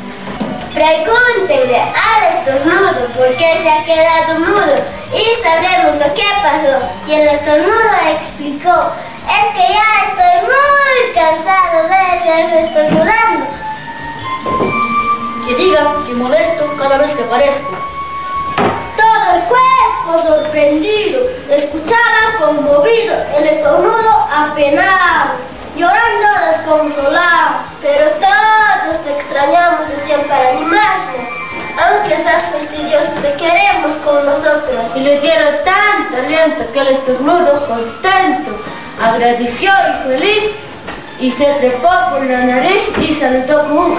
Pregúntele 0.74 1.80
al 1.80 2.38
estornudo 2.38 3.08
por 3.16 3.30
qué 3.38 3.62
se 3.64 3.70
ha 3.70 3.84
quedado 3.86 4.40
mudo 4.40 4.76
y 5.14 5.44
sabremos 5.44 5.96
lo 5.96 6.14
que 6.14 6.24
pasó. 6.44 6.86
Y 7.08 7.14
el 7.14 7.28
estornudo 7.30 7.90
explicó, 8.12 8.92
es 9.26 9.54
que 9.56 9.74
ya 9.74 9.90
estoy 10.10 10.38
muy 10.52 11.14
cansado 11.16 11.88
de 11.88 12.18
estar 12.18 12.64
estornudando. 12.66 13.46
Que 15.48 15.56
diga 15.56 15.94
que 16.06 16.14
molesto 16.14 16.78
cada 16.78 16.98
vez 16.98 17.16
que 17.16 17.24
aparezco. 17.24 17.95
El 19.34 19.42
cuerpo 19.44 20.28
sorprendido, 20.28 21.22
escuchaba 21.50 22.38
conmovido 22.40 23.16
el 23.38 23.44
estornudo 23.44 24.28
apenado, 24.32 25.32
llorando 25.76 26.28
desconsolado, 26.52 27.56
pero 27.82 28.12
todos 28.12 29.04
te 29.04 29.12
extrañamos 29.18 29.90
decían 29.90 30.22
para 30.28 30.50
animarnos. 30.50 31.26
Aunque 31.78 32.16
seas 32.24 32.44
fastidioso, 32.44 33.12
te 33.22 33.34
queremos 33.34 33.98
con 34.06 34.26
nosotros. 34.26 34.86
Y 34.96 35.00
le 35.00 35.20
dieron 35.20 35.56
tanto 35.66 36.18
aliento 36.24 36.72
que 36.72 36.80
el 36.80 36.88
estornudo 36.88 37.68
contento, 37.68 38.52
agradeció 39.02 39.72
y 39.72 40.08
feliz, 40.08 40.52
y 41.20 41.32
se 41.32 41.46
trepó 41.46 41.90
por 42.12 42.24
la 42.26 42.40
nariz 42.40 42.84
y 43.02 43.16
saltó 43.16 43.64
como 43.68 43.82
un 43.82 43.98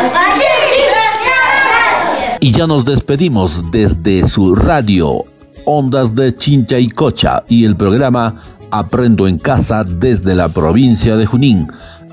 Y 2.47 2.53
ya 2.53 2.69
nos 2.69 2.85
despedimos 2.85 3.73
desde 3.73 4.25
su 4.25 4.55
radio, 4.55 5.25
Ondas 5.65 6.15
de 6.15 6.33
Chincha 6.33 6.79
y 6.79 6.87
Cocha, 6.87 7.43
y 7.49 7.65
el 7.65 7.75
programa 7.75 8.37
Aprendo 8.71 9.27
en 9.27 9.37
Casa 9.37 9.83
desde 9.83 10.37
la 10.37 10.49
provincia 10.49 11.17
de 11.17 11.27
Junín 11.27 11.67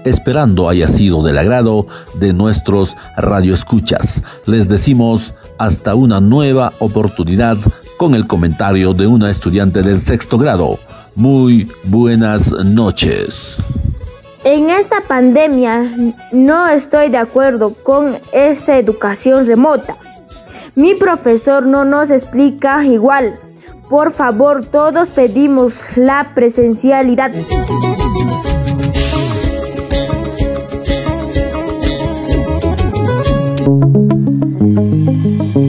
esperando 0.03 0.67
haya 0.67 0.87
sido 0.87 1.21
del 1.21 1.37
agrado 1.37 1.85
de 2.15 2.33
nuestros 2.33 2.97
radioescuchas. 3.15 4.23
Les 4.47 4.67
decimos 4.67 5.35
hasta 5.59 5.93
una 5.93 6.19
nueva 6.19 6.73
oportunidad 6.79 7.57
con 7.97 8.15
el 8.15 8.25
comentario 8.25 8.95
de 8.95 9.05
una 9.05 9.29
estudiante 9.29 9.83
del 9.83 10.01
sexto 10.01 10.39
grado. 10.39 10.79
Muy 11.13 11.71
buenas 11.83 12.51
noches. 12.51 13.57
En 14.43 14.71
esta 14.71 14.99
pandemia 15.07 16.15
no 16.31 16.67
estoy 16.67 17.09
de 17.09 17.17
acuerdo 17.17 17.75
con 17.75 18.17
esta 18.33 18.79
educación 18.79 19.45
remota. 19.45 19.95
Mi 20.75 20.95
profesor 20.95 21.67
no 21.67 21.85
nos 21.85 22.09
explica 22.09 22.83
igual. 22.83 23.39
Por 23.89 24.11
favor, 24.11 24.65
todos 24.65 25.09
pedimos 25.09 25.95
la 25.95 26.31
presencialidad. 26.33 27.31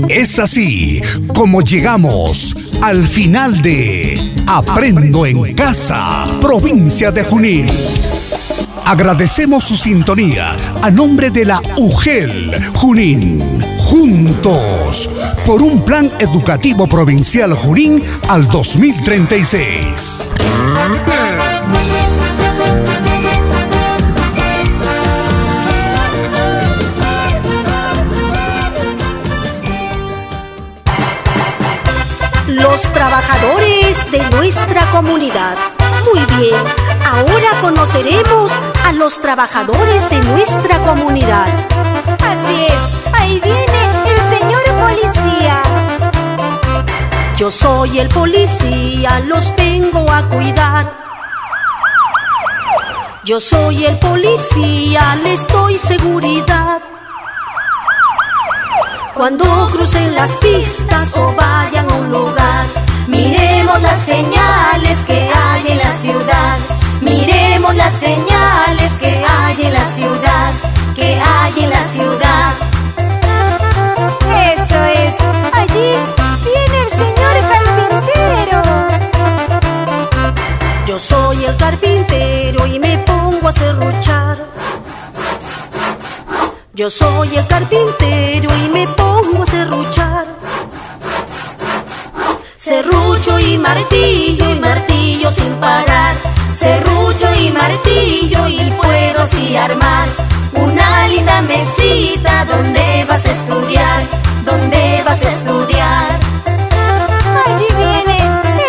Es 0.09 0.39
así 0.39 1.03
como 1.35 1.61
llegamos 1.61 2.73
al 2.81 3.03
final 3.03 3.61
de 3.61 4.33
Aprendo 4.47 5.27
en 5.27 5.55
Casa, 5.55 6.27
provincia 6.41 7.11
de 7.11 7.25
Junín. 7.25 7.67
Agradecemos 8.87 9.65
su 9.65 9.77
sintonía 9.77 10.55
a 10.83 10.91
nombre 10.91 11.31
de 11.31 11.47
la 11.47 11.61
UGEL 11.77 12.55
Junín. 12.75 13.63
Juntos 13.79 15.11
por 15.47 15.63
un 15.63 15.83
plan 15.83 16.13
educativo 16.19 16.87
provincial 16.87 17.55
Junín 17.55 18.03
al 18.29 18.47
2036. 18.47 20.29
Los 32.49 32.83
trabajadores 32.93 34.11
de 34.11 34.31
nuestra 34.31 34.91
comunidad. 34.91 35.57
Muy 36.05 36.21
bien, 36.37 36.63
ahora 37.05 37.61
conoceremos 37.61 38.53
a 38.85 38.93
los 38.93 39.21
trabajadores 39.21 40.09
de 40.11 40.19
nuestra 40.21 40.79
comunidad. 40.83 41.49
Así 42.21 42.67
ahí 43.15 43.41
viene 43.41 43.81
el 44.07 44.39
señor 44.39 44.63
policía. 44.85 45.63
Yo 47.37 47.51
soy 47.51 47.99
el 47.99 48.09
policía, 48.09 49.21
los 49.21 49.55
vengo 49.57 50.11
a 50.11 50.23
cuidar. 50.29 50.93
Yo 53.25 53.41
soy 53.41 53.87
el 53.87 53.99
policía, 53.99 55.17
les 55.23 55.47
doy 55.49 55.79
seguridad. 55.79 56.83
Cuando 59.15 59.45
crucen 59.73 60.15
las 60.15 60.37
pistas 60.37 61.17
o 61.17 61.33
vayan 61.35 61.91
a 61.91 61.95
un 61.95 62.11
lugar, 62.11 62.67
miremos 63.15 63.81
las 63.83 64.01
señales 64.01 65.05
que 65.05 65.31
hay 65.43 65.73
en 65.73 65.79
la 65.79 65.95
ciudad. 65.99 66.59
Miremos 67.01 67.75
las 67.75 67.95
señales 67.95 68.99
que 68.99 69.25
hay 69.25 69.67
en 69.67 69.73
la 69.73 69.87
ciudad, 69.87 70.53
que 70.95 71.21
hay 71.21 71.55
en 71.65 71.71
la 71.71 71.85
ciudad. 71.85 72.53
Eso 74.53 74.79
es, 75.03 75.15
allí 75.61 75.91
viene 76.49 76.77
el 76.85 76.91
señor 77.03 77.35
carpintero. 77.53 78.63
Yo 80.87 80.99
soy 80.99 81.45
el 81.45 81.57
carpintero 81.57 82.67
y 82.67 82.79
me 82.79 82.99
pongo 82.99 83.49
a 83.49 83.53
serruchar. 83.53 84.37
Yo 86.75 86.91
soy 86.91 87.37
el 87.37 87.47
carpintero 87.47 88.51
y 88.65 88.69
me 88.69 88.87
pongo 88.89 89.43
a 89.43 89.47
serruchar. 89.47 90.14
Serrucho 92.65 93.39
y 93.39 93.59
martillo 93.59 94.49
y 94.49 94.59
martillo 94.59 95.31
sin 95.31 95.53
parar. 95.57 96.15
Serrucho 96.57 97.27
y 97.35 97.51
martillo 97.51 98.49
y 98.49 98.71
puedo 98.71 99.21
así 99.21 99.55
armar 99.55 100.09
una 100.55 101.07
linda 101.09 101.43
mesita 101.43 102.47
donde 102.47 103.05
vas 103.07 103.27
a 103.27 103.33
estudiar, 103.33 104.03
donde 104.47 105.03
vas 105.05 105.23
a 105.27 105.29
estudiar. 105.29 106.19
Allí 107.45 107.67
viene 107.77 108.17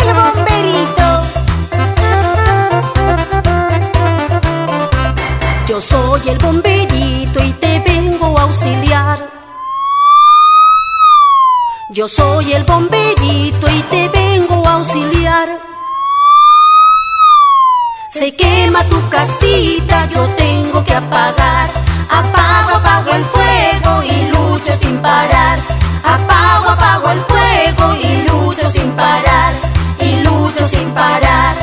el 0.02 0.12
bomberito. 0.20 1.22
Yo 5.66 5.80
soy 5.80 6.20
el 6.28 6.36
bomberito 6.36 7.42
y 7.42 7.52
te 7.54 7.80
vengo 7.80 8.38
a 8.38 8.42
auxiliar. 8.42 9.35
Yo 11.96 12.06
soy 12.06 12.52
el 12.52 12.62
bomberito 12.64 13.66
y 13.70 13.82
te 13.84 14.08
vengo 14.10 14.68
a 14.68 14.74
auxiliar. 14.74 15.48
Se 18.10 18.36
quema 18.36 18.84
tu 18.84 19.08
casita, 19.08 20.06
yo 20.12 20.26
tengo 20.36 20.84
que 20.84 20.92
apagar. 20.94 21.70
Apago, 22.10 22.76
apago 22.76 23.10
el 23.12 23.24
fuego 23.24 24.02
y 24.02 24.28
lucho 24.30 24.76
sin 24.78 24.98
parar. 24.98 25.58
Apago, 26.04 26.68
apago 26.68 27.10
el 27.12 27.20
fuego 27.30 27.94
y 27.94 28.28
lucho 28.28 28.70
sin 28.70 28.90
parar. 28.92 29.54
Y 29.98 30.16
lucho 30.16 30.68
sin 30.68 30.90
parar. 30.90 31.54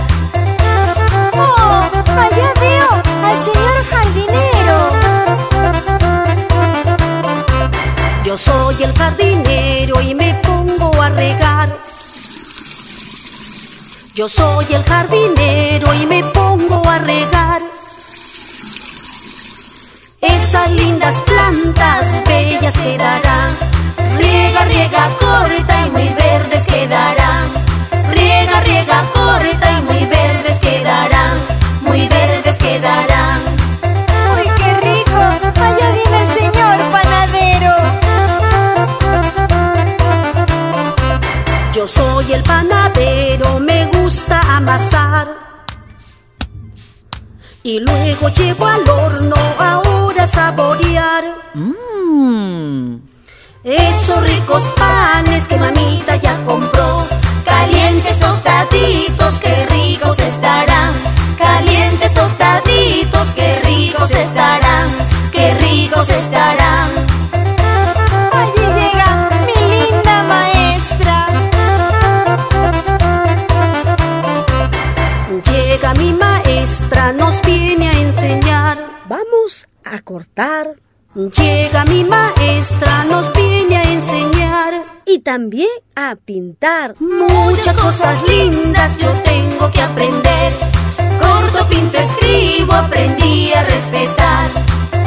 Oh, 1.34 1.90
allá 2.26 2.54
veo 2.60 2.90
al 3.30 3.38
señor 3.46 3.78
jardinero. 3.92 4.80
Yo 8.26 8.36
soy 8.36 8.84
el 8.84 8.94
jardinero 8.98 10.02
y 10.02 10.16
me 10.16 10.23
Yo 14.16 14.30
soy 14.30 14.68
el 14.70 14.84
jardinero 14.84 15.92
y 15.96 16.06
me 16.06 16.24
pongo 16.26 16.88
a 16.88 17.00
regar. 17.00 17.64
Esas 20.22 20.70
lindas 20.72 21.20
plantas 21.22 22.22
bellas 22.24 22.78
quedarán. 22.78 23.56
Riega, 24.16 24.66
riega, 24.66 25.10
corta 25.20 25.88
y 25.88 25.90
muy 25.90 26.10
verdes 26.10 26.64
quedarán. 26.68 27.48
Riega, 28.12 28.62
riega, 28.62 29.04
corta 29.16 29.80
y 29.80 29.82
muy 29.82 30.06
verdes 30.06 30.60
quedarán. 30.60 31.40
Muy 31.82 32.08
verdes 32.08 32.60
quedarán. 32.60 33.53
Yo 41.74 41.88
soy 41.88 42.32
el 42.32 42.44
panadero, 42.44 43.60
me 43.60 43.88
gusta 43.88 44.40
amasar. 44.58 45.28
Y 47.64 47.80
luego 47.80 48.30
llevo 48.30 48.68
al 48.68 48.88
horno 48.88 49.36
ahora 49.58 50.24
a 50.24 50.28
saborear. 50.28 51.24
Mmm. 51.56 52.98
Esos 53.64 54.22
ricos 54.22 54.62
panes 54.78 55.48
que 55.48 55.58
mamita 55.58 56.16
ya 56.18 56.46
compró. 56.46 57.08
Calientes 57.44 58.20
tostaditos, 58.20 59.42
qué 59.42 59.66
ricos 59.66 60.20
estarán. 60.20 60.94
Calientes 61.40 62.14
tostaditos, 62.14 63.30
qué 63.34 63.60
ricos 63.64 64.12
estarán. 64.12 64.90
Qué 65.32 65.56
ricos 65.56 66.08
estarán. 66.10 67.13
A 79.84 80.00
cortar. 80.00 80.76
Llega 81.16 81.86
mi 81.86 82.04
maestra, 82.04 83.04
nos 83.04 83.32
viene 83.34 83.78
a 83.78 83.92
enseñar 83.92 84.74
y 85.06 85.20
también 85.20 85.70
a 85.96 86.16
pintar. 86.16 86.96
Muchas 87.00 87.78
cosas 87.78 88.16
lindas 88.28 88.98
yo 88.98 89.12
tengo 89.24 89.70
que 89.72 89.82
aprender. 89.82 90.52
Corto, 91.22 91.68
pinto, 91.70 91.98
escribo, 91.98 92.74
aprendí 92.74 93.54
a 93.54 93.64
respetar. 93.64 94.50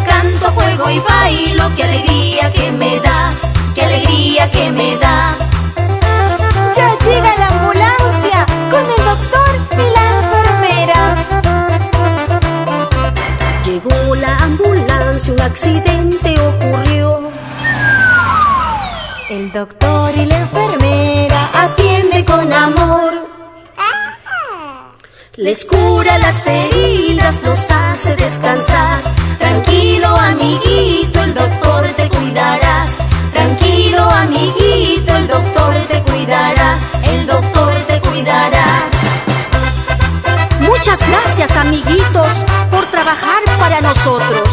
Canto, 0.06 0.46
juego 0.52 0.90
y 0.90 1.00
bailo, 1.00 1.74
qué 1.74 1.82
alegría 1.82 2.52
que 2.52 2.70
me 2.70 3.00
da, 3.00 3.32
qué 3.74 3.82
alegría 3.82 4.50
que 4.50 4.70
me 4.70 4.96
da. 4.96 5.34
Ya 6.76 6.96
llega 7.04 7.36
la 7.36 7.48
ambulancia 7.48 8.25
Llegó 13.76 14.14
la 14.14 14.38
ambulancia, 14.38 15.34
un 15.34 15.40
accidente 15.42 16.34
ocurrió. 16.40 17.30
El 19.28 19.52
doctor 19.52 20.12
y 20.16 20.24
la 20.24 20.38
enfermera 20.38 21.50
atiende 21.52 22.24
con 22.24 22.50
amor. 22.54 23.12
Les 25.36 25.62
cura 25.66 26.16
las 26.16 26.46
heridas, 26.46 27.34
los 27.44 27.70
hace 27.70 28.16
descansar. 28.16 28.98
Tranquilo, 29.38 30.08
amiguito, 30.16 31.22
el 31.22 31.34
doctor 31.34 31.86
te 31.98 32.08
cuidará. 32.08 32.86
Tranquilo, 33.34 34.10
amiguito, 34.10 35.16
el 35.16 35.28
doctor 35.28 35.74
te 35.90 36.00
cuidará. 36.00 36.78
El 37.04 37.26
doctor 37.26 37.74
te 37.86 38.00
cuidará. 38.00 38.95
Muchas 40.76 41.08
gracias, 41.08 41.56
amiguitos, 41.56 42.44
por 42.70 42.86
trabajar 42.88 43.42
para 43.58 43.80
nosotros. 43.80 44.46